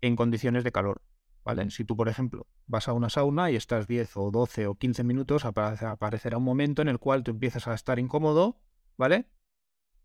En 0.00 0.16
condiciones 0.16 0.64
de 0.64 0.72
calor, 0.72 1.02
¿vale? 1.44 1.70
Si 1.70 1.84
tú, 1.84 1.96
por 1.96 2.08
ejemplo, 2.08 2.46
vas 2.66 2.88
a 2.88 2.92
una 2.92 3.10
sauna 3.10 3.50
y 3.50 3.56
estás 3.56 3.86
10 3.86 4.16
o 4.16 4.30
12 4.30 4.66
o 4.66 4.74
15 4.74 5.04
minutos, 5.04 5.44
aparecerá 5.44 6.38
un 6.38 6.44
momento 6.44 6.82
en 6.82 6.88
el 6.88 6.98
cual 6.98 7.22
tú 7.22 7.30
empiezas 7.30 7.68
a 7.68 7.74
estar 7.74 7.98
incómodo, 7.98 8.60
¿vale? 8.96 9.26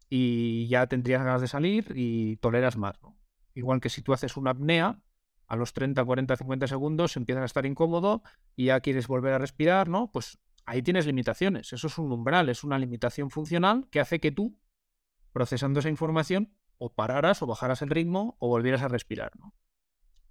Y 0.09 0.67
ya 0.67 0.87
tendrías 0.87 1.23
ganas 1.23 1.41
de 1.41 1.47
salir 1.47 1.91
y 1.95 2.37
toleras 2.37 2.77
más, 2.77 3.01
¿no? 3.01 3.17
Igual 3.53 3.81
que 3.81 3.89
si 3.89 4.01
tú 4.01 4.13
haces 4.13 4.37
una 4.37 4.51
apnea, 4.51 5.01
a 5.47 5.55
los 5.55 5.73
30, 5.73 6.03
40, 6.03 6.35
50 6.35 6.67
segundos 6.67 7.15
empiezas 7.15 7.41
a 7.41 7.45
estar 7.45 7.65
incómodo 7.65 8.21
y 8.55 8.65
ya 8.65 8.81
quieres 8.81 9.07
volver 9.07 9.33
a 9.33 9.37
respirar, 9.37 9.87
¿no? 9.87 10.11
Pues 10.11 10.39
ahí 10.65 10.81
tienes 10.81 11.05
limitaciones. 11.05 11.71
Eso 11.71 11.87
es 11.87 11.97
un 11.97 12.11
umbral, 12.11 12.49
es 12.49 12.63
una 12.63 12.77
limitación 12.77 13.31
funcional 13.31 13.87
que 13.89 14.01
hace 14.01 14.19
que 14.19 14.31
tú, 14.31 14.59
procesando 15.31 15.79
esa 15.79 15.89
información, 15.89 16.53
o 16.77 16.93
pararas 16.93 17.41
o 17.41 17.47
bajaras 17.47 17.81
el 17.81 17.89
ritmo 17.89 18.35
o 18.39 18.49
volvieras 18.49 18.81
a 18.81 18.87
respirar, 18.87 19.31
¿no? 19.39 19.53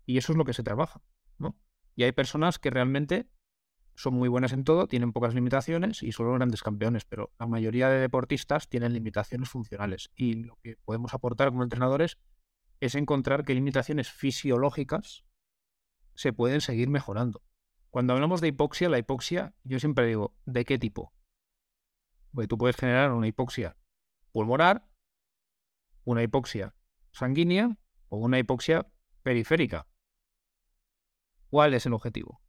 Y 0.06 0.18
eso 0.18 0.32
es 0.32 0.38
lo 0.38 0.44
que 0.44 0.52
se 0.52 0.62
trabaja, 0.62 1.02
¿no? 1.38 1.58
Y 1.94 2.04
hay 2.04 2.12
personas 2.12 2.58
que 2.58 2.70
realmente 2.70 3.28
son 3.96 4.14
muy 4.14 4.28
buenas 4.28 4.52
en 4.52 4.64
todo, 4.64 4.86
tienen 4.86 5.12
pocas 5.12 5.34
limitaciones 5.34 6.02
y 6.02 6.12
son 6.12 6.34
grandes 6.34 6.62
campeones, 6.62 7.04
pero 7.04 7.32
la 7.38 7.46
mayoría 7.46 7.88
de 7.88 7.98
deportistas 7.98 8.68
tienen 8.68 8.92
limitaciones 8.92 9.48
funcionales. 9.48 10.10
Y 10.14 10.44
lo 10.44 10.56
que 10.62 10.76
podemos 10.84 11.14
aportar 11.14 11.48
como 11.48 11.62
entrenadores 11.62 12.18
es 12.80 12.94
encontrar 12.94 13.44
qué 13.44 13.54
limitaciones 13.54 14.10
fisiológicas 14.10 15.24
se 16.14 16.32
pueden 16.32 16.60
seguir 16.60 16.88
mejorando. 16.88 17.42
Cuando 17.90 18.12
hablamos 18.12 18.40
de 18.42 18.48
hipoxia, 18.48 18.90
la 18.90 18.98
hipoxia, 18.98 19.54
yo 19.64 19.80
siempre 19.80 20.06
digo, 20.06 20.36
¿de 20.44 20.64
qué 20.66 20.78
tipo? 20.78 21.14
Porque 22.32 22.48
tú 22.48 22.58
puedes 22.58 22.76
generar 22.76 23.12
una 23.12 23.26
hipoxia 23.26 23.76
pulmonar, 24.32 24.86
una 26.04 26.22
hipoxia 26.22 26.74
sanguínea 27.10 27.78
o 28.08 28.18
una 28.18 28.38
hipoxia 28.38 28.86
periférica. 29.22 29.88
¿Cuál 31.50 31.74
es 31.74 31.86
el 31.86 31.92
objetivo? 31.92 32.40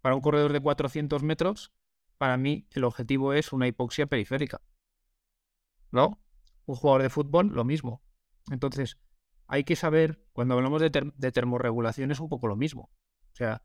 Para 0.00 0.14
un 0.14 0.20
corredor 0.20 0.52
de 0.52 0.60
400 0.60 1.22
metros, 1.22 1.72
para 2.18 2.36
mí 2.36 2.66
el 2.72 2.84
objetivo 2.84 3.32
es 3.32 3.52
una 3.52 3.66
hipoxia 3.66 4.06
periférica. 4.06 4.60
¿No? 5.90 6.20
Un 6.66 6.76
jugador 6.76 7.02
de 7.02 7.10
fútbol, 7.10 7.48
lo 7.48 7.64
mismo. 7.64 8.02
Entonces, 8.50 8.98
hay 9.46 9.64
que 9.64 9.76
saber, 9.76 10.22
cuando 10.32 10.54
hablamos 10.54 10.80
de, 10.80 11.12
de 11.14 11.32
termorregulación, 11.32 12.10
es 12.10 12.20
un 12.20 12.28
poco 12.28 12.46
lo 12.46 12.56
mismo. 12.56 12.90
O 13.32 13.36
sea, 13.36 13.62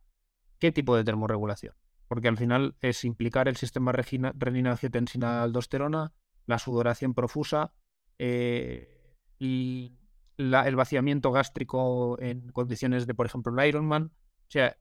¿Qué 0.60 0.72
tipo 0.72 0.96
de 0.96 1.04
termorregulación? 1.04 1.74
Porque 2.08 2.28
al 2.28 2.38
final 2.38 2.76
es 2.82 3.04
implicar 3.04 3.48
el 3.48 3.56
sistema 3.56 3.92
renina-angiotensina-aldosterona, 3.92 6.14
la 6.46 6.60
sudoración 6.60 7.14
profusa 7.14 7.74
eh, 8.20 9.16
y 9.40 9.98
el 10.38 10.76
vaciamiento 10.76 11.32
gástrico 11.32 12.20
en 12.20 12.50
condiciones 12.50 13.08
de, 13.08 13.16
por 13.16 13.26
ejemplo, 13.26 13.58
el 13.58 13.68
Ironman. 13.68 14.12
O 14.48 14.52
sea, 14.52 14.78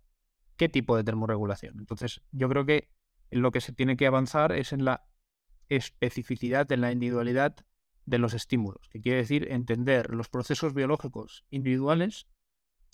¿qué 0.57 0.69
tipo 0.69 0.97
de 0.97 1.05
termorregulación? 1.05 1.79
Entonces, 1.79 2.23
yo 2.33 2.49
creo 2.49 2.65
que 2.65 2.91
lo 3.31 3.51
que 3.51 3.61
se 3.61 3.73
tiene 3.73 3.97
que 3.97 4.07
avanzar 4.07 4.53
es 4.53 4.73
en 4.73 4.85
la 4.85 5.07
especificidad, 5.69 6.71
en 6.71 6.81
la 6.81 6.93
individualidad 6.93 7.57
de 8.07 8.19
los 8.19 8.35
estímulos, 8.35 8.89
que 8.91 9.01
quiere 9.01 9.19
decir 9.19 9.51
entender 9.51 10.11
los 10.15 10.29
procesos 10.29 10.75
biológicos 10.75 11.45
individuales 11.51 12.27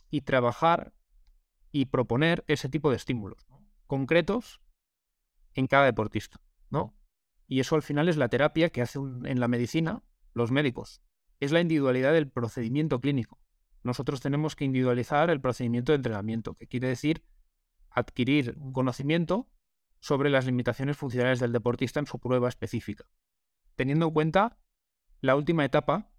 y 0.09 0.23
trabajar 0.23 0.95
y 1.73 1.87
proponer 1.87 2.45
ese 2.47 2.68
tipo 2.68 2.91
de 2.91 2.97
estímulos 2.97 3.47
concretos 3.91 4.61
en 5.55 5.66
cada 5.66 5.87
deportista, 5.87 6.41
¿no? 6.71 6.95
Y 7.49 7.59
eso 7.59 7.75
al 7.75 7.83
final 7.83 8.09
es 8.09 8.16
la 8.16 8.29
terapia 8.29 8.71
que 8.71 8.83
hacen 8.83 9.27
en 9.27 9.41
la 9.41 9.49
medicina 9.49 10.05
los 10.33 10.53
médicos. 10.53 11.03
Es 11.41 11.51
la 11.51 11.61
individualidad 11.61 12.12
del 12.12 12.31
procedimiento 12.31 13.01
clínico. 13.01 13.39
Nosotros 13.83 14.20
tenemos 14.20 14.57
que 14.57 14.64
individualizar 14.64 15.31
el 15.31 15.41
procedimiento 15.41 15.93
de 15.93 15.97
entrenamiento, 15.97 16.55
que 16.55 16.66
quiere 16.66 16.89
decir 16.89 17.24
adquirir 17.91 18.55
un 18.59 18.72
conocimiento 18.72 19.49
sobre 20.01 20.31
las 20.31 20.47
limitaciones 20.47 20.97
funcionales 20.97 21.41
del 21.41 21.53
deportista 21.53 22.01
en 22.01 22.07
su 22.07 22.18
prueba 22.18 22.49
específica, 22.49 23.07
teniendo 23.76 24.07
en 24.07 24.12
cuenta 24.12 24.59
la 25.20 25.37
última 25.37 25.64
etapa, 25.64 26.11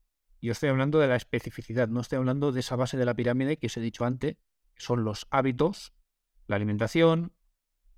yo 0.41 0.51
estoy 0.51 0.69
hablando 0.69 0.99
de 0.99 1.07
la 1.07 1.15
especificidad, 1.15 1.87
no 1.87 2.01
estoy 2.01 2.17
hablando 2.17 2.51
de 2.51 2.59
esa 2.59 2.75
base 2.75 2.97
de 2.97 3.05
la 3.05 3.13
pirámide 3.13 3.57
que 3.57 3.67
os 3.67 3.77
he 3.77 3.81
dicho 3.81 4.05
antes, 4.05 4.37
que 4.73 4.81
son 4.81 5.03
los 5.03 5.27
hábitos, 5.29 5.93
la 6.47 6.55
alimentación, 6.55 7.33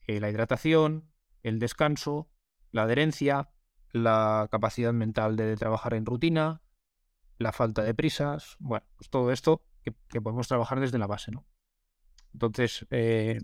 eh, 0.08 0.20
la 0.20 0.30
hidratación, 0.30 1.10
el 1.42 1.60
descanso, 1.60 2.30
la 2.72 2.84
adherencia, 2.84 3.50
la 3.92 4.48
capacidad 4.52 4.94
mental 4.94 5.36
de 5.36 5.56
trabajar 5.56 5.94
en 5.94 6.06
rutina, 6.06 6.62
la 7.44 7.52
falta 7.52 7.84
de 7.84 7.94
prisas, 7.94 8.56
bueno, 8.60 8.86
pues 8.96 9.10
todo 9.10 9.32
esto 9.32 9.62
que, 9.84 9.92
podemos 10.22 10.48
trabajar 10.48 10.80
desde 10.80 10.98
la 10.98 11.08
base, 11.08 11.32
¿no? 11.32 11.46
Entonces, 12.34 12.88
eh, 12.90 13.40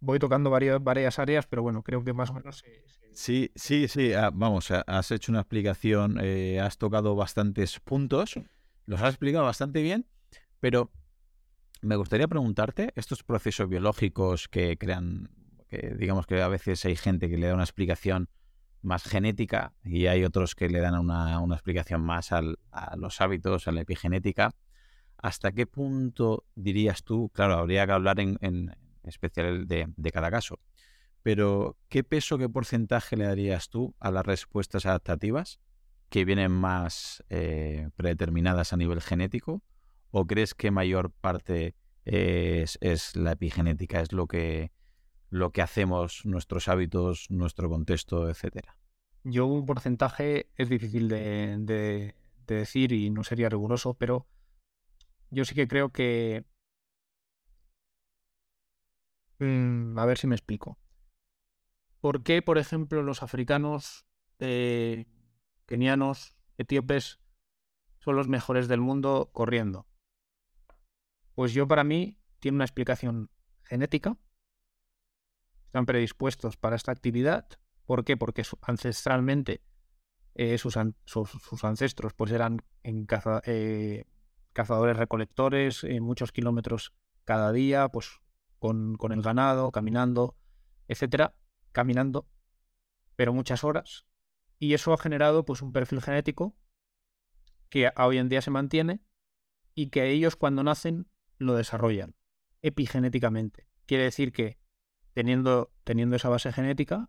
voy 0.00 0.18
tocando 0.18 0.50
varias, 0.50 0.82
varias 0.82 1.18
áreas, 1.18 1.46
pero 1.46 1.62
bueno, 1.62 1.82
creo 1.82 2.04
que 2.04 2.12
más 2.12 2.30
o 2.30 2.34
menos 2.34 2.62
Sí, 3.12 3.50
sí, 3.54 3.88
sí, 3.88 4.12
ah, 4.12 4.30
vamos, 4.32 4.70
has 4.70 5.10
hecho 5.10 5.32
una 5.32 5.40
explicación, 5.40 6.18
eh, 6.20 6.60
has 6.60 6.76
tocado 6.76 7.16
bastantes 7.16 7.80
puntos, 7.80 8.38
los 8.84 9.00
has 9.00 9.08
explicado 9.08 9.44
bastante 9.46 9.82
bien, 9.82 10.06
pero 10.60 10.92
me 11.80 11.96
gustaría 11.96 12.28
preguntarte, 12.28 12.92
estos 12.94 13.22
procesos 13.22 13.68
biológicos 13.68 14.48
que 14.48 14.76
crean, 14.76 15.30
que 15.68 15.94
digamos 15.98 16.26
que 16.26 16.42
a 16.42 16.48
veces 16.48 16.84
hay 16.84 16.96
gente 16.96 17.30
que 17.30 17.38
le 17.38 17.46
da 17.46 17.54
una 17.54 17.64
explicación 17.64 18.28
más 18.86 19.02
genética 19.02 19.74
y 19.84 20.06
hay 20.06 20.24
otros 20.24 20.54
que 20.54 20.68
le 20.68 20.80
dan 20.80 20.98
una, 20.98 21.38
explicación 21.52 22.00
más 22.02 22.32
a 22.32 22.42
los 22.96 23.20
hábitos, 23.20 23.68
a 23.68 23.72
la 23.72 23.82
epigenética. 23.82 24.52
¿Hasta 25.18 25.52
qué 25.52 25.66
punto 25.66 26.44
dirías 26.54 27.02
tú, 27.02 27.30
claro, 27.30 27.54
habría 27.54 27.84
que 27.86 27.92
hablar 27.92 28.20
en, 28.20 28.76
especial 29.02 29.66
de, 29.66 30.10
cada 30.12 30.30
caso, 30.30 30.60
pero 31.22 31.76
¿qué 31.88 32.04
peso, 32.04 32.38
qué 32.38 32.48
porcentaje 32.48 33.16
le 33.16 33.24
darías 33.24 33.68
tú 33.68 33.94
a 33.98 34.10
las 34.10 34.24
respuestas 34.24 34.86
adaptativas 34.86 35.58
que 36.08 36.24
vienen 36.24 36.52
más 36.52 37.24
eh, 37.28 37.88
predeterminadas 37.96 38.72
a 38.72 38.76
nivel 38.76 39.00
genético? 39.00 39.62
¿O 40.10 40.26
crees 40.26 40.54
que 40.54 40.70
mayor 40.70 41.10
parte 41.10 41.74
es, 42.04 42.78
la 43.16 43.32
epigenética, 43.32 44.00
es 44.00 44.12
lo 44.12 44.28
que, 44.28 44.70
lo 45.36 45.52
que 45.52 45.62
hacemos, 45.62 46.24
nuestros 46.24 46.68
hábitos, 46.68 47.30
nuestro 47.30 47.68
contexto, 47.68 48.28
etcétera? 48.28 48.76
Yo 49.22 49.46
un 49.46 49.66
porcentaje 49.66 50.50
es 50.56 50.68
difícil 50.68 51.08
de, 51.08 52.14
decir 52.46 52.92
y 52.92 53.10
no 53.10 53.24
sería 53.24 53.48
riguroso, 53.48 53.94
pero 53.94 54.26
yo 55.30 55.44
sí 55.44 55.54
que 55.54 55.68
creo 55.68 55.90
que... 55.90 56.44
Mm, 59.38 59.98
a 59.98 60.06
ver 60.06 60.18
si 60.18 60.26
me 60.26 60.34
explico. 60.34 60.78
¿Por 62.00 62.22
qué, 62.22 62.40
por 62.40 62.56
ejemplo, 62.58 63.02
los 63.02 63.22
africanos, 63.22 64.06
eh, 64.38 65.06
kenianos, 65.66 66.36
etíopes 66.56 67.18
son 67.98 68.16
los 68.16 68.28
mejores 68.28 68.68
del 68.68 68.80
mundo 68.80 69.30
corriendo? 69.32 69.86
Pues 71.34 71.52
yo 71.52 71.66
para 71.66 71.84
mí 71.84 72.16
tiene 72.38 72.56
una 72.56 72.64
explicación 72.64 73.30
genética. 73.64 74.16
Están 75.76 75.84
predispuestos 75.84 76.56
para 76.56 76.74
esta 76.74 76.90
actividad. 76.90 77.46
¿Por 77.84 78.06
qué? 78.06 78.16
Porque 78.16 78.42
ancestralmente 78.62 79.62
eh, 80.34 80.56
sus, 80.56 80.78
ancestros 80.78 82.14
pues 82.14 82.32
eran 82.32 82.62
en 82.82 83.06
eh, 83.44 84.06
cazadores 84.54 84.96
recolectores, 84.96 85.84
muchos 86.00 86.32
kilómetros 86.32 86.94
cada 87.26 87.52
día, 87.52 87.90
pues 87.90 88.22
con, 88.58 88.96
con 88.96 89.12
el 89.12 89.20
ganado, 89.20 89.70
caminando, 89.70 90.34
etcétera 90.88 91.34
caminando, 91.72 92.26
pero 93.14 93.34
muchas 93.34 93.62
horas. 93.62 94.06
Y 94.58 94.72
eso 94.72 94.94
ha 94.94 94.96
generado 94.96 95.44
pues 95.44 95.60
un 95.60 95.72
perfil 95.74 96.00
genético 96.00 96.56
que 97.68 97.90
hoy 97.98 98.16
en 98.16 98.30
día 98.30 98.40
se 98.40 98.50
mantiene 98.50 99.02
y 99.74 99.90
que 99.90 100.08
ellos 100.08 100.36
cuando 100.36 100.62
nacen 100.62 101.10
lo 101.36 101.54
desarrollan 101.54 102.14
epigenéticamente. 102.62 103.68
Quiere 103.84 104.04
decir 104.04 104.32
que 104.32 104.56
teniendo, 105.16 105.72
teniendo 105.82 106.14
esa 106.16 106.28
base 106.28 106.52
genética, 106.52 107.08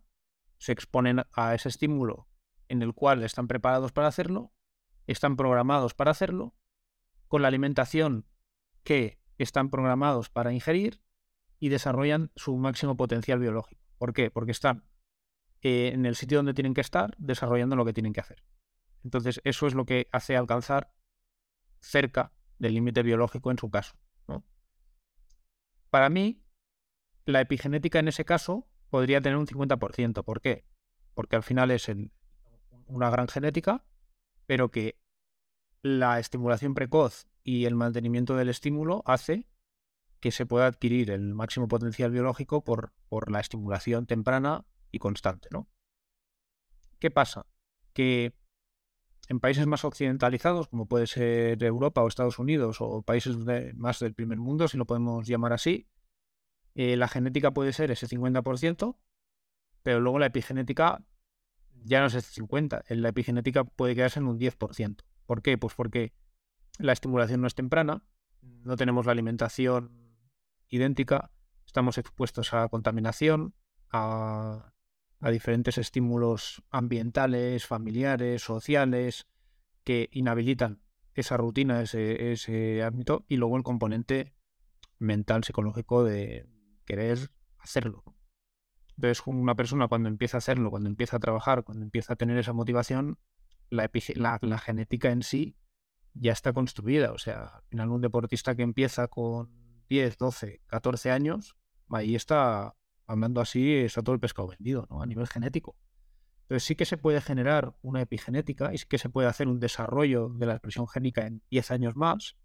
se 0.60 0.72
exponen 0.72 1.24
a 1.34 1.54
ese 1.54 1.68
estímulo 1.68 2.30
en 2.70 2.82
el 2.82 2.94
cual 2.94 3.22
están 3.22 3.50
preparados 3.50 3.92
para 3.92 4.08
hacerlo, 4.08 4.54
están 5.08 5.36
programados 5.36 5.94
para 5.94 6.12
hacerlo, 6.12 6.56
con 7.28 7.42
la 7.42 7.50
alimentación 7.50 8.26
que 8.86 9.20
están 9.38 9.70
programados 9.70 10.30
para 10.30 10.54
ingerir 10.54 11.02
y 11.60 11.68
desarrollan 11.68 12.32
su 12.38 12.56
máximo 12.56 12.96
potencial 12.96 13.40
biológico. 13.40 13.84
¿Por 13.98 14.14
qué? 14.14 14.32
Porque 14.32 14.52
están 14.52 14.86
eh, 15.62 15.92
en 15.94 16.06
el 16.06 16.16
sitio 16.16 16.38
donde 16.38 16.54
tienen 16.54 16.74
que 16.74 16.80
estar 16.80 17.14
desarrollando 17.18 17.76
lo 17.76 17.84
que 17.84 17.92
tienen 17.92 18.14
que 18.14 18.22
hacer. 18.22 18.42
Entonces, 19.04 19.42
eso 19.44 19.68
es 19.68 19.74
lo 19.74 19.86
que 19.86 20.08
hace 20.14 20.38
alcanzar 20.38 20.94
cerca 21.82 22.32
del 22.58 22.74
límite 22.74 23.04
biológico 23.04 23.52
en 23.52 23.58
su 23.58 23.70
caso. 23.70 23.98
Para 25.90 26.10
mí, 26.10 26.47
la 27.28 27.42
epigenética 27.42 28.00
en 28.00 28.08
ese 28.08 28.26
caso 28.26 28.66
podría 28.90 29.22
tener 29.22 29.38
un 29.38 29.46
50%. 29.46 30.24
¿Por 30.24 30.42
qué? 30.42 30.66
Porque 31.14 31.36
al 31.36 31.44
final 31.44 31.72
es 31.72 31.92
una 32.88 33.10
gran 33.10 33.28
genética, 33.28 33.84
pero 34.46 34.72
que 34.72 34.98
la 35.82 36.20
estimulación 36.20 36.74
precoz 36.74 37.28
y 37.44 37.66
el 37.66 37.76
mantenimiento 37.76 38.36
del 38.36 38.50
estímulo 38.50 39.04
hace 39.06 39.46
que 40.22 40.32
se 40.32 40.46
pueda 40.46 40.68
adquirir 40.68 41.12
el 41.12 41.34
máximo 41.34 41.68
potencial 41.68 42.12
biológico 42.12 42.64
por, 42.64 42.94
la 43.30 43.42
estimulación 43.42 44.08
temprana 44.08 44.66
y 44.92 45.00
constante. 45.00 45.50
¿no? 45.52 45.68
¿Qué 46.98 47.12
pasa? 47.12 47.46
Que 47.92 48.34
en 49.28 49.42
países 49.42 49.68
más 49.68 49.84
occidentalizados, 49.84 50.70
como 50.70 50.88
puede 50.88 51.08
ser 51.08 51.62
Europa 51.62 52.02
o 52.02 52.08
Estados 52.08 52.40
Unidos, 52.40 52.78
o 52.80 53.02
países 53.02 53.38
más 53.76 54.00
del 54.00 54.14
primer 54.14 54.38
mundo, 54.38 54.70
si 54.70 54.78
lo 54.78 54.86
podemos 54.86 55.28
llamar 55.28 55.52
así, 55.52 55.90
eh, 56.78 56.96
la 56.96 57.08
genética 57.08 57.50
puede 57.52 57.74
ser 57.74 57.90
ese 57.90 58.08
50%, 58.08 58.98
pero 59.82 60.00
luego 60.00 60.20
la 60.20 60.28
epigenética 60.28 61.04
ya 61.84 62.02
no 62.02 62.06
es 62.06 62.14
ese 62.14 62.40
50%, 62.40 62.84
la 62.96 63.10
epigenética 63.10 63.64
puede 63.64 63.96
quedarse 63.96 64.20
en 64.20 64.28
un 64.28 64.40
10%. 64.40 65.02
¿Por 65.26 65.42
qué? 65.42 65.58
Pues 65.58 65.74
porque 65.74 66.14
la 66.78 66.94
estimulación 66.94 67.42
no 67.42 67.48
es 67.48 67.56
temprana, 67.56 68.04
no 68.44 68.76
tenemos 68.76 69.08
la 69.08 69.14
alimentación 69.14 69.92
idéntica, 70.70 71.32
estamos 71.66 71.98
expuestos 71.98 72.54
a 72.54 72.70
contaminación, 72.70 73.56
a, 73.92 74.72
diferentes 75.32 75.80
estímulos 75.80 76.62
ambientales, 76.70 77.66
familiares, 77.66 78.44
sociales, 78.44 79.26
que 79.84 80.10
inhabilitan 80.12 80.84
esa 81.16 81.38
rutina, 81.38 81.82
ese, 81.82 82.34
ese 82.34 82.84
ámbito, 82.84 83.26
y 83.28 83.38
luego 83.38 83.58
el 83.58 83.64
componente 83.64 84.36
mental, 85.00 85.44
psicológico 85.44 86.04
de 86.04 86.46
querer 86.88 87.30
hacerlo. 87.60 88.04
Entonces, 88.96 89.22
una 89.28 89.54
persona 89.54 89.88
cuando 89.88 90.10
empieza 90.10 90.38
a 90.38 90.40
hacerlo, 90.40 90.72
cuando 90.72 90.90
empieza 90.90 91.18
a 91.18 91.20
trabajar, 91.20 91.64
cuando 91.64 91.84
empieza 91.84 92.14
a 92.14 92.16
tener 92.16 92.38
esa 92.40 92.54
motivación, 92.54 93.20
la, 93.70 93.92
la 94.42 94.58
genética 94.58 95.12
en 95.12 95.22
sí 95.22 95.56
ya 96.16 96.32
está 96.32 96.54
construida. 96.54 97.12
O 97.12 97.20
sea, 97.20 97.44
al 97.58 97.64
final 97.70 97.92
un 97.92 98.02
deportista 98.02 98.56
que 98.56 98.64
empieza 98.64 99.08
con 99.08 99.52
10, 99.90 100.18
12, 100.18 100.62
14 100.66 101.12
años, 101.12 101.56
ahí 101.90 102.16
está, 102.16 102.76
hablando 103.06 103.42
así, 103.42 103.76
está 103.76 104.02
todo 104.02 104.16
el 104.16 104.20
pescado 104.20 104.48
vendido, 104.48 104.88
¿no? 104.90 105.04
A 105.04 105.06
nivel 105.06 105.28
genético. 105.28 105.78
Entonces 106.44 106.64
sí 106.64 106.76
que 106.76 106.86
se 106.86 106.98
puede 106.98 107.22
generar 107.22 107.76
una 107.82 108.02
epigenética 108.02 108.74
y 108.74 108.78
sí 108.78 108.86
que 108.88 108.98
se 108.98 109.10
puede 109.10 109.28
hacer 109.28 109.48
un 109.48 109.60
desarrollo 109.60 110.30
de 110.30 110.46
la 110.46 110.54
expresión 110.54 110.88
génica 110.88 111.28
en 111.28 111.44
10 111.52 111.72
años 111.72 111.96
más, 111.96 112.38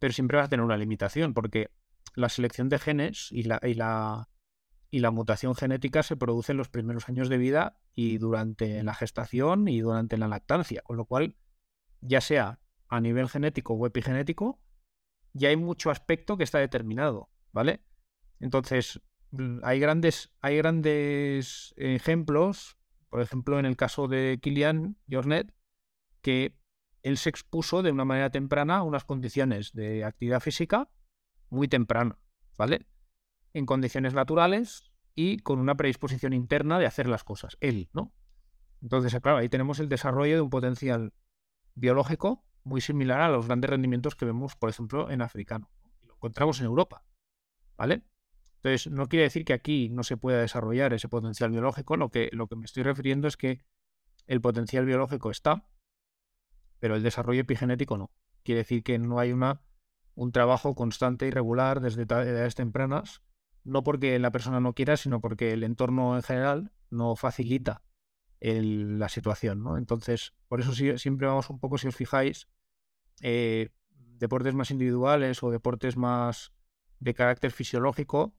pero 0.00 0.12
siempre 0.12 0.36
vas 0.36 0.46
a 0.46 0.48
tener 0.50 0.64
una 0.64 0.76
limitación, 0.76 1.32
porque 1.32 1.70
la 2.16 2.28
selección 2.28 2.68
de 2.68 2.78
genes 2.78 3.28
y 3.30 3.44
la, 3.44 3.60
y 3.62 3.74
la, 3.74 4.28
y 4.90 5.00
la 5.00 5.10
mutación 5.10 5.54
genética 5.54 6.02
se 6.02 6.16
produce 6.16 6.52
en 6.52 6.58
los 6.58 6.68
primeros 6.68 7.08
años 7.08 7.28
de 7.28 7.38
vida 7.38 7.78
y 7.94 8.18
durante 8.18 8.82
la 8.82 8.94
gestación 8.94 9.68
y 9.68 9.80
durante 9.80 10.16
la 10.16 10.26
lactancia, 10.26 10.82
con 10.82 10.96
lo 10.96 11.04
cual, 11.04 11.36
ya 12.00 12.20
sea 12.20 12.58
a 12.88 13.00
nivel 13.00 13.28
genético 13.28 13.74
o 13.74 13.86
epigenético, 13.86 14.60
ya 15.34 15.50
hay 15.50 15.56
mucho 15.56 15.90
aspecto 15.90 16.36
que 16.36 16.44
está 16.44 16.58
determinado, 16.58 17.28
¿vale? 17.52 17.82
Entonces, 18.40 19.02
hay 19.62 19.78
grandes, 19.78 20.32
hay 20.40 20.56
grandes 20.56 21.74
ejemplos, 21.76 22.78
por 23.10 23.20
ejemplo, 23.20 23.58
en 23.58 23.66
el 23.66 23.76
caso 23.76 24.08
de 24.08 24.38
Kilian 24.40 24.96
Jornet, 25.10 25.54
que 26.22 26.58
él 27.02 27.18
se 27.18 27.28
expuso 27.28 27.82
de 27.82 27.92
una 27.92 28.04
manera 28.06 28.30
temprana 28.30 28.78
a 28.78 28.82
unas 28.82 29.04
condiciones 29.04 29.72
de 29.72 30.04
actividad 30.04 30.40
física 30.40 30.88
muy 31.50 31.68
temprana, 31.68 32.18
¿vale? 32.56 32.86
En 33.52 33.66
condiciones 33.66 34.14
naturales 34.14 34.84
y 35.14 35.38
con 35.38 35.58
una 35.58 35.76
predisposición 35.76 36.32
interna 36.32 36.78
de 36.78 36.86
hacer 36.86 37.08
las 37.08 37.24
cosas, 37.24 37.56
él, 37.60 37.88
¿no? 37.92 38.12
Entonces, 38.82 39.18
claro, 39.20 39.38
ahí 39.38 39.48
tenemos 39.48 39.80
el 39.80 39.88
desarrollo 39.88 40.34
de 40.34 40.40
un 40.42 40.50
potencial 40.50 41.12
biológico 41.74 42.44
muy 42.64 42.80
similar 42.80 43.20
a 43.20 43.28
los 43.28 43.46
grandes 43.46 43.70
rendimientos 43.70 44.16
que 44.16 44.24
vemos, 44.24 44.56
por 44.56 44.68
ejemplo, 44.68 45.10
en 45.10 45.22
africano. 45.22 45.70
Lo 46.02 46.14
encontramos 46.14 46.60
en 46.60 46.66
Europa, 46.66 47.04
¿vale? 47.76 48.02
Entonces, 48.56 48.90
no 48.92 49.08
quiere 49.08 49.24
decir 49.24 49.44
que 49.44 49.52
aquí 49.52 49.88
no 49.88 50.02
se 50.02 50.16
pueda 50.16 50.40
desarrollar 50.40 50.92
ese 50.92 51.08
potencial 51.08 51.50
biológico. 51.50 51.96
Lo 51.96 52.10
que, 52.10 52.28
lo 52.32 52.48
que 52.48 52.56
me 52.56 52.64
estoy 52.64 52.82
refiriendo 52.82 53.28
es 53.28 53.36
que 53.36 53.60
el 54.26 54.40
potencial 54.40 54.84
biológico 54.84 55.30
está, 55.30 55.68
pero 56.80 56.96
el 56.96 57.02
desarrollo 57.02 57.42
epigenético 57.42 57.96
no. 57.96 58.10
Quiere 58.42 58.60
decir 58.60 58.82
que 58.82 58.98
no 58.98 59.18
hay 59.20 59.32
una, 59.32 59.62
un 60.16 60.32
trabajo 60.32 60.74
constante 60.74 61.28
y 61.28 61.30
regular 61.30 61.80
desde 61.80 62.02
edades 62.02 62.56
tempranas, 62.56 63.22
no 63.62 63.84
porque 63.84 64.18
la 64.18 64.32
persona 64.32 64.60
no 64.60 64.72
quiera, 64.72 64.96
sino 64.96 65.20
porque 65.20 65.52
el 65.52 65.62
entorno 65.62 66.16
en 66.16 66.22
general 66.22 66.72
no 66.90 67.14
facilita 67.14 67.82
la 68.40 69.08
situación. 69.08 69.62
¿no? 69.62 69.76
Entonces, 69.76 70.34
por 70.48 70.60
eso 70.60 70.72
siempre 70.72 71.26
vamos 71.26 71.50
un 71.50 71.60
poco, 71.60 71.78
si 71.78 71.86
os 71.86 71.94
fijáis, 71.94 72.48
eh, 73.22 73.70
deportes 73.92 74.54
más 74.54 74.70
individuales 74.70 75.42
o 75.42 75.50
deportes 75.50 75.96
más 75.96 76.52
de 76.98 77.14
carácter 77.14 77.50
fisiológico 77.50 78.34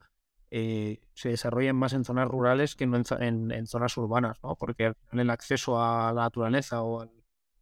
eh, 0.49 1.01
se 1.13 1.29
desarrollan 1.29 1.75
más 1.75 1.93
en 1.93 2.05
zonas 2.05 2.27
rurales 2.27 2.75
que 2.75 2.87
no 2.87 2.97
en, 2.97 3.67
zonas 3.67 3.97
urbanas, 3.97 4.39
¿no? 4.41 4.55
porque 4.55 4.93
el 5.11 5.29
acceso 5.29 5.81
a 5.81 6.13
la 6.13 6.23
naturaleza 6.23 6.83
o 6.83 7.11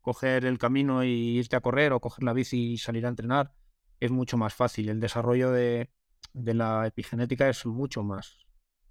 coger 0.02 0.46
el 0.46 0.60
camino 0.60 1.04
y 1.04 1.38
irte 1.40 1.56
a 1.56 1.62
correr 1.62 1.94
o 1.94 2.00
coger 2.00 2.24
la 2.24 2.34
bici 2.34 2.74
y 2.74 2.78
salir 2.78 3.06
a 3.06 3.10
entrenar 3.10 3.54
es 4.00 4.12
mucho 4.12 4.38
más 4.38 4.54
fácil. 4.54 4.90
El 4.90 5.00
desarrollo 5.00 5.52
de, 5.52 5.90
la 6.34 6.88
epigenética 6.88 7.50
es 7.50 7.66
mucho 7.66 8.04
más 8.04 8.46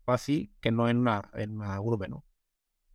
fácil 0.04 0.52
que 0.60 0.70
no 0.70 0.88
en 0.88 0.98
una, 0.98 1.30
en 1.34 1.56
una 1.56 1.80
urbe, 1.80 2.08
¿no? 2.08 2.24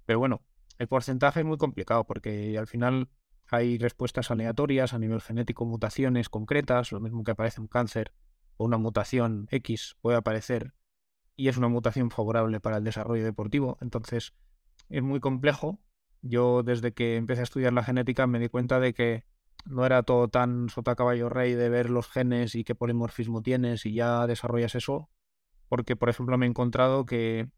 Pero 0.06 0.20
bueno, 0.20 0.44
el 0.78 0.88
porcentaje 0.88 1.42
es 1.42 1.46
muy 1.46 1.58
complicado 1.58 2.06
porque 2.06 2.58
al 2.58 2.68
final 2.68 3.10
hay 3.52 3.78
respuestas 3.78 4.32
aleatorias 4.32 4.94
a 4.94 5.00
nivel 5.00 5.22
genético, 5.22 5.66
mutaciones 5.66 6.30
concretas, 6.30 6.92
lo 6.92 7.00
mismo 7.00 7.24
que 7.24 7.32
aparece 7.32 7.62
un 7.62 7.68
cáncer 7.68 8.14
o 8.58 8.66
una 8.66 8.78
mutación 8.78 9.48
X 9.52 9.98
puede 10.02 10.18
aparecer 10.18 10.74
y 11.36 11.48
es 11.48 11.58
una 11.58 11.70
mutación 11.70 12.12
favorable 12.12 12.60
para 12.60 12.78
el 12.78 12.84
desarrollo 12.84 13.24
deportivo. 13.24 13.78
Entonces, 13.82 14.34
es 14.90 15.02
muy 15.02 15.20
complejo. 15.20 15.80
Yo 16.22 16.64
desde 16.64 16.94
que 16.94 17.16
empecé 17.16 17.42
a 17.42 17.44
estudiar 17.44 17.72
la 17.72 17.84
genética 17.84 18.28
me 18.28 18.40
di 18.40 18.50
cuenta 18.50 18.80
de 18.80 18.94
que 18.94 19.24
no 19.66 19.86
era 19.86 20.04
todo 20.04 20.28
tan 20.28 20.70
sota 20.70 20.96
caballo 20.96 21.30
rey 21.30 21.54
de 21.54 21.70
ver 21.70 21.90
los 21.90 22.08
genes 22.10 22.56
y 22.56 22.64
qué 22.64 22.76
polimorfismo 22.76 23.42
tienes 23.42 23.86
y 23.86 23.94
ya 23.94 24.26
desarrollas 24.28 24.76
eso. 24.76 25.10
Porque, 25.68 25.96
por 25.96 26.10
ejemplo, 26.10 26.38
me 26.38 26.46
he 26.46 26.50
encontrado 26.50 27.06
que 27.06 27.50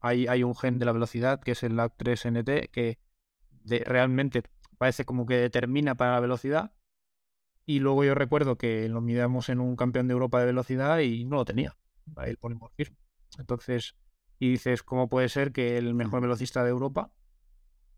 hay, 0.00 0.26
hay 0.26 0.42
un 0.42 0.56
gen 0.56 0.78
de 0.78 0.84
la 0.86 0.92
velocidad 0.92 1.40
que 1.40 1.52
es 1.52 1.62
el 1.62 1.74
LAC3NT 1.74 2.70
que 2.70 2.98
realmente 3.84 4.42
parece 4.78 5.04
como 5.04 5.26
que 5.26 5.36
determina 5.36 5.94
para 5.94 6.12
la 6.12 6.20
velocidad. 6.20 6.72
Y 7.66 7.78
luego 7.78 8.02
yo 8.02 8.14
recuerdo 8.14 8.56
que 8.56 8.88
lo 8.88 9.00
midamos 9.00 9.48
en 9.48 9.60
un 9.60 9.76
campeón 9.76 10.08
de 10.08 10.12
Europa 10.12 10.40
de 10.40 10.46
velocidad 10.46 10.98
y 10.98 11.24
no 11.24 11.36
lo 11.36 11.44
tenía, 11.44 11.76
el 12.24 12.36
polimorfismo. 12.38 12.96
Entonces, 13.38 13.94
y 14.40 14.50
dices, 14.50 14.82
¿cómo 14.82 15.08
puede 15.08 15.28
ser 15.28 15.52
que 15.52 15.78
el 15.78 15.94
mejor 15.94 16.22
velocista 16.22 16.64
de 16.64 16.70
Europa 16.70 17.12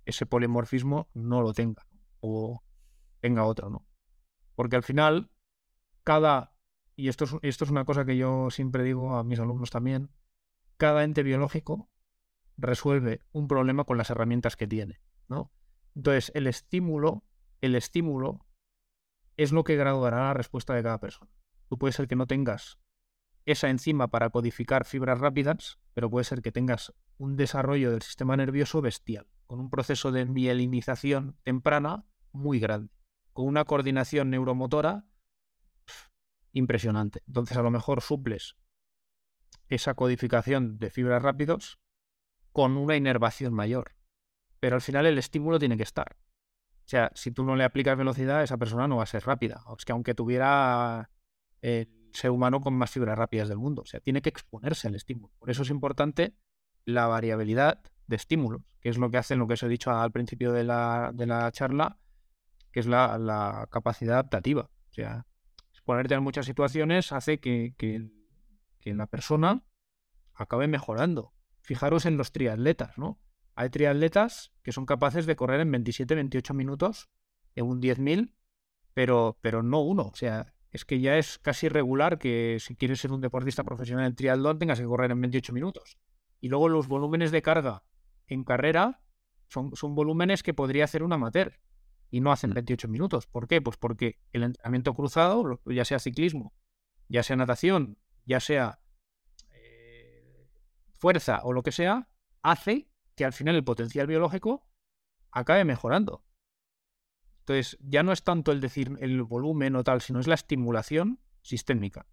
ese 0.05 0.27
polimorfismo 0.27 1.09
no 1.15 1.41
lo 1.41 1.55
tenga? 1.55 1.87
O 2.21 2.63
tenga 3.23 3.45
otro, 3.45 3.71
¿no? 3.71 3.87
Porque 4.55 4.77
al 4.77 4.83
final, 4.83 5.31
cada, 6.05 6.55
y 6.97 7.09
esto 7.09 7.25
es, 7.25 7.35
esto 7.41 7.65
es 7.65 7.71
una 7.71 7.87
cosa 7.87 8.05
que 8.05 8.19
yo 8.19 8.51
siempre 8.51 8.83
digo 8.83 9.17
a 9.17 9.25
mis 9.25 9.39
alumnos 9.39 9.71
también, 9.71 10.11
cada 10.77 11.05
ente 11.05 11.23
biológico 11.23 11.89
resuelve 12.59 13.23
un 13.33 13.49
problema 13.49 13.85
con 13.85 13.97
las 13.97 14.11
herramientas 14.11 14.57
que 14.57 14.67
tiene, 14.67 15.01
¿no? 15.29 15.53
Entonces, 15.95 16.33
el 16.35 16.47
estímulo, 16.47 17.25
el 17.61 17.77
estímulo 17.77 18.45
es 19.37 19.53
lo 19.53 19.65
que 19.65 19.77
graduará 19.77 20.19
la 20.19 20.35
respuesta 20.35 20.75
de 20.75 20.83
cada 20.83 21.01
persona. 21.01 21.31
Tú 21.69 21.79
puedes 21.79 21.97
ser 21.97 22.09
que 22.09 22.17
no 22.17 22.27
tengas 22.27 22.79
esa 23.45 23.71
enzima 23.71 24.09
para 24.09 24.31
codificar 24.31 24.85
fibras 24.85 25.19
rápidas, 25.19 25.79
pero 25.95 26.11
puede 26.11 26.25
ser 26.25 26.43
que 26.43 26.53
tengas 26.53 26.93
un 27.19 27.37
desarrollo 27.37 27.91
del 27.91 28.03
sistema 28.03 28.37
nervioso 28.37 28.83
bestial, 28.83 29.29
con 29.47 29.61
un 29.61 29.71
proceso 29.71 30.13
de 30.13 30.27
mielinización 30.27 31.37
temprana 31.43 32.05
muy 32.33 32.59
grande, 32.59 32.93
con 33.33 33.47
una 33.47 33.65
coordinación 33.65 34.31
neuromotora 34.31 35.05
impresionante. 36.53 37.23
Entonces, 37.27 37.57
a 37.57 37.63
lo 37.63 37.71
mejor 37.71 38.03
suples 38.03 38.57
esa 39.69 39.95
codificación 39.95 40.79
de 40.79 40.91
fibras 40.91 41.23
rápidos 41.23 41.79
con 42.53 42.77
una 42.77 42.97
inervación 42.97 43.55
mayor 43.55 43.97
pero 44.63 44.77
al 44.77 44.81
final 44.81 45.07
el 45.07 45.19
estímulo 45.19 45.59
tiene 45.59 45.77
que 45.77 45.83
estar. 45.83 46.17
O 46.17 46.89
sea, 46.89 47.11
si 47.17 47.33
tú 47.33 47.43
no 47.43 47.57
le 47.57 47.65
aplicas 47.65 47.99
velocidad, 47.99 48.45
esa 48.45 48.59
persona 48.59 48.87
no 48.87 48.99
va 48.99 49.03
a 49.03 49.07
ser 49.07 49.25
rápida. 49.25 49.61
Es 49.77 49.85
que 49.85 49.91
aunque 49.91 50.15
tuviera 50.15 51.11
el 51.63 51.89
ser 52.13 52.31
humano 52.31 52.61
con 52.61 52.73
más 52.75 52.93
fibras 52.93 53.19
rápidas 53.19 53.49
del 53.49 53.59
mundo, 53.59 53.83
o 53.83 53.87
sea, 53.87 53.99
tiene 53.99 54.23
que 54.23 54.29
exponerse 54.29 54.87
al 54.87 54.95
estímulo. 54.95 55.35
Por 55.41 55.51
eso 55.51 55.63
es 55.63 55.71
importante 55.71 56.37
la 56.85 57.09
variabilidad 57.09 57.83
de 58.07 58.15
estímulos, 58.15 58.63
que 58.81 58.89
es 58.89 58.99
lo 58.99 59.11
que 59.11 59.19
hacen, 59.19 59.41
lo 59.41 59.49
que 59.49 59.55
os 59.55 59.63
he 59.65 59.69
dicho 59.69 59.91
al 59.91 60.13
principio 60.13 60.53
de 60.53 60.63
la, 60.63 61.11
de 61.13 61.27
la 61.27 61.51
charla, 61.51 61.99
que 62.73 62.81
es 62.81 62.87
la, 62.87 63.69
capacidad 63.71 64.15
adaptativa. 64.15 64.71
O 64.91 64.93
sea, 64.93 65.27
exponerte 65.71 66.15
a 66.15 66.21
muchas 66.21 66.47
situaciones 66.47 67.13
hace 67.13 67.39
que, 67.39 67.75
que, 67.77 68.11
que 68.81 68.95
la 68.95 69.07
persona 69.07 69.63
acabe 70.35 70.67
mejorando. 70.67 71.33
Fijaros 71.61 72.07
en 72.07 72.17
los 72.17 72.33
triatletas, 72.33 72.99
¿no? 72.99 73.21
Hay 73.55 73.71
triatletas 73.71 74.53
que 74.63 74.73
son 74.73 74.87
capaces 74.87 75.27
de 75.27 75.37
correr 75.37 75.61
en 75.61 75.73
27-28 75.73 76.55
minutos 76.55 77.11
en 77.55 77.67
un 77.67 77.81
10.000, 77.81 78.35
pero, 78.95 79.39
pero 79.43 79.63
no 79.63 79.81
uno. 79.81 80.05
O 80.05 80.15
sea, 80.15 80.55
es 80.71 80.85
que 80.85 81.01
ya 81.01 81.19
es 81.19 81.39
casi 81.39 81.69
regular 81.69 82.19
que 82.19 82.57
si 82.61 82.75
quieres 82.75 83.01
ser 83.01 83.13
un 83.13 83.21
deportista 83.21 83.63
profesional 83.63 84.07
en 84.07 84.17
triatlón 84.17 84.59
tengas 84.59 84.81
que 84.81 84.87
correr 84.87 85.11
en 85.11 85.21
28 85.21 85.53
minutos. 85.53 85.99
Y 86.41 86.49
luego 86.49 86.69
los 86.69 86.89
volúmenes 86.89 87.31
de 87.31 87.43
carga 87.43 87.85
en 88.27 88.43
carrera 88.43 89.03
son, 89.49 89.77
son 89.77 89.95
volúmenes 89.95 90.43
que 90.43 90.55
podría 90.55 90.85
hacer 90.85 91.03
un 91.03 91.13
amateur 91.13 91.61
y 92.13 92.21
no 92.21 92.31
hacen 92.31 92.51
28 92.51 92.87
mm. 92.87 92.91
minutos. 92.91 93.27
¿Por 93.27 93.49
qué? 93.49 93.61
Pues 93.61 93.77
porque 93.79 94.21
el 94.33 94.45
entrenamiento 94.45 94.95
cruzado, 94.95 95.61
ya 95.65 95.85
sea 95.85 95.99
ciclismo, 95.99 96.55
ya 97.09 97.23
sea 97.23 97.37
natación, 97.37 97.99
ya 98.27 98.39
sea 98.39 98.81
eh, 99.51 100.47
fuerza 100.93 101.41
o 101.43 101.55
lo 101.55 101.63
que 101.63 101.73
sea, 101.73 102.11
hace 102.43 102.91
que 103.17 103.25
al 103.25 103.33
final 103.33 103.57
el 103.57 103.65
potencial 103.65 104.07
biológico 104.07 104.69
acabe 105.31 105.65
mejorando. 105.65 106.23
Entonces, 107.41 107.79
ya 107.81 108.03
no 108.03 108.13
es 108.13 108.23
tanto 108.23 108.53
el 108.53 108.61
decir 108.61 108.97
el 109.01 109.23
volumen 109.23 109.75
o 109.75 109.83
tal, 109.83 110.03
sino 110.03 110.21
es 110.21 110.27
la 110.27 110.35
estimulación 110.35 111.19
sistémica, 111.41 112.07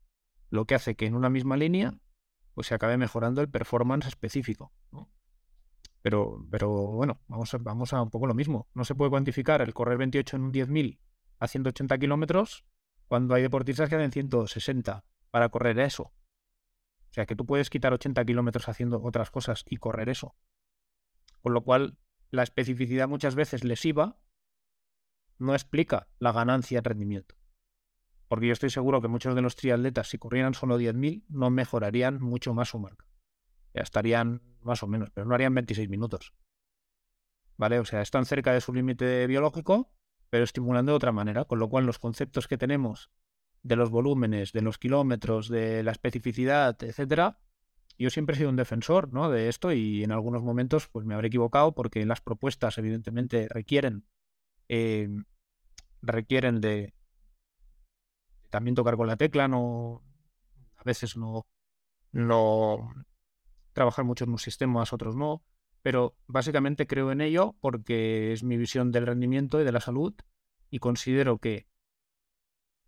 lo 0.49 0.65
que 0.65 0.75
hace 0.75 0.95
que 0.95 1.05
en 1.05 1.15
una 1.15 1.29
misma 1.29 1.57
línea 1.57 1.99
pues 2.53 2.67
se 2.67 2.73
acabe 2.73 2.97
mejorando 2.97 3.41
el 3.41 3.49
performance 3.49 4.07
específico. 4.07 4.73
Pero, 6.01 6.45
pero 6.49 6.69
bueno, 6.69 7.19
vamos 7.27 7.53
a, 7.53 7.57
vamos 7.57 7.93
a 7.93 8.01
un 8.01 8.09
poco 8.09 8.27
lo 8.27 8.33
mismo. 8.33 8.69
No 8.73 8.85
se 8.85 8.95
puede 8.95 9.11
cuantificar 9.11 9.61
el 9.61 9.73
correr 9.73 9.97
28 9.97 10.37
en 10.37 10.43
un 10.43 10.53
10.000 10.53 10.99
a 11.39 11.47
180 11.47 11.97
kilómetros 11.97 12.65
cuando 13.07 13.33
hay 13.33 13.41
deportistas 13.41 13.89
que 13.89 13.95
hacen 13.95 14.11
160 14.11 15.03
para 15.31 15.49
correr 15.49 15.79
eso. 15.79 16.03
O 17.09 17.13
sea 17.13 17.25
que 17.25 17.35
tú 17.35 17.45
puedes 17.45 17.69
quitar 17.69 17.91
80 17.91 18.23
kilómetros 18.23 18.69
haciendo 18.69 19.01
otras 19.01 19.31
cosas 19.31 19.65
y 19.67 19.77
correr 19.77 20.09
eso. 20.09 20.35
Con 21.41 21.53
lo 21.53 21.63
cual, 21.63 21.97
la 22.29 22.43
especificidad 22.43 23.07
muchas 23.07 23.35
veces 23.35 23.63
lesiva 23.63 24.19
no 25.39 25.53
explica 25.53 26.07
la 26.19 26.31
ganancia 26.31 26.77
en 26.77 26.83
rendimiento. 26.83 27.35
Porque 28.27 28.45
yo 28.47 28.53
estoy 28.53 28.69
seguro 28.69 29.01
que 29.01 29.07
muchos 29.07 29.33
de 29.33 29.41
los 29.41 29.55
triatletas, 29.55 30.09
si 30.09 30.19
corrieran 30.19 30.53
solo 30.53 30.79
10.000, 30.79 31.25
no 31.29 31.49
mejorarían 31.49 32.21
mucho 32.21 32.53
más 32.53 32.69
su 32.69 32.79
marca. 32.79 33.05
Ya 33.73 33.81
estarían 33.81 34.41
más 34.63 34.83
o 34.83 34.87
menos, 34.87 35.09
pero 35.11 35.27
no 35.27 35.35
harían 35.35 35.53
26 35.53 35.89
minutos. 35.89 36.33
¿Vale? 37.57 37.79
O 37.79 37.85
sea, 37.85 38.01
están 38.01 38.25
cerca 38.25 38.53
de 38.53 38.61
su 38.61 38.73
límite 38.73 39.27
biológico, 39.27 39.91
pero 40.29 40.43
estimulando 40.43 40.91
de 40.91 40.95
otra 40.97 41.11
manera. 41.11 41.45
Con 41.45 41.59
lo 41.59 41.69
cual, 41.69 41.85
los 41.85 41.99
conceptos 41.99 42.47
que 42.47 42.57
tenemos 42.57 43.11
de 43.63 43.75
los 43.75 43.89
volúmenes, 43.89 44.53
de 44.53 44.61
los 44.61 44.77
kilómetros, 44.77 45.49
de 45.49 45.83
la 45.83 45.91
especificidad, 45.91 46.81
etcétera, 46.81 47.39
yo 47.97 48.09
siempre 48.09 48.35
he 48.35 48.37
sido 48.37 48.49
un 48.49 48.55
defensor 48.55 49.11
¿no? 49.11 49.29
de 49.29 49.49
esto 49.49 49.73
y 49.73 50.03
en 50.03 50.13
algunos 50.13 50.41
momentos 50.41 50.87
pues 50.87 51.05
me 51.05 51.13
habré 51.13 51.27
equivocado 51.27 51.73
porque 51.73 52.05
las 52.05 52.21
propuestas 52.21 52.77
evidentemente 52.77 53.47
requieren 53.49 54.05
eh, 54.69 55.09
requieren 56.01 56.61
de 56.61 56.93
también 58.49 58.75
tocar 58.75 58.95
con 58.95 59.07
la 59.07 59.17
tecla, 59.17 59.47
no 59.47 60.01
a 60.77 60.83
veces 60.83 61.17
no, 61.17 61.45
no 62.11 62.93
trabajar 63.79 64.03
mucho 64.03 64.25
en 64.25 64.31
un 64.31 64.39
sistema, 64.39 64.83
otros 64.91 65.15
no, 65.15 65.41
pero 65.81 66.17
básicamente 66.27 66.85
creo 66.85 67.13
en 67.13 67.21
ello 67.21 67.55
porque 67.61 68.33
es 68.33 68.43
mi 68.43 68.57
visión 68.57 68.91
del 68.91 69.07
rendimiento 69.07 69.61
y 69.61 69.63
de 69.63 69.71
la 69.71 69.79
salud 69.79 70.13
y 70.69 70.79
considero 70.79 71.37
que 71.37 71.65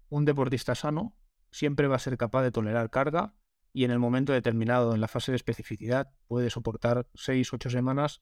un 0.09 0.25
deportista 0.25 0.75
sano 0.75 1.15
siempre 1.49 1.87
va 1.87 1.95
a 1.95 1.99
ser 1.99 2.17
capaz 2.17 2.43
de 2.43 2.51
tolerar 2.51 2.89
carga 2.89 3.35
y 3.71 3.85
en 3.85 3.91
el 3.91 3.99
momento 3.99 4.33
determinado, 4.33 4.93
en 4.93 4.99
la 4.99 5.07
fase 5.07 5.31
de 5.31 5.37
especificidad, 5.37 6.11
puede 6.27 6.49
soportar 6.49 7.07
6, 7.13 7.53
8 7.53 7.69
semanas 7.69 8.21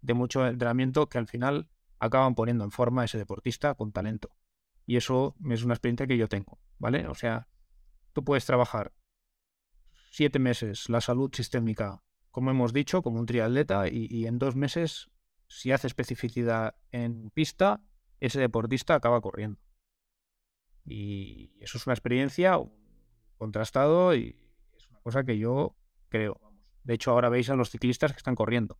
de 0.00 0.14
mucho 0.14 0.44
entrenamiento 0.44 1.08
que 1.08 1.18
al 1.18 1.28
final 1.28 1.70
acaban 2.00 2.34
poniendo 2.34 2.64
en 2.64 2.72
forma 2.72 3.02
a 3.02 3.04
ese 3.04 3.16
deportista 3.16 3.76
con 3.76 3.92
talento. 3.92 4.34
Y 4.86 4.96
eso 4.96 5.36
es 5.48 5.62
una 5.62 5.74
experiencia 5.74 6.08
que 6.08 6.18
yo 6.18 6.26
tengo, 6.26 6.58
¿vale? 6.78 7.06
O 7.06 7.14
sea, 7.14 7.46
tú 8.12 8.24
puedes 8.24 8.44
trabajar 8.44 8.92
siete 10.10 10.40
meses 10.40 10.88
la 10.88 11.00
salud 11.00 11.30
sistémica, 11.32 12.02
como 12.30 12.50
hemos 12.50 12.72
dicho, 12.72 13.02
como 13.02 13.18
un 13.18 13.26
triatleta, 13.26 13.88
y, 13.88 14.26
en 14.26 14.38
dos 14.38 14.56
meses, 14.56 15.10
si 15.46 15.72
hace 15.72 15.86
especificidad 15.86 16.76
en 16.92 17.30
pista, 17.30 17.80
ese 18.20 18.40
deportista 18.40 18.94
acaba 18.94 19.20
corriendo. 19.20 19.60
Y 20.84 21.52
eso 21.60 21.78
es 21.78 21.86
una 21.86 21.94
experiencia 21.94 22.58
contrastado 23.36 24.14
y 24.14 24.36
es 24.76 24.88
una 24.90 25.00
cosa 25.00 25.24
que 25.24 25.38
yo 25.38 25.76
creo. 26.08 26.40
De 26.84 26.94
hecho, 26.94 27.10
ahora 27.10 27.28
veis 27.28 27.50
a 27.50 27.56
los 27.56 27.70
ciclistas 27.70 28.12
que 28.12 28.18
están 28.18 28.34
corriendo. 28.34 28.78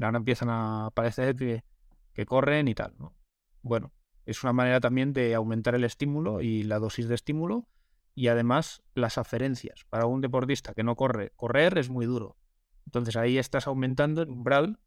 Ahora 0.00 0.18
empiezan 0.18 0.48
a 0.50 0.90
parecer 0.94 1.36
que, 1.36 1.64
que 2.12 2.26
corren 2.26 2.66
y 2.68 2.74
tal. 2.74 2.94
¿no? 2.98 3.16
Bueno, 3.62 3.92
es 4.26 4.42
una 4.42 4.52
manera 4.52 4.80
también 4.80 5.12
de 5.12 5.34
aumentar 5.34 5.74
el 5.74 5.84
estímulo 5.84 6.40
y 6.40 6.62
la 6.64 6.78
dosis 6.78 7.08
de 7.08 7.14
estímulo 7.14 7.68
y 8.14 8.28
además 8.28 8.82
las 8.94 9.18
aferencias. 9.18 9.84
Para 9.88 10.06
un 10.06 10.20
deportista 10.20 10.74
que 10.74 10.82
no 10.82 10.96
corre, 10.96 11.32
correr 11.36 11.78
es 11.78 11.90
muy 11.90 12.06
duro. 12.06 12.36
Entonces 12.86 13.16
ahí 13.16 13.38
estás 13.38 13.66
aumentando 13.66 14.22
el 14.22 14.30
umbral 14.30 14.78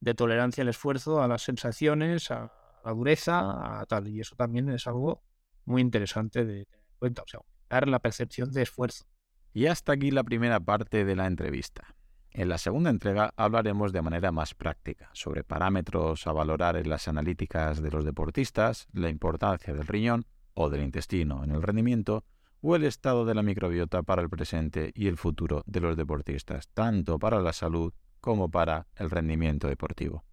de 0.00 0.14
tolerancia 0.14 0.62
al 0.62 0.68
esfuerzo, 0.68 1.22
a 1.22 1.28
las 1.28 1.42
sensaciones, 1.42 2.30
a 2.30 2.52
la 2.84 2.92
dureza, 2.92 3.80
a 3.80 3.86
tal. 3.86 4.08
Y 4.08 4.20
eso 4.20 4.36
también 4.36 4.68
es 4.70 4.86
algo 4.86 5.22
muy 5.64 5.82
interesante 5.82 6.44
de 6.44 6.66
tener 6.66 6.86
en 6.86 6.98
cuenta, 6.98 7.22
o 7.22 7.26
sea, 7.26 7.40
dar 7.68 7.88
la 7.88 7.98
percepción 7.98 8.52
de 8.52 8.62
esfuerzo. 8.62 9.04
Y 9.52 9.66
hasta 9.66 9.92
aquí 9.92 10.10
la 10.10 10.22
primera 10.22 10.60
parte 10.60 11.04
de 11.04 11.16
la 11.16 11.26
entrevista. 11.26 11.96
En 12.30 12.50
la 12.50 12.58
segunda 12.58 12.90
entrega 12.90 13.32
hablaremos 13.36 13.92
de 13.92 14.02
manera 14.02 14.30
más 14.30 14.54
práctica 14.54 15.08
sobre 15.14 15.42
parámetros 15.42 16.26
a 16.26 16.32
valorar 16.32 16.76
en 16.76 16.90
las 16.90 17.08
analíticas 17.08 17.80
de 17.80 17.90
los 17.90 18.04
deportistas, 18.04 18.88
la 18.92 19.08
importancia 19.08 19.72
del 19.72 19.86
riñón 19.86 20.26
o 20.52 20.68
del 20.68 20.82
intestino 20.82 21.42
en 21.44 21.52
el 21.52 21.62
rendimiento 21.62 22.24
o 22.68 22.74
el 22.74 22.82
estado 22.82 23.24
de 23.24 23.32
la 23.32 23.44
microbiota 23.44 24.02
para 24.02 24.22
el 24.22 24.28
presente 24.28 24.90
y 24.92 25.06
el 25.06 25.16
futuro 25.16 25.62
de 25.66 25.78
los 25.78 25.96
deportistas, 25.96 26.66
tanto 26.74 27.16
para 27.16 27.40
la 27.40 27.52
salud 27.52 27.92
como 28.20 28.50
para 28.50 28.88
el 28.96 29.08
rendimiento 29.08 29.68
deportivo. 29.68 30.24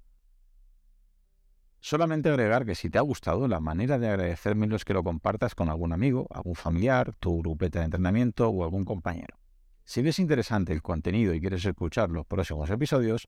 Solamente 1.80 2.30
agregar 2.30 2.66
que 2.66 2.74
si 2.74 2.90
te 2.90 2.98
ha 2.98 3.02
gustado, 3.02 3.48
la 3.48 3.60
manera 3.60 4.00
de 4.00 4.08
agradecerme 4.08 4.76
es 4.76 4.84
que 4.84 4.96
lo 4.96 5.04
compartas 5.04 5.54
con 5.54 5.70
algún 5.70 5.94
amigo, 5.94 6.26
algún 6.32 6.56
familiar, 6.56 7.14
tu 7.20 7.38
grupeta 7.38 7.80
de 7.80 7.86
entrenamiento 7.86 8.50
o 8.50 8.64
algún 8.64 8.84
compañero. 8.84 9.38
Si 9.84 10.02
ves 10.02 10.18
interesante 10.18 10.74
el 10.74 10.82
contenido 10.82 11.36
y 11.36 11.40
quieres 11.40 11.64
escuchar 11.64 12.10
los 12.10 12.26
próximos 12.26 12.68
episodios, 12.72 13.28